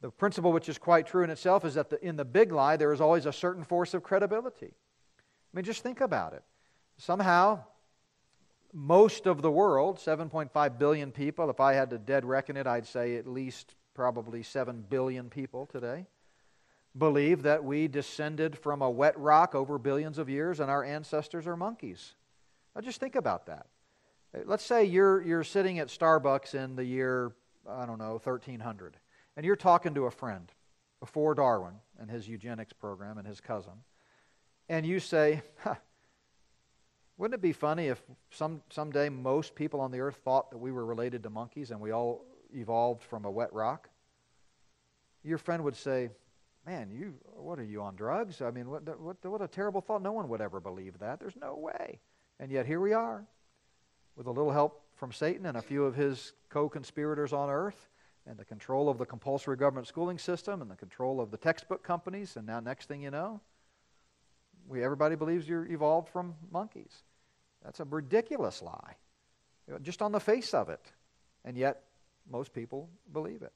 the 0.00 0.10
principle, 0.10 0.52
which 0.52 0.68
is 0.68 0.78
quite 0.78 1.06
true 1.06 1.24
in 1.24 1.30
itself, 1.30 1.64
is 1.64 1.74
that 1.74 1.90
the, 1.90 2.04
in 2.04 2.16
the 2.16 2.24
big 2.24 2.52
lie, 2.52 2.76
there 2.76 2.92
is 2.92 3.00
always 3.00 3.26
a 3.26 3.32
certain 3.32 3.64
force 3.64 3.94
of 3.94 4.02
credibility. 4.02 4.72
I 4.72 5.56
mean, 5.56 5.64
just 5.64 5.82
think 5.82 6.00
about 6.00 6.34
it. 6.34 6.42
Somehow, 6.98 7.64
most 8.72 9.26
of 9.26 9.42
the 9.42 9.50
world, 9.50 9.98
7.5 9.98 10.78
billion 10.78 11.10
people, 11.10 11.50
if 11.50 11.58
I 11.58 11.72
had 11.72 11.90
to 11.90 11.98
dead 11.98 12.24
reckon 12.24 12.56
it, 12.56 12.66
I'd 12.66 12.86
say 12.86 13.16
at 13.16 13.26
least 13.26 13.74
probably 13.94 14.42
7 14.42 14.84
billion 14.88 15.30
people 15.30 15.66
today, 15.66 16.06
believe 16.96 17.42
that 17.42 17.64
we 17.64 17.88
descended 17.88 18.56
from 18.58 18.82
a 18.82 18.90
wet 18.90 19.18
rock 19.18 19.54
over 19.54 19.78
billions 19.78 20.18
of 20.18 20.28
years 20.28 20.60
and 20.60 20.70
our 20.70 20.84
ancestors 20.84 21.46
are 21.46 21.56
monkeys. 21.56 22.14
Now, 22.74 22.80
just 22.82 23.00
think 23.00 23.16
about 23.16 23.46
that. 23.46 23.66
Uh, 24.34 24.40
let's 24.44 24.64
say 24.64 24.84
you're, 24.84 25.22
you're 25.22 25.44
sitting 25.44 25.78
at 25.78 25.88
Starbucks 25.88 26.54
in 26.54 26.76
the 26.76 26.84
year, 26.84 27.32
I 27.68 27.86
don't 27.86 27.98
know, 27.98 28.20
1300 28.22 28.96
and 29.38 29.46
you're 29.46 29.54
talking 29.54 29.94
to 29.94 30.06
a 30.06 30.10
friend 30.10 30.50
before 30.98 31.32
Darwin 31.32 31.74
and 32.00 32.10
his 32.10 32.26
eugenics 32.26 32.72
program 32.72 33.18
and 33.18 33.26
his 33.26 33.40
cousin, 33.40 33.84
and 34.68 34.84
you 34.84 34.98
say, 34.98 35.42
huh, 35.58 35.76
wouldn't 37.16 37.38
it 37.38 37.40
be 37.40 37.52
funny 37.52 37.86
if 37.86 38.02
some, 38.32 38.62
someday 38.68 39.08
most 39.08 39.54
people 39.54 39.80
on 39.80 39.92
the 39.92 40.00
earth 40.00 40.16
thought 40.24 40.50
that 40.50 40.58
we 40.58 40.72
were 40.72 40.84
related 40.84 41.22
to 41.22 41.30
monkeys 41.30 41.70
and 41.70 41.78
we 41.78 41.92
all 41.92 42.24
evolved 42.52 43.04
from 43.04 43.24
a 43.24 43.30
wet 43.30 43.52
rock? 43.52 43.88
Your 45.22 45.38
friend 45.38 45.62
would 45.62 45.76
say, 45.76 46.10
Man, 46.66 46.90
you, 46.90 47.14
what 47.36 47.60
are 47.60 47.64
you 47.64 47.80
on 47.80 47.94
drugs? 47.94 48.42
I 48.42 48.50
mean, 48.50 48.68
what, 48.68 49.00
what, 49.00 49.24
what 49.24 49.40
a 49.40 49.48
terrible 49.48 49.80
thought. 49.80 50.02
No 50.02 50.12
one 50.12 50.28
would 50.28 50.40
ever 50.40 50.60
believe 50.60 50.98
that. 50.98 51.20
There's 51.20 51.36
no 51.36 51.56
way. 51.56 52.00
And 52.40 52.50
yet 52.50 52.66
here 52.66 52.80
we 52.80 52.92
are, 52.92 53.24
with 54.16 54.26
a 54.26 54.30
little 54.30 54.52
help 54.52 54.82
from 54.94 55.12
Satan 55.12 55.46
and 55.46 55.56
a 55.56 55.62
few 55.62 55.84
of 55.84 55.94
his 55.94 56.32
co 56.48 56.68
conspirators 56.68 57.32
on 57.32 57.50
earth 57.50 57.88
and 58.26 58.36
the 58.36 58.44
control 58.44 58.88
of 58.88 58.98
the 58.98 59.06
compulsory 59.06 59.56
government 59.56 59.86
schooling 59.86 60.18
system 60.18 60.60
and 60.60 60.70
the 60.70 60.76
control 60.76 61.20
of 61.20 61.30
the 61.30 61.36
textbook 61.36 61.82
companies. 61.82 62.36
And 62.36 62.46
now, 62.46 62.60
next 62.60 62.86
thing 62.86 63.02
you 63.02 63.10
know, 63.10 63.40
we, 64.68 64.84
everybody 64.84 65.16
believes 65.16 65.48
you're 65.48 65.66
evolved 65.66 66.08
from 66.10 66.34
monkeys. 66.50 67.02
That's 67.64 67.80
a 67.80 67.84
ridiculous 67.84 68.62
lie, 68.62 68.96
just 69.82 70.02
on 70.02 70.12
the 70.12 70.20
face 70.20 70.54
of 70.54 70.68
it. 70.68 70.84
And 71.44 71.56
yet, 71.56 71.82
most 72.30 72.52
people 72.52 72.88
believe 73.12 73.42
it. 73.42 73.52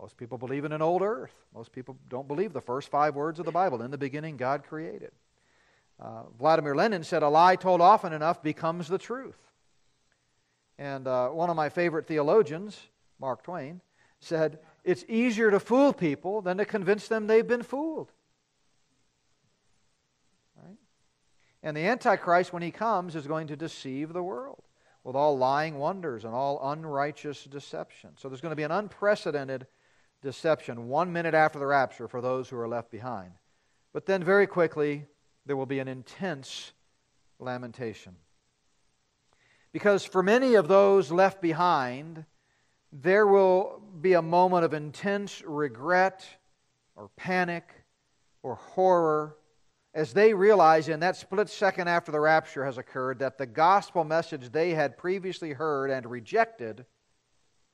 Most 0.00 0.16
people 0.16 0.38
believe 0.38 0.64
in 0.64 0.72
an 0.72 0.82
old 0.82 1.02
earth. 1.02 1.34
Most 1.54 1.70
people 1.70 1.96
don't 2.08 2.26
believe 2.26 2.52
the 2.52 2.60
first 2.60 2.88
five 2.88 3.14
words 3.14 3.38
of 3.38 3.44
the 3.44 3.52
Bible. 3.52 3.82
In 3.82 3.90
the 3.90 3.98
beginning, 3.98 4.36
God 4.36 4.64
created. 4.64 5.12
Uh, 6.00 6.24
Vladimir 6.38 6.74
Lenin 6.74 7.04
said, 7.04 7.22
A 7.22 7.28
lie 7.28 7.56
told 7.56 7.80
often 7.80 8.12
enough 8.12 8.42
becomes 8.42 8.88
the 8.88 8.98
truth. 8.98 9.38
And 10.78 11.06
uh, 11.06 11.28
one 11.28 11.50
of 11.50 11.56
my 11.56 11.68
favorite 11.68 12.06
theologians, 12.06 12.78
Mark 13.20 13.44
Twain, 13.44 13.80
said, 14.20 14.58
It's 14.84 15.04
easier 15.08 15.50
to 15.50 15.60
fool 15.60 15.92
people 15.92 16.42
than 16.42 16.58
to 16.58 16.64
convince 16.64 17.08
them 17.08 17.26
they've 17.26 17.46
been 17.46 17.62
fooled. 17.62 18.10
Right? 20.56 20.76
And 21.62 21.76
the 21.76 21.86
Antichrist, 21.86 22.52
when 22.52 22.62
he 22.62 22.70
comes, 22.70 23.14
is 23.14 23.26
going 23.26 23.46
to 23.48 23.56
deceive 23.56 24.12
the 24.12 24.22
world 24.22 24.62
with 25.04 25.16
all 25.16 25.36
lying 25.36 25.78
wonders 25.78 26.24
and 26.24 26.34
all 26.34 26.70
unrighteous 26.70 27.44
deception. 27.44 28.10
So 28.16 28.28
there's 28.28 28.40
going 28.40 28.52
to 28.52 28.56
be 28.56 28.62
an 28.62 28.70
unprecedented 28.70 29.66
deception 30.22 30.88
one 30.88 31.12
minute 31.12 31.34
after 31.34 31.58
the 31.58 31.66
rapture 31.66 32.08
for 32.08 32.20
those 32.20 32.48
who 32.48 32.56
are 32.56 32.68
left 32.68 32.90
behind. 32.90 33.32
But 33.92 34.06
then, 34.06 34.24
very 34.24 34.46
quickly, 34.46 35.06
there 35.46 35.56
will 35.56 35.66
be 35.66 35.78
an 35.78 35.88
intense 35.88 36.72
lamentation. 37.38 38.16
Because 39.72 40.04
for 40.04 40.22
many 40.22 40.54
of 40.54 40.68
those 40.68 41.10
left 41.10 41.40
behind, 41.40 42.24
there 42.92 43.26
will 43.26 43.82
be 44.00 44.12
a 44.12 44.22
moment 44.22 44.64
of 44.64 44.74
intense 44.74 45.42
regret 45.46 46.26
or 46.94 47.08
panic 47.16 47.64
or 48.42 48.56
horror 48.56 49.36
as 49.94 50.12
they 50.12 50.32
realize 50.32 50.88
in 50.88 51.00
that 51.00 51.16
split 51.16 51.48
second 51.48 51.88
after 51.88 52.12
the 52.12 52.20
rapture 52.20 52.64
has 52.64 52.78
occurred 52.78 53.18
that 53.18 53.36
the 53.36 53.46
gospel 53.46 54.04
message 54.04 54.50
they 54.50 54.70
had 54.70 54.96
previously 54.96 55.52
heard 55.52 55.90
and 55.90 56.06
rejected 56.06 56.86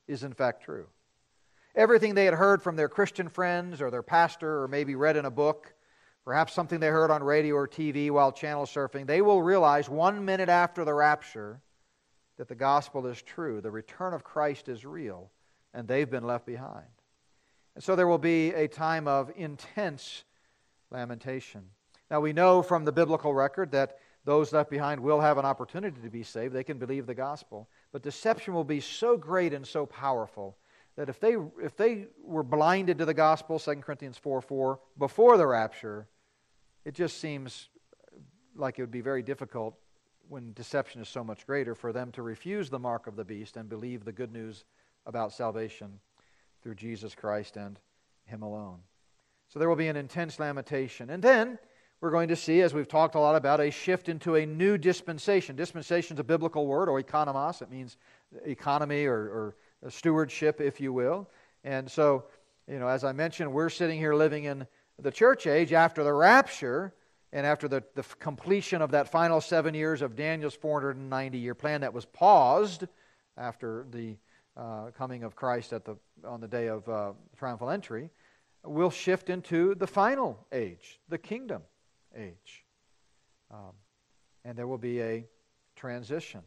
is 0.09 0.25
in 0.25 0.33
fact 0.33 0.65
true. 0.65 0.87
Everything 1.75 2.15
they 2.15 2.25
had 2.25 2.35
heard 2.35 2.61
from 2.61 2.75
their 2.75 2.89
Christian 2.89 3.29
friends 3.29 3.81
or 3.81 3.91
their 3.91 4.03
pastor 4.03 4.63
or 4.63 4.69
maybe 4.69 4.97
read 4.97 5.17
in 5.17 5.27
a 5.27 5.31
book, 5.31 5.75
perhaps 6.29 6.53
something 6.53 6.79
they 6.79 6.89
heard 6.89 7.11
on 7.11 7.23
radio 7.23 7.55
or 7.55 7.67
TV 7.67 8.11
while 8.11 8.31
channel 8.31 8.67
surfing, 8.67 9.07
they 9.07 9.23
will 9.23 9.41
realize 9.41 9.89
one 9.89 10.27
minute 10.27 10.51
after 10.51 10.85
the 10.85 10.93
rapture 10.93 11.59
that 12.37 12.49
the 12.49 12.55
gospel 12.55 13.07
is 13.07 13.23
true, 13.23 13.63
the 13.63 13.71
return 13.71 14.13
of 14.13 14.25
Christ 14.25 14.69
is 14.69 14.85
real, 14.85 15.31
and 15.73 15.89
they've 15.89 16.11
been 16.11 16.27
left 16.27 16.45
behind. 16.45 16.85
And 17.75 17.83
so 17.83 17.97
there 17.97 18.07
will 18.07 18.19
be 18.19 18.53
a 18.53 18.69
time 18.69 19.09
of 19.09 19.33
intense 19.37 20.25
lamentation. 20.91 21.63
Now, 22.11 22.21
we 22.21 22.35
know 22.35 22.61
from 22.61 22.85
the 22.85 22.93
biblical 22.93 23.33
record 23.33 23.73
that 23.73 23.97
those 24.27 24.53
left 24.53 24.69
behind 24.69 25.01
will 25.01 25.23
have 25.23 25.39
an 25.39 25.47
opportunity 25.47 25.99
to 26.03 26.11
be 26.11 26.25
saved. 26.25 26.53
They 26.53 26.63
can 26.63 26.77
believe 26.77 27.07
the 27.07 27.15
gospel. 27.15 27.71
But 27.91 28.03
deception 28.03 28.53
will 28.53 28.65
be 28.65 28.81
so 28.81 29.17
great 29.17 29.55
and 29.55 29.67
so 29.67 29.87
powerful 29.87 30.59
that 30.97 31.09
if 31.09 31.21
they, 31.21 31.37
if 31.63 31.75
they 31.75 32.09
were 32.23 32.43
blinded 32.43 32.99
to 32.99 33.07
the 33.07 33.15
gospel, 33.15 33.59
2 33.59 33.77
Corinthians 33.77 34.19
4 34.19 34.43
4, 34.43 34.79
before 34.99 35.39
the 35.39 35.47
rapture, 35.47 36.07
it 36.89 36.95
just 36.95 37.21
seems 37.21 37.69
like 38.57 38.79
it 38.79 38.83
would 38.83 38.91
be 38.91 39.03
very 39.03 39.23
difficult 39.23 39.75
when 40.31 40.55
deception 40.55 41.03
is 41.03 41.09
so 41.11 41.23
much 41.23 41.47
greater, 41.47 41.75
for 41.75 41.93
them 41.93 42.11
to 42.13 42.23
refuse 42.23 42.71
the 42.71 42.79
mark 42.79 43.07
of 43.07 43.15
the 43.15 43.27
beast 43.27 43.59
and 43.59 43.69
believe 43.69 44.07
the 44.07 44.13
good 44.13 44.33
news 44.33 44.65
about 45.05 45.31
salvation 45.31 46.01
through 46.63 46.75
Jesus 46.75 47.15
Christ 47.15 47.59
and 47.59 47.79
Him 48.25 48.41
alone. 48.41 48.79
So 49.49 49.59
there 49.59 49.69
will 49.69 49.77
be 49.77 49.89
an 49.89 49.97
intense 49.97 50.41
lamentation. 50.41 51.11
And 51.11 51.23
then 51.23 51.59
we're 52.01 52.11
going 52.11 52.29
to 52.29 52.37
see, 52.37 52.63
as 52.63 52.73
we've 52.73 52.89
talked 52.89 53.17
a 53.17 53.21
lot 53.21 53.37
about, 53.37 53.61
a 53.61 53.71
shift 53.71 54.09
into 54.09 54.37
a 54.37 54.47
new 54.47 54.79
dispensation. 54.79 55.57
Dispensation 55.57 56.17
is 56.17 56.21
a 56.21 56.25
biblical 56.25 56.67
word, 56.67 56.89
or 56.89 57.03
economos. 57.03 57.61
It 57.61 57.71
means 57.71 57.99
economy 58.47 59.05
or, 59.05 59.55
or 59.83 59.91
stewardship, 59.91 60.59
if 60.59 60.81
you 60.81 60.95
will. 60.95 61.29
And 61.65 61.91
so, 61.91 62.25
you 62.67 62.79
know, 62.79 62.89
as 62.89 63.05
I 63.05 63.13
mentioned, 63.13 63.53
we're 63.53 63.69
sitting 63.69 63.99
here 63.99 64.15
living 64.15 64.45
in 64.45 64.67
the 65.01 65.11
church 65.11 65.47
age 65.47 65.73
after 65.73 66.03
the 66.03 66.13
rapture 66.13 66.93
and 67.33 67.47
after 67.47 67.69
the, 67.69 67.83
the 67.95 68.03
completion 68.19 68.83
of 68.83 68.91
that 68.93 69.11
final 69.11 69.41
seven 69.41 69.75
years 69.75 70.03
of 70.03 70.17
Daniel's 70.17 70.55
490 70.55 71.39
year 71.39 71.55
plan 71.55 71.83
that 71.83 71.93
was 71.93 72.05
paused 72.05 72.85
after 73.37 73.87
the 73.91 74.17
uh, 74.57 74.91
coming 74.97 75.23
of 75.23 75.37
Christ 75.37 75.73
at 75.73 75.85
the, 75.85 75.97
on 76.27 76.41
the 76.41 76.49
day 76.49 76.67
of 76.69 76.89
uh, 76.89 77.13
triumphal 77.37 77.71
entry, 77.71 78.11
we'll 78.65 78.91
shift 78.91 79.31
into 79.31 79.75
the 79.77 79.87
final 79.87 80.47
age, 80.53 80.99
the 81.09 81.19
kingdom 81.19 81.63
age. 82.17 82.65
Um, 83.53 83.73
and 84.45 84.59
there 84.59 84.67
will 84.67 84.79
be 84.79 85.01
a 85.01 85.25
transition. 85.77 86.41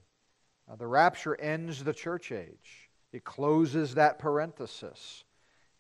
Uh, 0.70 0.76
the 0.76 0.88
rapture 0.88 1.40
ends 1.40 1.84
the 1.84 1.94
church 1.94 2.32
age, 2.32 2.90
it 3.14 3.24
closes 3.24 3.96
that 3.96 4.20
parenthesis. 4.20 5.24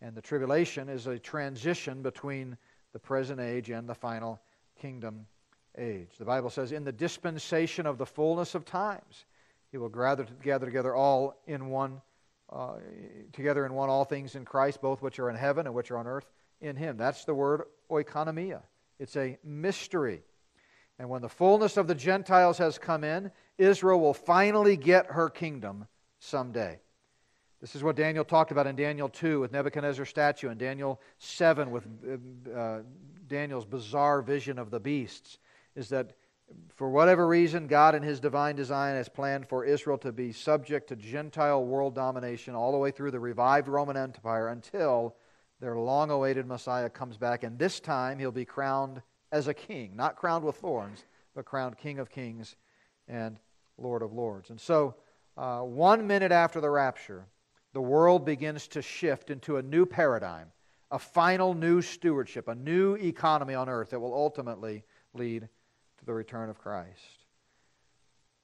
And 0.01 0.15
the 0.15 0.21
tribulation 0.21 0.89
is 0.89 1.07
a 1.07 1.19
transition 1.19 2.01
between 2.01 2.57
the 2.93 2.99
present 2.99 3.39
age 3.39 3.69
and 3.69 3.87
the 3.87 3.95
final 3.95 4.41
kingdom 4.79 5.27
age. 5.77 6.09
The 6.17 6.25
Bible 6.25 6.49
says, 6.49 6.71
in 6.71 6.83
the 6.83 6.91
dispensation 6.91 7.85
of 7.85 7.97
the 7.97 8.05
fullness 8.05 8.55
of 8.55 8.65
times, 8.65 9.25
he 9.71 9.77
will 9.77 9.89
gather, 9.89 10.25
gather 10.43 10.65
together 10.65 10.95
all 10.95 11.41
in 11.47 11.69
one, 11.69 12.01
uh, 12.51 12.73
together 13.31 13.65
in 13.65 13.73
one 13.73 13.89
all 13.89 14.03
things 14.03 14.35
in 14.35 14.43
Christ, 14.43 14.81
both 14.81 15.01
which 15.01 15.19
are 15.19 15.29
in 15.29 15.35
heaven 15.35 15.65
and 15.65 15.75
which 15.75 15.91
are 15.91 15.97
on 15.97 16.07
earth 16.07 16.29
in 16.59 16.75
him. 16.75 16.97
That's 16.97 17.23
the 17.23 17.33
word 17.33 17.63
oikonomia. 17.89 18.61
It's 18.99 19.15
a 19.15 19.37
mystery. 19.43 20.23
And 20.99 21.09
when 21.09 21.21
the 21.21 21.29
fullness 21.29 21.77
of 21.77 21.87
the 21.87 21.95
Gentiles 21.95 22.57
has 22.57 22.77
come 22.77 23.03
in, 23.03 23.31
Israel 23.57 23.99
will 23.99 24.13
finally 24.13 24.77
get 24.77 25.07
her 25.07 25.29
kingdom 25.29 25.87
someday. 26.19 26.79
This 27.61 27.75
is 27.75 27.83
what 27.83 27.95
Daniel 27.95 28.25
talked 28.25 28.51
about 28.51 28.65
in 28.65 28.75
Daniel 28.75 29.07
2 29.07 29.39
with 29.39 29.51
Nebuchadnezzar's 29.51 30.09
statue, 30.09 30.49
and 30.49 30.59
Daniel 30.59 30.99
7 31.19 31.69
with 31.69 31.87
uh, 32.55 32.79
Daniel's 33.27 33.65
bizarre 33.65 34.23
vision 34.23 34.57
of 34.57 34.71
the 34.71 34.79
beasts. 34.79 35.37
Is 35.75 35.89
that 35.89 36.13
for 36.75 36.89
whatever 36.89 37.27
reason, 37.27 37.67
God 37.67 37.93
in 37.93 38.01
His 38.01 38.19
divine 38.19 38.55
design 38.55 38.95
has 38.95 39.07
planned 39.07 39.47
for 39.47 39.63
Israel 39.63 39.99
to 39.99 40.11
be 40.11 40.33
subject 40.33 40.89
to 40.89 40.95
Gentile 40.95 41.63
world 41.63 41.93
domination 41.93 42.55
all 42.55 42.71
the 42.71 42.79
way 42.79 42.89
through 42.89 43.11
the 43.11 43.19
revived 43.19 43.67
Roman 43.67 43.95
Empire 43.95 44.47
until 44.47 45.15
their 45.59 45.77
long 45.77 46.09
awaited 46.09 46.47
Messiah 46.47 46.89
comes 46.89 47.15
back. 47.15 47.43
And 47.43 47.59
this 47.59 47.79
time, 47.79 48.17
He'll 48.17 48.31
be 48.31 48.43
crowned 48.43 49.03
as 49.31 49.47
a 49.47 49.53
king, 49.53 49.95
not 49.95 50.15
crowned 50.15 50.43
with 50.43 50.55
thorns, 50.55 51.05
but 51.35 51.45
crowned 51.45 51.77
King 51.77 51.99
of 51.99 52.09
Kings 52.09 52.55
and 53.07 53.39
Lord 53.77 54.01
of 54.01 54.13
Lords. 54.13 54.49
And 54.49 54.59
so, 54.59 54.95
uh, 55.37 55.59
one 55.59 56.07
minute 56.07 56.31
after 56.31 56.59
the 56.59 56.69
rapture, 56.69 57.27
the 57.73 57.81
world 57.81 58.25
begins 58.25 58.67
to 58.69 58.81
shift 58.81 59.29
into 59.29 59.57
a 59.57 59.61
new 59.61 59.85
paradigm, 59.85 60.47
a 60.91 60.99
final 60.99 61.53
new 61.53 61.81
stewardship, 61.81 62.47
a 62.47 62.55
new 62.55 62.95
economy 62.95 63.53
on 63.53 63.69
earth 63.69 63.91
that 63.91 63.99
will 63.99 64.13
ultimately 64.13 64.83
lead 65.13 65.47
to 65.97 66.05
the 66.05 66.13
return 66.13 66.49
of 66.49 66.59
Christ. 66.59 67.25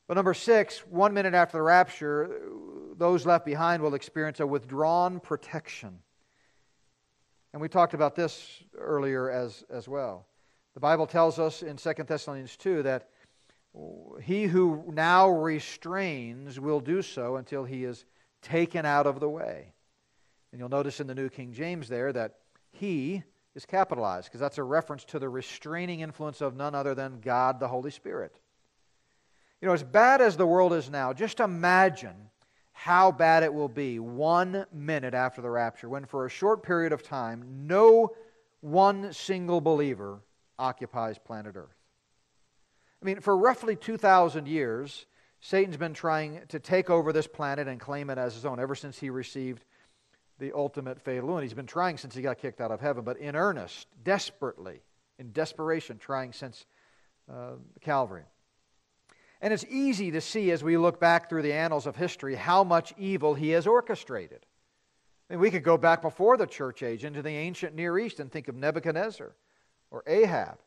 But 0.07 0.13
number 0.13 0.34
six, 0.34 0.80
one 0.88 1.13
minute 1.13 1.34
after 1.34 1.57
the 1.57 1.61
rapture, 1.61 2.39
those 2.95 3.25
left 3.25 3.45
behind 3.45 3.84
will 3.84 3.93
experience 3.93 4.39
a 4.39 4.47
withdrawn 4.47 5.19
protection. 5.19 5.99
And 7.51 7.61
we 7.61 7.67
talked 7.67 7.93
about 7.93 8.15
this 8.15 8.63
earlier 8.78 9.30
as, 9.30 9.65
as 9.69 9.88
well. 9.88 10.25
The 10.75 10.80
Bible 10.80 11.07
tells 11.07 11.39
us 11.39 11.63
in 11.63 11.75
2 11.75 11.93
Thessalonians 12.05 12.55
2 12.55 12.84
that 12.84 13.09
he 14.21 14.45
who 14.45 14.84
now 14.93 15.30
restrains 15.30 16.59
will 16.59 16.80
do 16.80 17.01
so 17.01 17.36
until 17.36 17.65
he 17.65 17.84
is 17.84 18.05
taken 18.41 18.85
out 18.85 19.07
of 19.07 19.19
the 19.19 19.29
way. 19.29 19.73
And 20.51 20.59
you'll 20.59 20.69
notice 20.69 20.99
in 20.99 21.07
the 21.07 21.15
New 21.15 21.29
King 21.29 21.53
James 21.53 21.89
there 21.89 22.13
that 22.13 22.35
he 22.71 23.23
is 23.55 23.65
capitalized 23.65 24.27
because 24.27 24.39
that's 24.39 24.57
a 24.57 24.63
reference 24.63 25.03
to 25.05 25.19
the 25.19 25.29
restraining 25.29 26.01
influence 26.01 26.41
of 26.41 26.55
none 26.55 26.75
other 26.75 26.95
than 26.95 27.19
God 27.21 27.59
the 27.59 27.67
Holy 27.67 27.91
Spirit. 27.91 28.39
You 29.61 29.67
know, 29.67 29.73
as 29.73 29.83
bad 29.83 30.21
as 30.21 30.38
the 30.38 30.45
world 30.45 30.73
is 30.73 30.89
now, 30.89 31.13
just 31.13 31.39
imagine 31.39 32.29
how 32.71 33.11
bad 33.11 33.41
it 33.41 33.51
will 33.51 33.69
be 33.69 33.97
one 33.97 34.65
minute 34.71 35.15
after 35.15 35.41
the 35.41 35.49
rapture 35.49 35.89
when, 35.89 36.05
for 36.05 36.27
a 36.27 36.29
short 36.29 36.61
period 36.61 36.93
of 36.93 37.01
time, 37.01 37.43
no 37.65 38.11
one 38.61 39.11
single 39.11 39.59
believer 39.59 40.21
occupies 40.59 41.17
planet 41.17 41.55
Earth. 41.55 41.75
I 43.01 43.05
mean, 43.05 43.19
for 43.19 43.35
roughly 43.35 43.75
2,000 43.75 44.47
years, 44.47 45.07
Satan's 45.39 45.77
been 45.77 45.93
trying 45.93 46.41
to 46.49 46.59
take 46.59 46.89
over 46.89 47.13
this 47.13 47.27
planet 47.27 47.67
and 47.67 47.79
claim 47.79 48.09
it 48.09 48.17
as 48.17 48.33
his 48.33 48.45
own 48.45 48.59
ever 48.59 48.75
since 48.75 48.97
he 48.97 49.09
received 49.09 49.63
the 50.39 50.51
ultimate 50.53 50.99
fatal 51.01 51.29
wound. 51.29 51.43
He's 51.43 51.53
been 51.53 51.65
trying 51.65 51.97
since 51.97 52.15
he 52.15 52.21
got 52.21 52.39
kicked 52.39 52.61
out 52.61 52.71
of 52.71 52.81
heaven, 52.81 53.03
but 53.03 53.17
in 53.17 53.35
earnest, 53.35 53.88
desperately, 54.03 54.81
in 55.19 55.31
desperation, 55.31 55.97
trying 55.97 56.33
since 56.33 56.65
uh, 57.31 57.53
Calvary. 57.81 58.23
And 59.41 59.53
it's 59.53 59.65
easy 59.69 60.11
to 60.11 60.21
see 60.21 60.51
as 60.51 60.63
we 60.63 60.77
look 60.77 60.99
back 60.99 61.29
through 61.29 61.43
the 61.43 61.53
annals 61.53 61.85
of 61.85 61.95
history 61.95 62.35
how 62.35 62.63
much 62.63 62.93
evil 62.97 63.35
he 63.35 63.49
has 63.51 63.67
orchestrated. 63.67 64.45
I 65.29 65.33
mean, 65.33 65.39
we 65.39 65.51
could 65.51 65.63
go 65.63 65.77
back 65.77 66.01
before 66.01 66.38
the 66.38 66.47
church 66.47 66.81
age 66.81 67.03
into 67.05 67.21
the 67.21 67.29
ancient 67.29 67.75
Near 67.75 67.99
East 67.99 68.19
and 68.19 68.31
think 68.31 68.47
of 68.47 68.55
Nebuchadnezzar 68.55 69.35
or 69.91 70.03
Ahab 70.07 70.59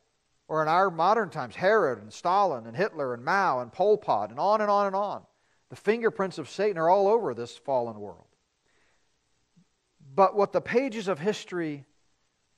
or 0.51 0.61
in 0.61 0.67
our 0.67 0.91
modern 0.91 1.29
times, 1.29 1.55
Herod 1.55 2.01
and 2.01 2.11
Stalin 2.11 2.67
and 2.67 2.75
Hitler 2.75 3.13
and 3.13 3.23
Mao 3.23 3.61
and 3.61 3.71
Pol 3.71 3.97
Pot 3.97 4.31
and 4.31 4.37
on 4.37 4.59
and 4.59 4.69
on 4.69 4.85
and 4.85 4.95
on. 4.97 5.21
The 5.69 5.77
fingerprints 5.77 6.37
of 6.37 6.49
Satan 6.49 6.77
are 6.77 6.89
all 6.89 7.07
over 7.07 7.33
this 7.33 7.55
fallen 7.55 7.97
world. 7.97 8.27
But 10.13 10.35
what 10.35 10.51
the 10.51 10.59
pages 10.59 11.07
of 11.07 11.19
history 11.19 11.85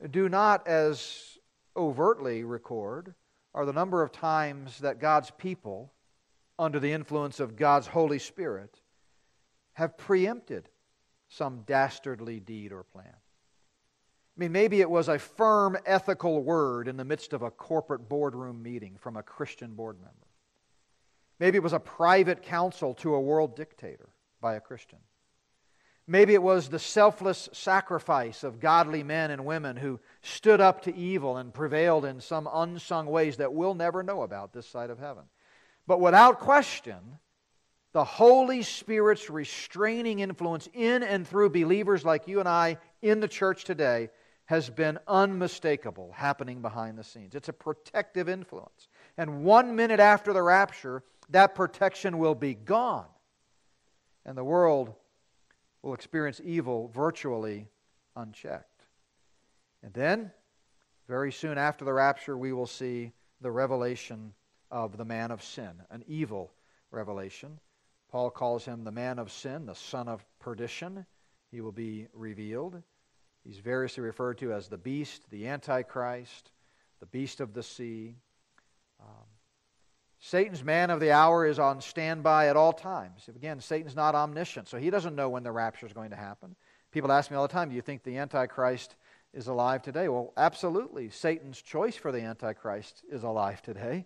do 0.10 0.28
not 0.28 0.68
as 0.68 1.38
overtly 1.78 2.44
record 2.44 3.14
are 3.54 3.64
the 3.64 3.72
number 3.72 4.02
of 4.02 4.12
times 4.12 4.80
that 4.80 5.00
God's 5.00 5.30
people, 5.30 5.94
under 6.58 6.80
the 6.80 6.94
influence 6.94 7.39
of 7.39 7.56
God's 7.56 7.86
Holy 7.86 8.18
Spirit, 8.18 8.82
have 9.74 10.00
preempted 10.00 10.68
some 11.30 11.62
dastardly 11.68 12.39
deed 12.39 12.72
or 12.72 12.82
plan. 12.82 13.14
I 14.36 14.40
mean, 14.40 14.52
maybe 14.52 14.82
it 14.82 14.90
was 14.90 15.10
a 15.10 15.20
firm 15.20 15.78
ethical 15.86 16.42
word 16.42 16.88
in 16.88 16.98
the 16.98 17.06
midst 17.06 17.34
of 17.34 17.44
a 17.44 17.52
corporate 17.52 18.10
boardroom 18.10 18.64
meeting 18.64 18.98
from 19.00 19.16
a 19.16 19.24
Christian 19.24 19.76
board 19.76 19.98
member. 20.00 20.28
Maybe 21.40 21.58
it 21.58 21.64
was 21.64 21.74
a 21.74 21.80
private 21.80 22.42
counsel 22.42 22.96
to 22.96 23.14
a 23.14 23.22
world 23.22 23.56
dictator 23.56 24.10
by 24.42 24.56
a 24.56 24.62
Christian. 24.62 25.00
Maybe 26.08 26.34
it 26.34 26.42
was 26.42 26.68
the 26.68 26.80
selfless 26.80 27.48
sacrifice 27.54 28.44
of 28.44 28.60
godly 28.60 29.04
men 29.04 29.32
and 29.32 29.46
women 29.46 29.78
who 29.78 30.00
stood 30.22 30.60
up 30.60 30.82
to 30.82 30.96
evil 30.96 31.38
and 31.38 31.54
prevailed 31.54 32.04
in 32.04 32.20
some 32.20 32.50
unsung 32.52 33.06
ways 33.06 33.38
that 33.38 33.54
we'll 33.54 33.76
never 33.76 34.04
know 34.04 34.24
about 34.24 34.52
this 34.52 34.68
side 34.68 34.90
of 34.90 35.00
heaven. 35.00 35.24
But 35.88 36.02
without 36.02 36.40
question, 36.40 37.20
the 37.94 38.04
Holy 38.04 38.64
Spirit's 38.64 39.30
restraining 39.30 40.20
influence 40.20 40.68
in 40.74 41.04
and 41.04 41.28
through 41.28 41.52
believers 41.52 42.04
like 42.04 42.28
you 42.28 42.40
and 42.40 42.50
I 42.50 42.78
in 43.02 43.20
the 43.20 43.28
church 43.28 43.64
today 43.64 44.10
has 44.46 44.70
been 44.70 45.00
unmistakable 45.08 46.12
happening 46.14 46.62
behind 46.62 46.98
the 46.98 47.04
scenes. 47.04 47.36
It's 47.36 47.50
a 47.50 47.54
protective 47.54 48.28
influence. 48.28 48.88
And 49.18 49.44
one 49.44 49.76
minute 49.76 50.00
after 50.00 50.34
the 50.34 50.41
rapture, 50.41 51.04
that 51.30 51.56
protection 51.56 52.18
will 52.18 52.36
be 52.36 52.54
gone. 52.54 53.06
And 54.26 54.38
the 54.38 54.44
world 54.44 54.94
will 55.82 55.94
experience 55.94 56.41
evil 56.44 56.89
virtually 56.94 57.68
unchecked. 58.16 58.86
And 59.82 59.94
then, 59.94 60.32
very 61.08 61.32
soon 61.32 61.58
after 61.58 61.86
the 61.86 61.94
rapture, 61.94 62.38
we 62.38 62.54
will 62.54 62.68
see 62.68 63.12
the 63.41 63.52
revelation 63.52 64.34
of 64.72 64.98
the 64.98 65.06
man 65.06 65.32
of 65.32 65.44
sin, 65.44 65.72
an 65.91 66.04
evil 66.08 66.54
revelation. 66.91 67.60
Paul 68.10 68.30
calls 68.30 68.66
him 68.66 68.84
the 68.84 68.91
man 68.91 69.20
of 69.20 69.32
sin, 69.32 69.66
the 69.66 69.76
son 69.76 70.08
of 70.08 70.26
perdition. 70.39 71.06
He 71.52 71.62
will 71.62 71.72
be 71.72 72.08
revealed. 72.14 72.82
He's 73.46 73.60
variously 73.60 74.04
referred 74.04 74.38
to 74.39 74.54
as 74.54 74.68
the 74.68 74.78
beast, 74.78 75.30
the 75.30 75.48
antichrist, 75.48 76.52
the 77.00 77.06
beast 77.06 77.41
of 77.41 77.54
the 77.54 77.64
sea. 77.64 78.16
Um, 79.02 79.26
Satan's 80.20 80.64
man 80.64 80.89
of 80.89 81.02
the 81.02 81.12
hour 81.12 81.46
is 81.46 81.60
on 81.60 81.82
standby 81.82 82.48
at 82.48 82.56
all 82.56 82.72
times. 82.72 83.28
Again, 83.28 83.60
Satan's 83.60 83.96
not 83.96 84.16
omniscient, 84.16 84.70
so 84.70 84.78
he 84.78 84.89
doesn't 84.89 85.16
know 85.16 85.30
when 85.30 85.44
the 85.44 85.52
rapture 85.52 85.86
is 85.86 85.91
going 85.91 86.12
to 86.12 86.16
happen. 86.16 86.56
People 86.91 87.12
ask 87.12 87.30
me 87.30 87.36
all 87.36 87.46
the 87.46 87.52
time, 87.52 87.70
do 87.70 87.76
you 87.76 87.82
think 87.82 88.04
the 88.04 88.18
Antichrist 88.18 88.96
is 89.34 89.48
alive 89.48 89.82
today? 89.82 90.08
Well, 90.08 90.32
absolutely. 90.38 91.10
Satan's 91.10 91.62
choice 91.62 91.98
for 91.98 92.12
the 92.12 92.22
Antichrist 92.22 93.04
is 93.10 93.24
alive 93.24 93.62
today. 93.62 94.06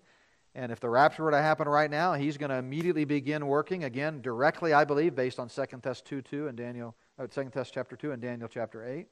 And 0.55 0.71
if 0.71 0.79
the 0.79 0.89
rapture 0.89 1.23
were 1.23 1.31
to 1.31 1.41
happen 1.41 1.69
right 1.69 1.91
now, 1.91 2.13
he's 2.15 2.37
going 2.37 2.49
to 2.49 2.55
immediately 2.55 3.05
begin 3.05 3.45
working 3.45 3.83
again 3.83 4.21
directly, 4.21 4.73
I 4.73 4.85
believe, 4.85 5.13
based 5.13 5.37
on 5.37 5.49
2 5.49 5.65
Thess 5.83 6.01
2 6.01 6.23
2 6.23 6.47
and 6.47 6.57
Daniel, 6.57 6.95
uh, 7.19 7.27
2 7.27 7.51
Thess 7.51 7.69
chapter 7.69 7.95
2 7.95 8.11
and 8.11 8.19
Daniel 8.19 8.49
chapter 8.49 8.83
8, 8.83 9.05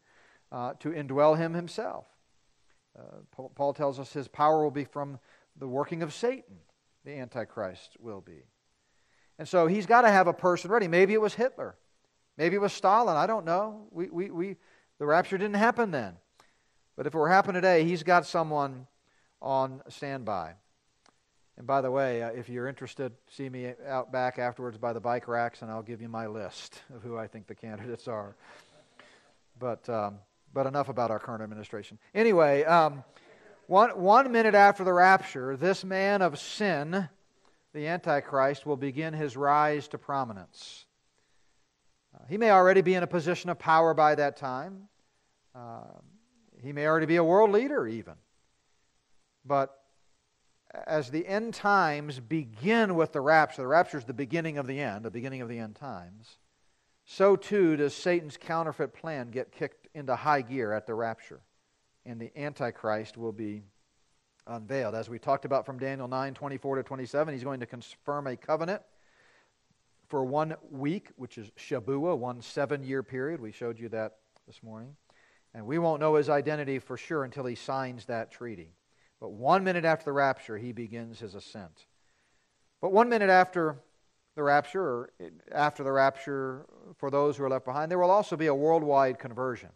uh, 0.52 0.74
to 0.80 0.90
indwell 0.90 1.38
him 1.38 1.54
himself. 1.54 2.06
Uh, 2.98 3.48
Paul 3.56 3.74
tells 3.74 4.00
us 4.00 4.14
his 4.14 4.28
power 4.28 4.64
will 4.64 4.72
be 4.72 4.86
from 4.86 5.20
the 5.58 5.68
working 5.68 6.02
of 6.02 6.14
Satan, 6.14 6.58
the 7.04 7.12
Antichrist 7.20 7.98
will 8.00 8.22
be. 8.22 8.44
And 9.38 9.48
so 9.48 9.68
he's 9.68 9.86
got 9.86 10.02
to 10.02 10.10
have 10.10 10.28
a 10.28 10.34
person 10.34 10.72
ready. 10.72 10.88
Maybe 10.88 11.14
it 11.14 11.22
was 11.22 11.34
Hitler. 11.34 11.76
Maybe 12.38 12.56
it 12.56 12.62
was 12.62 12.74
Stalin. 12.74 13.18
I 13.18 13.28
don't 13.28 13.46
know. 13.46 13.88
We, 13.92 14.10
we, 14.10 14.30
we, 14.30 14.56
the 14.98 15.06
rapture 15.06 15.38
didn't 15.38 15.56
happen 15.56 15.92
then. 15.92 16.16
But 16.96 17.06
if 17.06 17.14
it 17.14 17.18
were 17.18 17.30
happen 17.30 17.54
today, 17.54 17.84
he's 17.84 18.04
got 18.04 18.26
someone 18.26 18.88
on 19.42 19.82
standby. 19.90 20.54
And 21.58 21.68
by 21.68 21.82
the 21.82 21.92
way, 21.92 22.22
uh, 22.22 22.30
if 22.30 22.50
you're 22.50 22.68
interested, 22.68 23.14
see 23.30 23.50
me 23.50 23.74
out 23.88 24.12
back 24.12 24.40
afterwards 24.40 24.78
by 24.78 24.94
the 24.94 25.00
bike 25.00 25.28
racks, 25.28 25.62
and 25.62 25.72
I'll 25.72 25.82
give 25.82 26.02
you 26.02 26.10
my 26.10 26.28
list 26.28 26.82
of 26.94 27.02
who 27.02 27.18
I 27.18 27.28
think 27.28 27.48
the 27.48 27.56
candidates 27.56 28.08
are. 28.08 28.36
But, 29.60 29.88
um, 29.90 30.20
but 30.56 30.66
enough 30.66 30.90
about 30.90 31.12
our 31.12 31.20
current 31.20 31.44
administration. 31.44 32.00
Anyway, 32.16 32.64
um, 32.64 33.04
one, 33.68 33.90
one 33.92 34.32
minute 34.32 34.56
after 34.56 34.86
the 34.86 34.94
rapture, 34.94 35.58
this 35.58 35.84
man 35.84 36.22
of 36.22 36.40
sin, 36.40 37.10
the 37.74 37.88
Antichrist, 37.88 38.66
will 38.66 38.78
begin 38.78 39.14
his 39.14 39.36
rise 39.36 39.90
to 39.90 39.98
prominence. 39.98 40.86
Uh, 42.16 42.24
he 42.30 42.38
may 42.38 42.52
already 42.52 42.82
be 42.82 42.96
in 42.96 43.04
a 43.04 43.08
position 43.08 43.50
of 43.50 43.60
power 43.60 43.94
by 43.94 44.16
that 44.16 44.38
time. 44.38 44.88
Uh, 45.54 45.82
he 46.64 46.72
may 46.72 46.88
already 46.88 47.06
be 47.06 47.18
a 47.18 47.24
world 47.24 47.52
leader, 47.52 47.86
even. 47.86 48.14
But 49.44 49.78
as 50.88 51.12
the 51.12 51.28
end 51.28 51.54
times 51.54 52.22
begin 52.22 52.96
with 52.96 53.12
the 53.12 53.22
rapture, 53.22 53.62
the 53.62 53.68
rapture 53.68 53.98
is 53.98 54.06
the 54.06 54.14
beginning 54.14 54.58
of 54.58 54.68
the 54.68 54.80
end, 54.80 55.04
the 55.04 55.12
beginning 55.12 55.42
of 55.42 55.50
the 55.50 55.60
end 55.60 55.76
times, 55.76 56.38
so 57.06 57.36
too 57.36 57.78
does 57.78 57.94
Satan's 57.94 58.36
counterfeit 58.36 58.94
plan 58.94 59.30
get 59.30 59.52
kicked 59.52 59.88
into 59.94 60.16
high 60.16 60.42
gear 60.42 60.74
at 60.74 60.88
the 60.88 60.96
rapture. 60.96 61.42
And 62.06 62.20
the 62.20 62.32
Antichrist 62.40 63.18
will 63.18 63.32
be 63.32 63.64
unveiled. 64.48 64.94
As 64.94 65.10
we 65.10 65.18
talked 65.18 65.46
about 65.46 65.66
from 65.66 65.80
Daniel 65.80 66.08
9 66.08 66.34
24 66.34 66.76
to 66.78 66.84
27, 66.84 67.34
he's 67.34 67.44
going 67.44 67.60
to 67.60 67.66
confirm 67.66 68.28
a 68.28 68.36
covenant 68.36 68.82
for 70.08 70.24
one 70.24 70.56
week, 70.70 71.10
which 71.16 71.38
is 71.38 71.50
Shabuah, 71.58 72.18
one 72.18 72.42
seven 72.42 72.84
year 72.84 73.04
period. 73.04 73.40
We 73.42 73.52
showed 73.52 73.80
you 73.80 73.90
that 73.90 74.18
this 74.48 74.62
morning. 74.62 74.96
And 75.54 75.66
we 75.66 75.80
won't 75.80 76.02
know 76.02 76.16
his 76.16 76.30
identity 76.30 76.80
for 76.80 76.98
sure 76.98 77.24
until 77.24 77.46
he 77.46 77.56
signs 77.56 78.06
that 78.06 78.32
treaty. 78.32 78.74
But 79.20 79.32
one 79.32 79.64
minute 79.64 79.86
after 79.86 80.06
the 80.06 80.12
rapture, 80.12 80.58
he 80.58 80.74
begins 80.74 81.20
his 81.20 81.34
ascent. 81.34 81.86
But 82.82 82.92
one 82.92 83.10
minute 83.10 83.30
after 83.30 83.78
the 84.36 84.44
rapture, 84.44 84.84
or 84.84 85.10
after 85.52 85.84
the 85.84 85.92
rapture, 85.92 86.66
for 86.98 87.10
those 87.10 87.38
who 87.38 87.44
are 87.44 87.50
left 87.50 87.66
behind, 87.66 87.90
there 87.90 88.00
will 88.00 88.12
also 88.12 88.36
be 88.36 88.48
a 88.48 88.56
worldwide 88.56 89.18
conversion. 89.18 89.70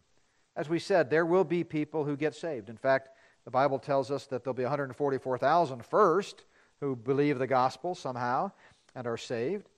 As 0.55 0.67
we 0.67 0.79
said, 0.79 1.09
there 1.09 1.25
will 1.25 1.45
be 1.45 1.63
people 1.63 2.03
who 2.03 2.17
get 2.17 2.35
saved. 2.35 2.69
In 2.69 2.77
fact, 2.77 3.09
the 3.45 3.51
Bible 3.51 3.79
tells 3.79 4.11
us 4.11 4.25
that 4.27 4.43
there'll 4.43 4.53
be 4.53 4.63
144,000 4.63 5.85
first 5.85 6.43
who 6.81 6.95
believe 6.95 7.39
the 7.39 7.47
gospel 7.47 7.95
somehow 7.95 8.51
and 8.95 9.07
are 9.07 9.17
saved. 9.17 9.69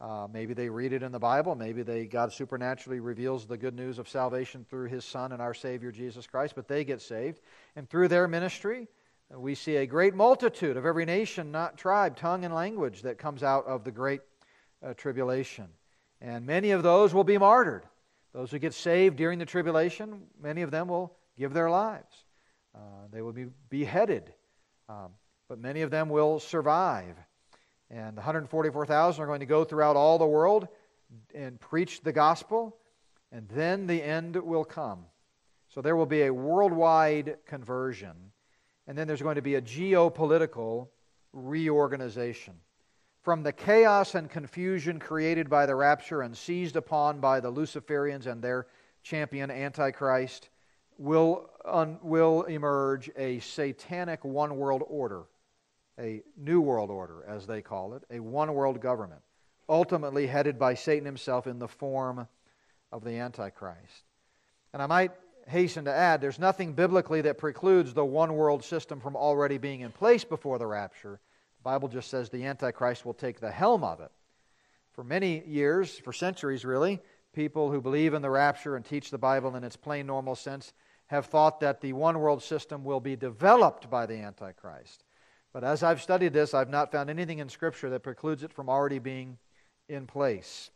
Uh, 0.00 0.28
maybe 0.32 0.54
they 0.54 0.68
read 0.68 0.92
it 0.92 1.02
in 1.02 1.10
the 1.10 1.18
Bible. 1.18 1.56
Maybe 1.56 1.82
they 1.82 2.06
God 2.06 2.32
supernaturally 2.32 3.00
reveals 3.00 3.46
the 3.46 3.56
good 3.56 3.74
news 3.74 3.98
of 3.98 4.08
salvation 4.08 4.64
through 4.70 4.88
His 4.88 5.04
Son 5.04 5.32
and 5.32 5.42
our 5.42 5.54
Savior 5.54 5.90
Jesus 5.90 6.26
Christ. 6.26 6.54
But 6.54 6.68
they 6.68 6.84
get 6.84 7.02
saved, 7.02 7.40
and 7.74 7.88
through 7.90 8.06
their 8.06 8.28
ministry, 8.28 8.86
we 9.34 9.54
see 9.54 9.76
a 9.76 9.86
great 9.86 10.14
multitude 10.14 10.76
of 10.76 10.86
every 10.86 11.04
nation, 11.04 11.50
not 11.50 11.76
tribe, 11.76 12.16
tongue, 12.16 12.44
and 12.44 12.54
language 12.54 13.02
that 13.02 13.18
comes 13.18 13.42
out 13.42 13.66
of 13.66 13.84
the 13.84 13.90
great 13.90 14.20
uh, 14.82 14.94
tribulation. 14.94 15.68
And 16.20 16.46
many 16.46 16.70
of 16.70 16.82
those 16.82 17.12
will 17.12 17.24
be 17.24 17.38
martyred. 17.38 17.84
Those 18.32 18.50
who 18.50 18.58
get 18.58 18.74
saved 18.74 19.16
during 19.16 19.38
the 19.38 19.44
tribulation, 19.44 20.22
many 20.40 20.62
of 20.62 20.70
them 20.70 20.88
will 20.88 21.14
give 21.36 21.52
their 21.52 21.70
lives. 21.70 22.24
Uh, 22.74 22.78
they 23.10 23.22
will 23.22 23.32
be 23.32 23.46
beheaded. 23.68 24.32
Um, 24.88 25.10
but 25.48 25.58
many 25.58 25.82
of 25.82 25.90
them 25.90 26.08
will 26.08 26.40
survive. 26.40 27.16
And 27.90 28.16
the 28.16 28.20
144,000 28.20 29.22
are 29.22 29.26
going 29.26 29.40
to 29.40 29.46
go 29.46 29.64
throughout 29.64 29.96
all 29.96 30.18
the 30.18 30.26
world 30.26 30.68
and 31.34 31.58
preach 31.58 32.02
the 32.02 32.12
gospel, 32.12 32.76
and 33.32 33.48
then 33.48 33.86
the 33.86 34.02
end 34.02 34.36
will 34.36 34.64
come. 34.64 35.06
So 35.68 35.80
there 35.80 35.96
will 35.96 36.06
be 36.06 36.22
a 36.22 36.32
worldwide 36.32 37.38
conversion 37.46 38.27
and 38.88 38.96
then 38.96 39.06
there's 39.06 39.22
going 39.22 39.36
to 39.36 39.42
be 39.42 39.54
a 39.54 39.62
geopolitical 39.62 40.88
reorganization. 41.34 42.54
From 43.20 43.42
the 43.42 43.52
chaos 43.52 44.14
and 44.14 44.30
confusion 44.30 44.98
created 44.98 45.50
by 45.50 45.66
the 45.66 45.74
rapture 45.74 46.22
and 46.22 46.34
seized 46.34 46.74
upon 46.74 47.20
by 47.20 47.40
the 47.40 47.52
Luciferians 47.52 48.26
and 48.26 48.42
their 48.42 48.66
champion 49.02 49.50
Antichrist, 49.50 50.48
will, 50.96 51.50
un, 51.66 51.98
will 52.02 52.44
emerge 52.44 53.10
a 53.16 53.40
satanic 53.40 54.24
one 54.24 54.56
world 54.56 54.82
order, 54.86 55.24
a 55.98 56.22
new 56.38 56.62
world 56.62 56.90
order, 56.90 57.24
as 57.28 57.46
they 57.46 57.60
call 57.60 57.92
it, 57.92 58.02
a 58.10 58.20
one 58.20 58.54
world 58.54 58.80
government, 58.80 59.20
ultimately 59.68 60.26
headed 60.26 60.58
by 60.58 60.72
Satan 60.72 61.04
himself 61.04 61.46
in 61.46 61.58
the 61.58 61.68
form 61.68 62.26
of 62.90 63.04
the 63.04 63.18
Antichrist. 63.18 64.04
And 64.72 64.80
I 64.80 64.86
might 64.86 65.12
hasten 65.48 65.84
to 65.86 65.94
add, 65.94 66.20
there's 66.20 66.38
nothing 66.38 66.72
biblically 66.72 67.20
that 67.22 67.38
precludes 67.38 67.94
the 67.94 68.04
one 68.04 68.34
world 68.34 68.64
system 68.64 69.00
from 69.00 69.16
already 69.16 69.58
being 69.58 69.80
in 69.80 69.92
place 69.92 70.24
before 70.24 70.58
the 70.58 70.66
rapture. 70.66 71.20
The 71.58 71.62
Bible 71.62 71.88
just 71.88 72.10
says 72.10 72.28
the 72.28 72.44
Antichrist 72.44 73.04
will 73.04 73.14
take 73.14 73.40
the 73.40 73.50
helm 73.50 73.84
of 73.84 74.00
it. 74.00 74.10
For 74.92 75.04
many 75.04 75.44
years, 75.46 75.98
for 75.98 76.12
centuries 76.12 76.64
really, 76.64 77.00
people 77.32 77.70
who 77.70 77.80
believe 77.80 78.14
in 78.14 78.22
the 78.22 78.30
rapture 78.30 78.76
and 78.76 78.84
teach 78.84 79.10
the 79.10 79.18
Bible 79.18 79.54
in 79.56 79.64
its 79.64 79.76
plain 79.76 80.06
normal 80.06 80.34
sense 80.34 80.72
have 81.06 81.26
thought 81.26 81.60
that 81.60 81.80
the 81.80 81.92
one 81.92 82.18
world 82.18 82.42
system 82.42 82.84
will 82.84 83.00
be 83.00 83.16
developed 83.16 83.88
by 83.88 84.06
the 84.06 84.16
Antichrist. 84.16 85.04
But 85.52 85.64
as 85.64 85.82
I've 85.82 86.02
studied 86.02 86.32
this, 86.32 86.52
I've 86.52 86.68
not 86.68 86.92
found 86.92 87.10
anything 87.10 87.38
in 87.38 87.48
Scripture 87.48 87.90
that 87.90 88.02
precludes 88.02 88.42
it 88.42 88.52
from 88.52 88.68
already 88.68 88.98
being 88.98 89.38
in 89.88 90.06
place. 90.06 90.70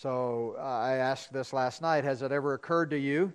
So 0.00 0.54
uh, 0.56 0.62
I 0.62 0.94
asked 0.98 1.32
this 1.32 1.52
last 1.52 1.82
night 1.82 2.04
Has 2.04 2.22
it 2.22 2.30
ever 2.30 2.54
occurred 2.54 2.90
to 2.90 2.98
you 2.98 3.32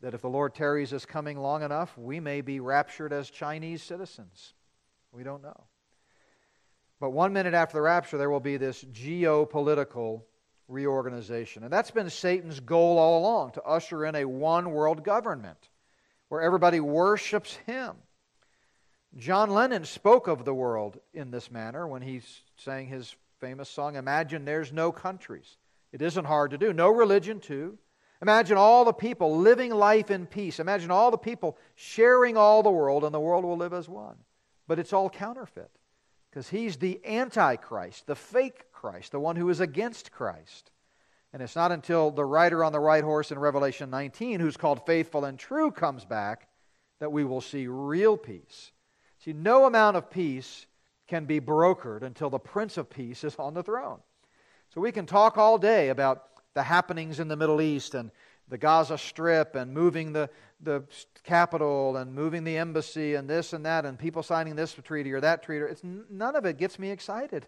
that 0.00 0.14
if 0.14 0.20
the 0.20 0.28
Lord 0.28 0.54
tarries 0.54 0.92
us 0.92 1.04
coming 1.04 1.36
long 1.36 1.64
enough, 1.64 1.98
we 1.98 2.20
may 2.20 2.40
be 2.40 2.60
raptured 2.60 3.12
as 3.12 3.30
Chinese 3.30 3.82
citizens? 3.82 4.54
We 5.10 5.24
don't 5.24 5.42
know. 5.42 5.64
But 7.00 7.10
one 7.10 7.32
minute 7.32 7.52
after 7.52 7.76
the 7.76 7.82
rapture, 7.82 8.16
there 8.16 8.30
will 8.30 8.38
be 8.38 8.56
this 8.58 8.84
geopolitical 8.84 10.22
reorganization. 10.68 11.64
And 11.64 11.72
that's 11.72 11.90
been 11.90 12.08
Satan's 12.08 12.60
goal 12.60 12.96
all 12.96 13.18
along 13.18 13.52
to 13.52 13.62
usher 13.62 14.04
in 14.04 14.14
a 14.14 14.24
one 14.24 14.70
world 14.70 15.02
government 15.02 15.68
where 16.28 16.42
everybody 16.42 16.78
worships 16.78 17.56
him. 17.66 17.96
John 19.16 19.50
Lennon 19.50 19.84
spoke 19.84 20.28
of 20.28 20.44
the 20.44 20.54
world 20.54 20.96
in 21.12 21.32
this 21.32 21.50
manner 21.50 21.88
when 21.88 22.02
he 22.02 22.22
sang 22.54 22.86
his 22.86 23.16
famous 23.40 23.68
song, 23.68 23.96
Imagine 23.96 24.44
There's 24.44 24.72
No 24.72 24.92
Countries. 24.92 25.56
It 25.94 26.02
isn't 26.02 26.24
hard 26.24 26.50
to 26.50 26.58
do. 26.58 26.72
No 26.72 26.88
religion, 26.88 27.38
too. 27.38 27.78
Imagine 28.20 28.56
all 28.56 28.84
the 28.84 28.92
people 28.92 29.38
living 29.38 29.70
life 29.70 30.10
in 30.10 30.26
peace. 30.26 30.58
Imagine 30.58 30.90
all 30.90 31.12
the 31.12 31.16
people 31.16 31.56
sharing 31.76 32.36
all 32.36 32.64
the 32.64 32.70
world, 32.70 33.04
and 33.04 33.14
the 33.14 33.20
world 33.20 33.44
will 33.44 33.56
live 33.56 33.72
as 33.72 33.88
one. 33.88 34.16
But 34.66 34.80
it's 34.80 34.92
all 34.92 35.08
counterfeit 35.08 35.70
because 36.28 36.48
he's 36.48 36.78
the 36.78 37.00
antichrist, 37.06 38.08
the 38.08 38.16
fake 38.16 38.72
Christ, 38.72 39.12
the 39.12 39.20
one 39.20 39.36
who 39.36 39.48
is 39.50 39.60
against 39.60 40.10
Christ. 40.10 40.72
And 41.32 41.40
it's 41.40 41.54
not 41.54 41.70
until 41.70 42.10
the 42.10 42.24
rider 42.24 42.64
on 42.64 42.72
the 42.72 42.80
white 42.80 43.04
horse 43.04 43.30
in 43.30 43.38
Revelation 43.38 43.88
19, 43.88 44.40
who's 44.40 44.56
called 44.56 44.84
faithful 44.86 45.24
and 45.24 45.38
true, 45.38 45.70
comes 45.70 46.04
back, 46.04 46.48
that 46.98 47.12
we 47.12 47.22
will 47.22 47.40
see 47.40 47.68
real 47.68 48.16
peace. 48.16 48.72
See, 49.20 49.32
no 49.32 49.64
amount 49.64 49.96
of 49.96 50.10
peace 50.10 50.66
can 51.06 51.24
be 51.26 51.40
brokered 51.40 52.02
until 52.02 52.30
the 52.30 52.40
Prince 52.40 52.78
of 52.78 52.90
Peace 52.90 53.22
is 53.22 53.36
on 53.36 53.54
the 53.54 53.62
throne. 53.62 54.00
So 54.74 54.80
we 54.80 54.90
can 54.90 55.06
talk 55.06 55.38
all 55.38 55.56
day 55.56 55.90
about 55.90 56.24
the 56.54 56.64
happenings 56.64 57.20
in 57.20 57.28
the 57.28 57.36
Middle 57.36 57.62
East 57.62 57.94
and 57.94 58.10
the 58.48 58.58
Gaza 58.58 58.98
Strip 58.98 59.54
and 59.54 59.72
moving 59.72 60.12
the, 60.12 60.28
the 60.60 60.82
capital 61.22 61.96
and 61.96 62.12
moving 62.12 62.42
the 62.42 62.58
embassy 62.58 63.14
and 63.14 63.30
this 63.30 63.52
and 63.52 63.64
that 63.66 63.86
and 63.86 63.96
people 63.96 64.24
signing 64.24 64.56
this 64.56 64.74
treaty 64.82 65.12
or 65.12 65.20
that 65.20 65.44
treaty. 65.44 65.64
It's, 65.70 65.84
none 65.84 66.34
of 66.34 66.44
it 66.44 66.58
gets 66.58 66.76
me 66.80 66.90
excited 66.90 67.46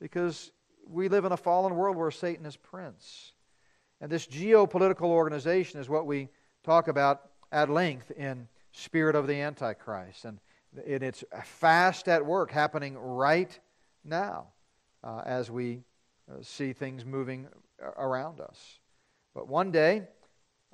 because 0.00 0.50
we 0.88 1.08
live 1.08 1.24
in 1.24 1.30
a 1.30 1.36
fallen 1.36 1.76
world 1.76 1.96
where 1.96 2.10
Satan 2.10 2.44
is 2.44 2.56
prince. 2.56 3.30
And 4.00 4.10
this 4.10 4.26
geopolitical 4.26 5.02
organization 5.02 5.78
is 5.78 5.88
what 5.88 6.04
we 6.04 6.30
talk 6.64 6.88
about 6.88 7.30
at 7.52 7.70
length 7.70 8.10
in 8.10 8.48
Spirit 8.72 9.14
of 9.14 9.28
the 9.28 9.40
Antichrist. 9.40 10.24
And 10.24 10.40
it's 10.84 11.22
fast 11.44 12.08
at 12.08 12.26
work 12.26 12.50
happening 12.50 12.98
right 12.98 13.56
now 14.04 14.48
uh, 15.04 15.22
as 15.24 15.48
we 15.48 15.84
see 16.42 16.72
things 16.72 17.04
moving 17.04 17.48
around 17.96 18.40
us. 18.40 18.78
But 19.34 19.48
one 19.48 19.70
day, 19.70 20.08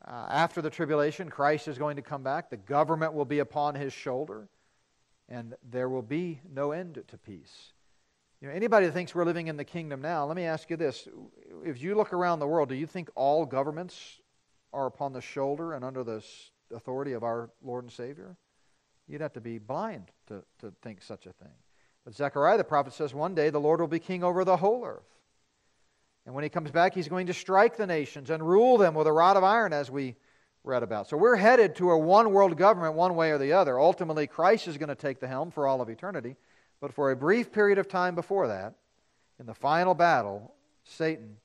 uh, 0.06 0.26
after 0.30 0.62
the 0.62 0.70
tribulation, 0.70 1.30
Christ 1.30 1.68
is 1.68 1.78
going 1.78 1.96
to 1.96 2.02
come 2.02 2.22
back. 2.22 2.50
The 2.50 2.56
government 2.56 3.12
will 3.12 3.24
be 3.24 3.40
upon 3.40 3.74
his 3.74 3.92
shoulder, 3.92 4.48
and 5.28 5.54
there 5.68 5.88
will 5.88 6.02
be 6.02 6.40
no 6.52 6.72
end 6.72 7.02
to 7.08 7.18
peace. 7.18 7.72
You 8.40 8.48
know, 8.48 8.54
anybody 8.54 8.86
that 8.86 8.92
thinks 8.92 9.14
we're 9.14 9.24
living 9.24 9.46
in 9.46 9.56
the 9.56 9.64
kingdom 9.64 10.02
now, 10.02 10.26
let 10.26 10.36
me 10.36 10.44
ask 10.44 10.68
you 10.68 10.76
this. 10.76 11.08
If 11.64 11.80
you 11.80 11.94
look 11.94 12.12
around 12.12 12.38
the 12.38 12.46
world, 12.46 12.68
do 12.68 12.74
you 12.74 12.86
think 12.86 13.08
all 13.14 13.46
governments 13.46 14.20
are 14.72 14.86
upon 14.86 15.12
the 15.12 15.22
shoulder 15.22 15.72
and 15.72 15.84
under 15.84 16.04
the 16.04 16.22
authority 16.74 17.12
of 17.12 17.24
our 17.24 17.50
Lord 17.62 17.84
and 17.84 17.92
Savior? 17.92 18.36
You'd 19.08 19.22
have 19.22 19.32
to 19.34 19.40
be 19.40 19.58
blind 19.58 20.10
to, 20.28 20.42
to 20.60 20.72
think 20.82 21.02
such 21.02 21.26
a 21.26 21.32
thing. 21.32 21.54
But 22.04 22.14
Zechariah 22.14 22.58
the 22.58 22.64
prophet 22.64 22.92
says 22.92 23.14
one 23.14 23.34
day 23.34 23.50
the 23.50 23.60
Lord 23.60 23.80
will 23.80 23.88
be 23.88 23.98
king 23.98 24.22
over 24.22 24.44
the 24.44 24.58
whole 24.58 24.84
earth. 24.84 25.15
And 26.26 26.34
when 26.34 26.42
he 26.42 26.50
comes 26.50 26.72
back, 26.72 26.92
he's 26.92 27.08
going 27.08 27.28
to 27.28 27.32
strike 27.32 27.76
the 27.76 27.86
nations 27.86 28.30
and 28.30 28.46
rule 28.46 28.76
them 28.76 28.94
with 28.94 29.06
a 29.06 29.12
rod 29.12 29.36
of 29.36 29.44
iron, 29.44 29.72
as 29.72 29.90
we 29.90 30.16
read 30.64 30.82
about. 30.82 31.08
So 31.08 31.16
we're 31.16 31.36
headed 31.36 31.76
to 31.76 31.92
a 31.92 31.98
one 31.98 32.32
world 32.32 32.56
government, 32.56 32.94
one 32.94 33.14
way 33.14 33.30
or 33.30 33.38
the 33.38 33.52
other. 33.52 33.78
Ultimately, 33.78 34.26
Christ 34.26 34.66
is 34.66 34.76
going 34.76 34.88
to 34.88 34.96
take 34.96 35.20
the 35.20 35.28
helm 35.28 35.52
for 35.52 35.68
all 35.68 35.80
of 35.80 35.88
eternity. 35.88 36.36
But 36.80 36.92
for 36.92 37.12
a 37.12 37.16
brief 37.16 37.52
period 37.52 37.78
of 37.78 37.88
time 37.88 38.16
before 38.16 38.48
that, 38.48 38.74
in 39.38 39.46
the 39.46 39.54
final 39.54 39.94
battle, 39.94 40.52
Satan 40.84 41.36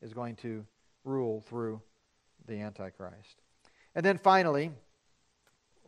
is 0.00 0.14
going 0.14 0.36
to 0.36 0.64
rule 1.04 1.40
through 1.40 1.82
the 2.46 2.60
Antichrist. 2.60 3.42
And 3.94 4.04
then 4.06 4.18
finally, 4.18 4.70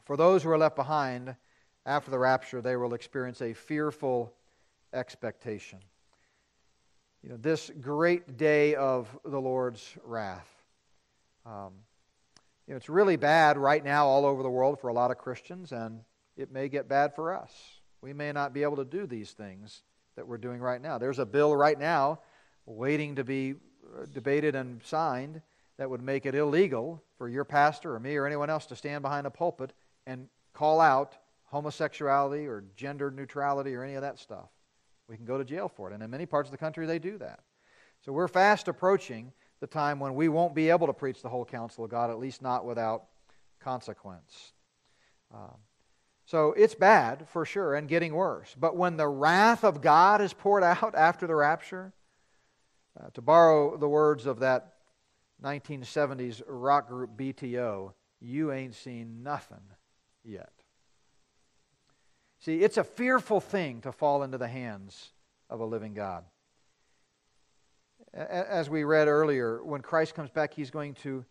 for 0.05 0.17
those 0.17 0.43
who 0.43 0.51
are 0.51 0.59
left 0.59 0.75
behind 0.75 1.37
after 1.87 2.11
the 2.11 2.19
rapture, 2.19 2.61
they 2.61 2.77
will 2.77 2.95
experience 2.95 3.41
a 3.41 3.53
fearful 3.53 4.35
expectation. 4.93 5.79
You 7.23 7.31
know, 7.31 7.37
this 7.37 7.71
great 7.81 8.39
day 8.39 8.75
of 8.75 9.09
the 9.25 9.41
Lord's 9.41 9.95
wrath. 10.05 10.49
Um, 11.45 11.73
you 12.67 12.73
know, 12.73 12.77
it's 12.77 12.89
really 12.89 13.17
bad 13.17 13.59
right 13.59 13.85
now 13.85 14.07
all 14.07 14.25
over 14.25 14.43
the 14.43 14.51
world 14.51 14.81
for 14.81 14.89
a 14.89 14.93
lot 14.93 15.11
of 15.11 15.19
Christians, 15.19 15.73
and 15.73 16.01
it 16.37 16.51
may 16.51 16.69
get 16.69 16.89
bad 16.89 17.15
for 17.15 17.35
us. 17.35 17.53
We 18.01 18.15
may 18.15 18.33
not 18.33 18.55
be 18.55 18.63
able 18.63 18.77
to 18.77 18.85
do 18.85 19.07
these 19.07 19.33
things 19.33 19.83
that 20.17 20.27
we're 20.27 20.39
doing 20.39 20.61
right 20.61 20.81
now. 20.81 20.97
There's 20.97 21.19
a 21.19 21.27
bill 21.27 21.55
right 21.55 21.79
now 21.79 22.21
waiting 22.65 23.17
to 23.17 23.25
be 23.25 23.53
uh, 23.53 24.07
debated 24.13 24.55
and 24.55 24.81
signed 24.83 25.43
that 25.77 25.91
would 25.91 26.03
make 26.03 26.25
it 26.25 26.35
illegal 26.35 27.03
for 27.19 27.29
your 27.29 27.45
pastor 27.45 27.95
or 27.95 28.01
me 28.01 28.17
or 28.17 28.27
anyone 28.27 28.49
else 28.49 28.67
to 28.67 28.77
stand 28.77 29.03
behind 29.03 29.27
a 29.27 29.31
pulpit 29.31 29.73
and 30.07 30.29
call 30.55 30.81
out 30.81 31.17
homosexuality 31.45 32.47
or 32.47 32.65
gender 32.77 33.11
neutrality 33.11 33.75
or 33.75 33.83
any 33.83 33.95
of 33.95 34.03
that 34.03 34.19
stuff. 34.19 34.49
We 35.11 35.17
can 35.17 35.27
go 35.27 35.37
to 35.37 35.45
jail 35.45 35.69
for 35.69 35.91
it. 35.91 35.95
And 35.95 36.03
in 36.05 36.09
many 36.09 36.25
parts 36.25 36.47
of 36.47 36.53
the 36.53 36.59
country, 36.59 36.87
they 36.87 37.01
do 37.01 37.19
that. 37.19 37.41
So 38.05 38.13
we're 38.13 38.29
fast 38.29 38.69
approaching 38.69 39.33
the 39.59 39.67
time 39.67 39.99
when 39.99 40.15
we 40.15 40.29
won't 40.29 40.55
be 40.55 40.71
able 40.71 40.87
to 40.87 40.93
preach 40.93 41.21
the 41.21 41.29
whole 41.29 41.45
counsel 41.45 41.85
of 41.85 41.91
God, 41.91 42.11
at 42.11 42.19
least 42.21 42.41
not 42.41 42.65
without 42.65 43.07
consequence. 43.59 44.53
Um, 45.35 45.57
so 46.25 46.53
it's 46.57 46.77
bad 46.77 47.29
for 47.29 47.45
sure 47.45 47.75
and 47.75 47.89
getting 47.89 48.15
worse. 48.15 48.55
But 48.59 48.77
when 48.77 48.97
the 48.97 49.09
wrath 49.09 49.65
of 49.65 49.83
God 49.83 50.23
is 50.23 50.33
poured 50.33 50.63
out 50.63 50.95
after 50.97 51.27
the 51.27 51.35
rapture, 51.35 51.93
uh, 52.99 53.11
to 53.15 53.21
borrow 53.21 53.77
the 53.77 53.89
words 53.89 54.27
of 54.27 54.39
that 54.41 54.75
1970s 55.43 56.41
rock 56.47 56.89
group 56.89 57.17
BTO, 57.17 57.93
you 58.21 58.53
ain't 58.53 58.77
seen 58.77 59.25
nothing 59.25 59.63
yet. 60.23 60.53
See, 62.41 62.61
it's 62.61 62.79
a 62.79 62.85
fearful 62.85 63.41
thing 63.41 63.83
to 63.83 63.93
fall 63.93 64.23
into 64.23 64.39
the 64.39 64.49
hands 64.49 65.11
of 65.49 65.61
a 65.61 65.65
living 65.65 65.95
God. 65.95 66.25
As 68.15 68.69
we 68.69 68.83
read 68.83 69.09
earlier, 69.09 69.63
when 69.63 69.83
Christ 69.83 70.15
comes 70.15 70.31
back, 70.31 70.55
he's 70.55 70.71
going 70.71 70.95
to 70.95 71.25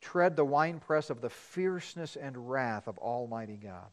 tread 0.00 0.36
the 0.36 0.44
winepress 0.44 1.10
of 1.10 1.20
the 1.20 1.30
fierceness 1.30 2.16
and 2.16 2.50
wrath 2.50 2.86
of 2.86 2.98
Almighty 2.98 3.56
God. 3.56 3.88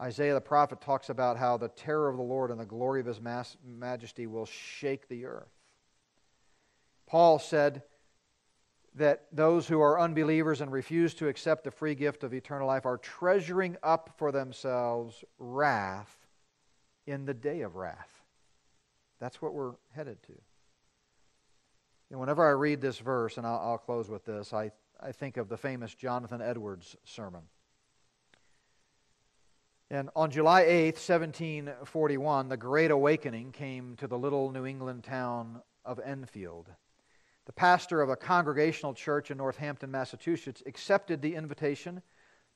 Isaiah 0.00 0.34
the 0.34 0.40
prophet 0.40 0.80
talks 0.80 1.10
about 1.10 1.36
how 1.36 1.56
the 1.56 1.68
terror 1.68 2.08
of 2.08 2.16
the 2.16 2.22
Lord 2.22 2.50
and 2.50 2.58
the 2.58 2.64
glory 2.66 3.00
of 3.00 3.06
his 3.06 3.20
majesty 3.20 4.26
will 4.26 4.46
shake 4.46 5.08
the 5.08 5.26
earth. 5.26 5.48
Paul 7.06 7.38
said 7.38 7.82
that 8.94 9.26
those 9.32 9.68
who 9.68 9.80
are 9.80 10.00
unbelievers 10.00 10.60
and 10.60 10.72
refuse 10.72 11.14
to 11.14 11.28
accept 11.28 11.64
the 11.64 11.70
free 11.70 11.94
gift 11.94 12.24
of 12.24 12.34
eternal 12.34 12.66
life 12.66 12.86
are 12.86 12.98
treasuring 12.98 13.76
up 13.82 14.14
for 14.16 14.32
themselves 14.32 15.24
wrath 15.38 16.16
in 17.06 17.24
the 17.24 17.34
day 17.34 17.60
of 17.62 17.76
wrath. 17.76 18.22
That's 19.20 19.40
what 19.42 19.54
we're 19.54 19.74
headed 19.94 20.22
to. 20.24 20.32
And 22.10 22.20
whenever 22.20 22.46
I 22.46 22.52
read 22.52 22.80
this 22.80 22.98
verse, 22.98 23.36
and 23.36 23.46
I'll, 23.46 23.58
I'll 23.58 23.78
close 23.78 24.08
with 24.08 24.24
this, 24.24 24.52
I, 24.52 24.70
I 25.00 25.12
think 25.12 25.36
of 25.36 25.48
the 25.48 25.56
famous 25.56 25.94
Jonathan 25.94 26.40
Edwards 26.40 26.96
sermon. 27.04 27.42
And 29.90 30.10
on 30.14 30.30
July 30.30 30.64
8th, 30.64 31.08
1741, 31.08 32.48
the 32.48 32.56
Great 32.56 32.90
Awakening 32.90 33.52
came 33.52 33.96
to 33.96 34.06
the 34.06 34.18
little 34.18 34.50
New 34.50 34.66
England 34.66 35.04
town 35.04 35.62
of 35.84 35.98
Enfield. 35.98 36.68
The 37.48 37.52
pastor 37.54 38.02
of 38.02 38.10
a 38.10 38.16
congregational 38.16 38.92
church 38.92 39.30
in 39.30 39.38
Northampton, 39.38 39.90
Massachusetts, 39.90 40.62
accepted 40.66 41.22
the 41.22 41.34
invitation 41.34 42.02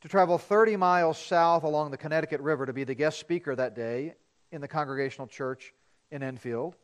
to 0.02 0.08
travel 0.08 0.36
30 0.36 0.76
miles 0.76 1.16
south 1.16 1.62
along 1.62 1.90
the 1.90 1.96
Connecticut 1.96 2.42
River 2.42 2.66
to 2.66 2.74
be 2.74 2.84
the 2.84 2.94
guest 2.94 3.18
speaker 3.18 3.56
that 3.56 3.74
day 3.74 4.12
in 4.50 4.60
the 4.60 4.68
congregational 4.68 5.26
church 5.26 5.72
in 6.10 6.22
Enfield. 6.22 6.76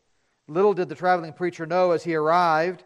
Little 0.46 0.72
did 0.72 0.88
the 0.88 0.94
traveling 0.94 1.34
preacher 1.34 1.66
know 1.66 1.90
as 1.90 2.02
he 2.02 2.14
arrived 2.14 2.82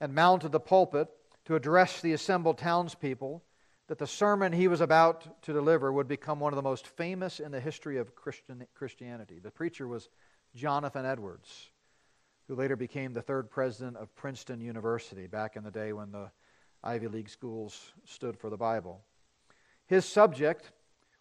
and 0.00 0.12
mounted 0.12 0.50
the 0.50 0.58
pulpit 0.58 1.06
to 1.44 1.54
address 1.54 2.00
the 2.00 2.12
assembled 2.12 2.58
townspeople 2.58 3.44
that 3.86 3.98
the 3.98 4.08
sermon 4.08 4.52
he 4.52 4.66
was 4.66 4.80
about 4.80 5.40
to 5.42 5.52
deliver 5.52 5.92
would 5.92 6.08
become 6.08 6.40
one 6.40 6.52
of 6.52 6.56
the 6.56 6.62
most 6.62 6.88
famous 6.88 7.38
in 7.38 7.52
the 7.52 7.60
history 7.60 7.96
of 7.98 8.16
Christian, 8.16 8.66
Christianity. 8.74 9.38
The 9.38 9.52
preacher 9.52 9.86
was 9.86 10.08
Jonathan 10.56 11.06
Edwards, 11.06 11.70
who 12.48 12.54
later 12.54 12.76
became 12.76 13.12
the 13.12 13.22
third 13.22 13.50
president 13.50 13.96
of 13.96 14.14
Princeton 14.14 14.60
University 14.60 15.26
back 15.26 15.56
in 15.56 15.64
the 15.64 15.70
day 15.70 15.92
when 15.92 16.12
the 16.12 16.30
Ivy 16.82 17.08
League 17.08 17.30
schools 17.30 17.92
stood 18.04 18.38
for 18.38 18.50
the 18.50 18.56
Bible. 18.56 19.02
His 19.86 20.04
subject 20.04 20.70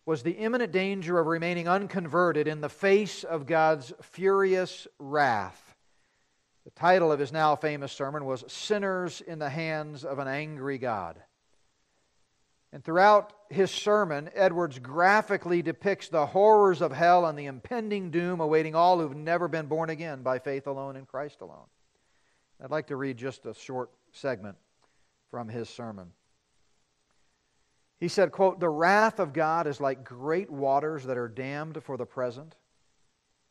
was 0.06 0.24
the 0.24 0.32
imminent 0.32 0.72
danger 0.72 1.18
of 1.18 1.28
remaining 1.28 1.68
unconverted 1.68 2.48
in 2.48 2.60
the 2.60 2.70
face 2.70 3.24
of 3.24 3.46
God's 3.46 3.94
furious 4.02 4.88
wrath. 5.00 5.76
The 6.66 6.72
title 6.72 7.12
of 7.12 7.20
his 7.20 7.32
now 7.32 7.56
famous 7.56 7.92
sermon 7.92 8.26
was 8.26 8.44
Sinners 8.48 9.22
in 9.22 9.40
the 9.40 9.50
Hands 9.50 10.04
of 10.04 10.20
an 10.20 10.28
Angry 10.28 10.78
God. 10.78 11.22
And 12.74 12.84
throughout 12.84 13.34
his 13.54 13.72
sermon, 13.72 14.30
Edwards 14.34 14.80
graphically 14.80 15.62
depicts 15.62 16.10
the 16.10 16.26
horrors 16.26 16.82
of 16.82 16.92
hell 16.92 17.26
and 17.26 17.38
the 17.38 17.46
impending 17.46 18.12
doom 18.12 18.40
awaiting 18.40 18.76
all 18.76 19.00
who've 19.00 19.16
never 19.16 19.48
been 19.48 19.68
born 19.68 19.90
again 19.90 20.22
by 20.22 20.40
faith 20.40 20.68
alone 20.68 20.96
in 20.96 21.06
Christ 21.06 21.42
alone. 21.42 21.68
I'd 22.64 22.72
like 22.72 22.88
to 22.88 22.96
read 22.96 23.18
just 23.18 23.46
a 23.46 23.54
short 23.54 23.90
segment 24.12 24.58
from 25.32 25.50
his 25.50 25.70
sermon. 25.70 26.12
He 28.00 28.08
said, 28.08 28.32
quote, 28.32 28.60
The 28.60 28.70
wrath 28.70 29.20
of 29.20 29.34
God 29.34 29.68
is 29.68 29.80
like 29.80 30.04
great 30.04 30.50
waters 30.50 31.06
that 31.06 31.18
are 31.18 31.28
dammed 31.28 31.82
for 31.84 31.98
the 31.98 32.06
present, 32.06 32.56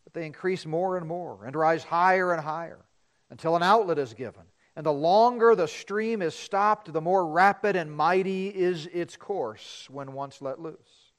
but 0.05 0.13
they 0.13 0.27
increase 0.27 0.67
more 0.67 0.97
and 0.97 1.07
more 1.07 1.45
and 1.45 1.57
rise 1.57 1.85
higher 1.85 2.33
and 2.33 2.43
higher 2.43 2.85
until 3.31 3.57
an 3.57 3.63
outlet 3.63 3.99
is 3.99 4.15
given. 4.15 4.43
And 4.75 4.87
the 4.87 4.93
longer 4.93 5.55
the 5.55 5.69
stream 5.69 6.23
is 6.23 6.35
stopped, 6.35 6.93
the 6.93 7.01
more 7.01 7.27
rapid 7.27 7.77
and 7.77 7.93
mighty 7.93 8.49
is 8.49 8.87
its 8.87 9.17
course 9.17 9.87
when 9.91 10.13
once 10.13 10.41
let 10.41 10.61
loose. 10.61 11.13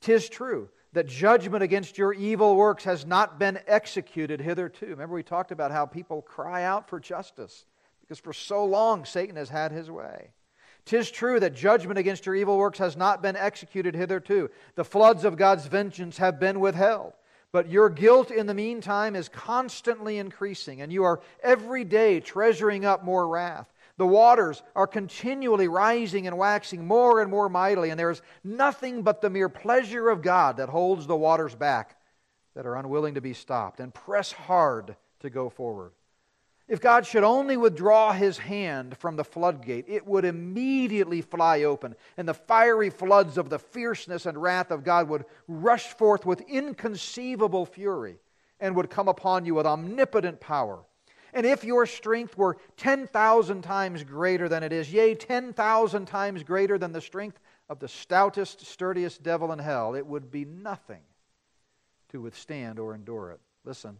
Tis 0.00 0.28
true 0.28 0.68
that 0.92 1.06
judgment 1.06 1.62
against 1.62 1.96
your 1.96 2.12
evil 2.12 2.56
works 2.56 2.84
has 2.84 3.06
not 3.06 3.38
been 3.38 3.58
executed 3.66 4.40
hitherto. 4.40 4.86
Remember, 4.86 5.14
we 5.14 5.22
talked 5.22 5.52
about 5.52 5.70
how 5.70 5.86
people 5.86 6.22
cry 6.22 6.64
out 6.64 6.88
for 6.88 7.00
justice 7.00 7.66
because 8.00 8.18
for 8.18 8.32
so 8.32 8.64
long 8.64 9.04
Satan 9.04 9.36
has 9.36 9.48
had 9.48 9.72
his 9.72 9.90
way. 9.90 10.32
Tis 10.84 11.10
true 11.10 11.38
that 11.40 11.54
judgment 11.54 11.98
against 11.98 12.26
your 12.26 12.34
evil 12.34 12.58
works 12.58 12.78
has 12.78 12.96
not 12.96 13.22
been 13.22 13.36
executed 13.36 13.94
hitherto. 13.94 14.50
The 14.74 14.84
floods 14.84 15.24
of 15.24 15.36
God's 15.36 15.66
vengeance 15.66 16.18
have 16.18 16.40
been 16.40 16.58
withheld. 16.58 17.12
But 17.52 17.68
your 17.68 17.90
guilt 17.90 18.30
in 18.30 18.46
the 18.46 18.54
meantime 18.54 19.14
is 19.14 19.28
constantly 19.28 20.16
increasing, 20.16 20.80
and 20.80 20.90
you 20.90 21.04
are 21.04 21.20
every 21.42 21.84
day 21.84 22.18
treasuring 22.18 22.86
up 22.86 23.04
more 23.04 23.28
wrath. 23.28 23.70
The 23.98 24.06
waters 24.06 24.62
are 24.74 24.86
continually 24.86 25.68
rising 25.68 26.26
and 26.26 26.38
waxing 26.38 26.86
more 26.86 27.20
and 27.20 27.30
more 27.30 27.50
mightily, 27.50 27.90
and 27.90 28.00
there 28.00 28.10
is 28.10 28.22
nothing 28.42 29.02
but 29.02 29.20
the 29.20 29.28
mere 29.28 29.50
pleasure 29.50 30.08
of 30.08 30.22
God 30.22 30.56
that 30.56 30.70
holds 30.70 31.06
the 31.06 31.16
waters 31.16 31.54
back 31.54 32.00
that 32.54 32.66
are 32.66 32.76
unwilling 32.76 33.14
to 33.14 33.20
be 33.20 33.34
stopped 33.34 33.80
and 33.80 33.92
press 33.92 34.32
hard 34.32 34.96
to 35.20 35.28
go 35.28 35.50
forward. 35.50 35.92
If 36.68 36.80
God 36.80 37.04
should 37.04 37.24
only 37.24 37.56
withdraw 37.56 38.12
his 38.12 38.38
hand 38.38 38.96
from 38.96 39.16
the 39.16 39.24
floodgate, 39.24 39.84
it 39.88 40.06
would 40.06 40.24
immediately 40.24 41.20
fly 41.20 41.64
open, 41.64 41.96
and 42.16 42.28
the 42.28 42.34
fiery 42.34 42.88
floods 42.88 43.36
of 43.36 43.50
the 43.50 43.58
fierceness 43.58 44.26
and 44.26 44.40
wrath 44.40 44.70
of 44.70 44.84
God 44.84 45.08
would 45.08 45.24
rush 45.48 45.88
forth 45.94 46.24
with 46.24 46.40
inconceivable 46.42 47.66
fury 47.66 48.18
and 48.60 48.76
would 48.76 48.90
come 48.90 49.08
upon 49.08 49.44
you 49.44 49.54
with 49.54 49.66
omnipotent 49.66 50.40
power. 50.40 50.84
And 51.34 51.46
if 51.46 51.64
your 51.64 51.86
strength 51.86 52.36
were 52.36 52.58
10,000 52.76 53.62
times 53.62 54.04
greater 54.04 54.48
than 54.48 54.62
it 54.62 54.72
is, 54.72 54.92
yea, 54.92 55.14
10,000 55.14 56.06
times 56.06 56.42
greater 56.42 56.78
than 56.78 56.92
the 56.92 57.00
strength 57.00 57.40
of 57.68 57.80
the 57.80 57.88
stoutest, 57.88 58.64
sturdiest 58.64 59.22
devil 59.22 59.50
in 59.52 59.58
hell, 59.58 59.94
it 59.94 60.06
would 60.06 60.30
be 60.30 60.44
nothing 60.44 61.02
to 62.10 62.20
withstand 62.20 62.78
or 62.78 62.94
endure 62.94 63.30
it. 63.30 63.40
Listen. 63.64 63.98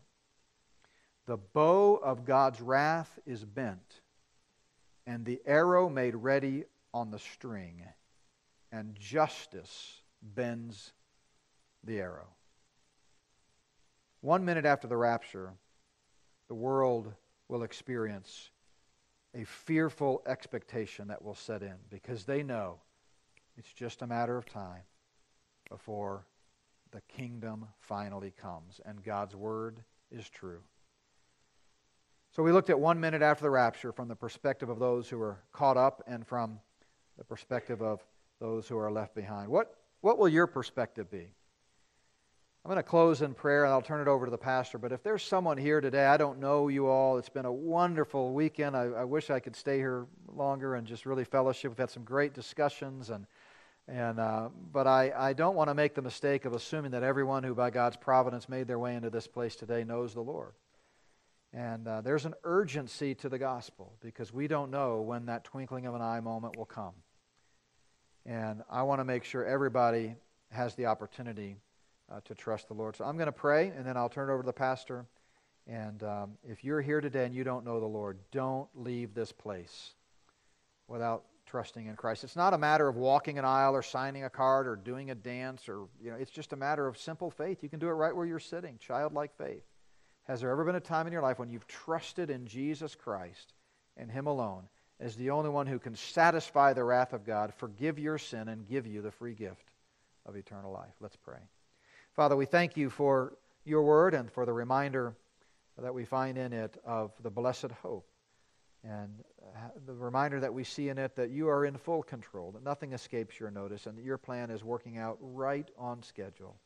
The 1.32 1.38
bow 1.38 1.96
of 1.96 2.26
God's 2.26 2.60
wrath 2.60 3.18
is 3.24 3.42
bent, 3.42 4.02
and 5.06 5.24
the 5.24 5.40
arrow 5.46 5.88
made 5.88 6.14
ready 6.14 6.64
on 6.92 7.10
the 7.10 7.18
string, 7.18 7.84
and 8.70 8.94
justice 8.96 10.02
bends 10.20 10.92
the 11.82 12.00
arrow. 12.00 12.28
One 14.20 14.44
minute 14.44 14.66
after 14.66 14.86
the 14.86 14.98
rapture, 14.98 15.54
the 16.48 16.54
world 16.54 17.14
will 17.48 17.62
experience 17.62 18.50
a 19.34 19.44
fearful 19.44 20.20
expectation 20.26 21.08
that 21.08 21.24
will 21.24 21.34
set 21.34 21.62
in 21.62 21.76
because 21.88 22.24
they 22.24 22.42
know 22.42 22.78
it's 23.56 23.72
just 23.72 24.02
a 24.02 24.06
matter 24.06 24.36
of 24.36 24.44
time 24.44 24.82
before 25.70 26.26
the 26.90 27.00
kingdom 27.08 27.68
finally 27.80 28.34
comes 28.38 28.82
and 28.84 29.02
God's 29.02 29.34
word 29.34 29.82
is 30.10 30.28
true. 30.28 30.60
So 32.34 32.42
we 32.42 32.50
looked 32.50 32.70
at 32.70 32.80
one 32.80 32.98
minute 32.98 33.20
after 33.20 33.42
the 33.42 33.50
rapture 33.50 33.92
from 33.92 34.08
the 34.08 34.16
perspective 34.16 34.70
of 34.70 34.78
those 34.78 35.06
who 35.06 35.20
are 35.20 35.38
caught 35.52 35.76
up 35.76 36.02
and 36.06 36.26
from 36.26 36.58
the 37.18 37.24
perspective 37.24 37.82
of 37.82 38.02
those 38.40 38.66
who 38.66 38.78
are 38.78 38.90
left 38.90 39.14
behind. 39.14 39.50
What, 39.50 39.76
what 40.00 40.16
will 40.16 40.30
your 40.30 40.46
perspective 40.46 41.10
be? 41.10 41.28
I'm 42.64 42.68
going 42.70 42.76
to 42.76 42.82
close 42.82 43.20
in 43.20 43.34
prayer 43.34 43.64
and 43.64 43.72
I'll 43.72 43.82
turn 43.82 44.00
it 44.00 44.08
over 44.08 44.24
to 44.24 44.30
the 44.30 44.38
pastor. 44.38 44.78
But 44.78 44.92
if 44.92 45.02
there's 45.02 45.22
someone 45.22 45.58
here 45.58 45.82
today, 45.82 46.06
I 46.06 46.16
don't 46.16 46.38
know 46.38 46.68
you 46.68 46.86
all. 46.86 47.18
It's 47.18 47.28
been 47.28 47.44
a 47.44 47.52
wonderful 47.52 48.32
weekend. 48.32 48.76
I, 48.76 48.84
I 48.84 49.04
wish 49.04 49.28
I 49.28 49.38
could 49.38 49.54
stay 49.54 49.76
here 49.76 50.06
longer 50.34 50.76
and 50.76 50.86
just 50.86 51.04
really 51.04 51.24
fellowship. 51.24 51.72
We've 51.72 51.78
had 51.78 51.90
some 51.90 52.04
great 52.04 52.34
discussions 52.34 53.10
and 53.10 53.26
and, 53.88 54.20
uh, 54.20 54.48
but 54.72 54.86
I, 54.86 55.12
I 55.14 55.32
don't 55.32 55.56
want 55.56 55.68
to 55.68 55.74
make 55.74 55.96
the 55.96 56.02
mistake 56.02 56.44
of 56.44 56.52
assuming 56.52 56.92
that 56.92 57.02
everyone 57.02 57.42
who, 57.42 57.52
by 57.52 57.70
God's 57.70 57.96
providence, 57.96 58.48
made 58.48 58.68
their 58.68 58.78
way 58.78 58.94
into 58.94 59.10
this 59.10 59.26
place 59.26 59.56
today 59.56 59.82
knows 59.82 60.14
the 60.14 60.20
Lord. 60.20 60.52
And 61.54 61.86
uh, 61.86 62.00
there's 62.00 62.24
an 62.24 62.34
urgency 62.44 63.14
to 63.16 63.28
the 63.28 63.38
gospel 63.38 63.92
because 64.00 64.32
we 64.32 64.48
don't 64.48 64.70
know 64.70 65.02
when 65.02 65.26
that 65.26 65.44
twinkling 65.44 65.86
of 65.86 65.94
an 65.94 66.00
eye 66.00 66.20
moment 66.20 66.56
will 66.56 66.64
come. 66.64 66.94
And 68.24 68.62
I 68.70 68.82
want 68.84 69.00
to 69.00 69.04
make 69.04 69.24
sure 69.24 69.44
everybody 69.44 70.14
has 70.50 70.74
the 70.74 70.86
opportunity 70.86 71.56
uh, 72.10 72.20
to 72.24 72.34
trust 72.34 72.68
the 72.68 72.74
Lord. 72.74 72.96
So 72.96 73.04
I'm 73.04 73.16
going 73.16 73.26
to 73.26 73.32
pray, 73.32 73.68
and 73.76 73.84
then 73.84 73.96
I'll 73.96 74.08
turn 74.08 74.30
it 74.30 74.32
over 74.32 74.42
to 74.42 74.46
the 74.46 74.52
pastor. 74.52 75.06
And 75.66 76.02
um, 76.02 76.32
if 76.42 76.64
you're 76.64 76.80
here 76.80 77.00
today 77.00 77.24
and 77.24 77.34
you 77.34 77.44
don't 77.44 77.64
know 77.64 77.80
the 77.80 77.86
Lord, 77.86 78.18
don't 78.30 78.68
leave 78.74 79.14
this 79.14 79.32
place 79.32 79.92
without 80.88 81.24
trusting 81.46 81.86
in 81.86 81.96
Christ. 81.96 82.24
It's 82.24 82.36
not 82.36 82.54
a 82.54 82.58
matter 82.58 82.88
of 82.88 82.96
walking 82.96 83.38
an 83.38 83.44
aisle 83.44 83.74
or 83.74 83.82
signing 83.82 84.24
a 84.24 84.30
card 84.30 84.66
or 84.66 84.76
doing 84.76 85.10
a 85.10 85.14
dance 85.14 85.68
or, 85.68 85.86
you 86.02 86.10
know, 86.10 86.16
it's 86.16 86.30
just 86.30 86.52
a 86.52 86.56
matter 86.56 86.86
of 86.86 86.96
simple 86.96 87.30
faith. 87.30 87.62
You 87.62 87.68
can 87.68 87.78
do 87.78 87.88
it 87.88 87.92
right 87.92 88.14
where 88.14 88.26
you're 88.26 88.40
sitting, 88.40 88.78
childlike 88.78 89.36
faith. 89.36 89.62
Has 90.24 90.40
there 90.40 90.50
ever 90.50 90.64
been 90.64 90.76
a 90.76 90.80
time 90.80 91.06
in 91.06 91.12
your 91.12 91.22
life 91.22 91.38
when 91.38 91.50
you've 91.50 91.66
trusted 91.66 92.30
in 92.30 92.46
Jesus 92.46 92.94
Christ 92.94 93.54
and 93.96 94.10
Him 94.10 94.26
alone 94.26 94.64
as 95.00 95.16
the 95.16 95.30
only 95.30 95.50
one 95.50 95.66
who 95.66 95.78
can 95.78 95.96
satisfy 95.96 96.72
the 96.72 96.84
wrath 96.84 97.12
of 97.12 97.26
God, 97.26 97.52
forgive 97.54 97.98
your 97.98 98.18
sin, 98.18 98.48
and 98.48 98.68
give 98.68 98.86
you 98.86 99.02
the 99.02 99.10
free 99.10 99.34
gift 99.34 99.70
of 100.24 100.36
eternal 100.36 100.72
life? 100.72 100.94
Let's 101.00 101.16
pray. 101.16 101.40
Father, 102.14 102.36
we 102.36 102.46
thank 102.46 102.76
you 102.76 102.88
for 102.88 103.36
your 103.64 103.82
word 103.82 104.14
and 104.14 104.30
for 104.30 104.46
the 104.46 104.52
reminder 104.52 105.16
that 105.78 105.94
we 105.94 106.04
find 106.04 106.38
in 106.38 106.52
it 106.52 106.76
of 106.84 107.12
the 107.22 107.30
blessed 107.30 107.72
hope 107.82 108.06
and 108.84 109.22
uh, 109.54 109.68
the 109.86 109.94
reminder 109.94 110.40
that 110.40 110.52
we 110.52 110.64
see 110.64 110.88
in 110.88 110.98
it 110.98 111.14
that 111.16 111.30
you 111.30 111.48
are 111.48 111.64
in 111.64 111.76
full 111.76 112.02
control, 112.02 112.50
that 112.52 112.64
nothing 112.64 112.92
escapes 112.92 113.38
your 113.38 113.50
notice, 113.50 113.86
and 113.86 113.96
that 113.96 114.04
your 114.04 114.18
plan 114.18 114.50
is 114.50 114.64
working 114.64 114.98
out 114.98 115.16
right 115.20 115.70
on 115.78 116.02
schedule. 116.02 116.56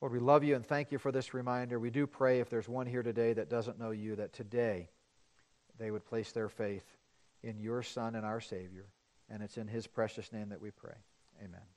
Lord, 0.00 0.12
we 0.12 0.18
love 0.18 0.44
you 0.44 0.54
and 0.54 0.64
thank 0.64 0.92
you 0.92 0.98
for 0.98 1.10
this 1.10 1.32
reminder. 1.32 1.78
We 1.78 1.90
do 1.90 2.06
pray 2.06 2.40
if 2.40 2.50
there's 2.50 2.68
one 2.68 2.86
here 2.86 3.02
today 3.02 3.32
that 3.32 3.48
doesn't 3.48 3.78
know 3.78 3.90
you, 3.90 4.16
that 4.16 4.32
today 4.32 4.90
they 5.78 5.90
would 5.90 6.04
place 6.04 6.32
their 6.32 6.48
faith 6.48 6.84
in 7.42 7.58
your 7.58 7.82
Son 7.82 8.14
and 8.14 8.24
our 8.24 8.40
Savior. 8.40 8.86
And 9.28 9.42
it's 9.42 9.56
in 9.56 9.68
his 9.68 9.86
precious 9.86 10.32
name 10.32 10.50
that 10.50 10.60
we 10.60 10.70
pray. 10.70 10.94
Amen. 11.42 11.75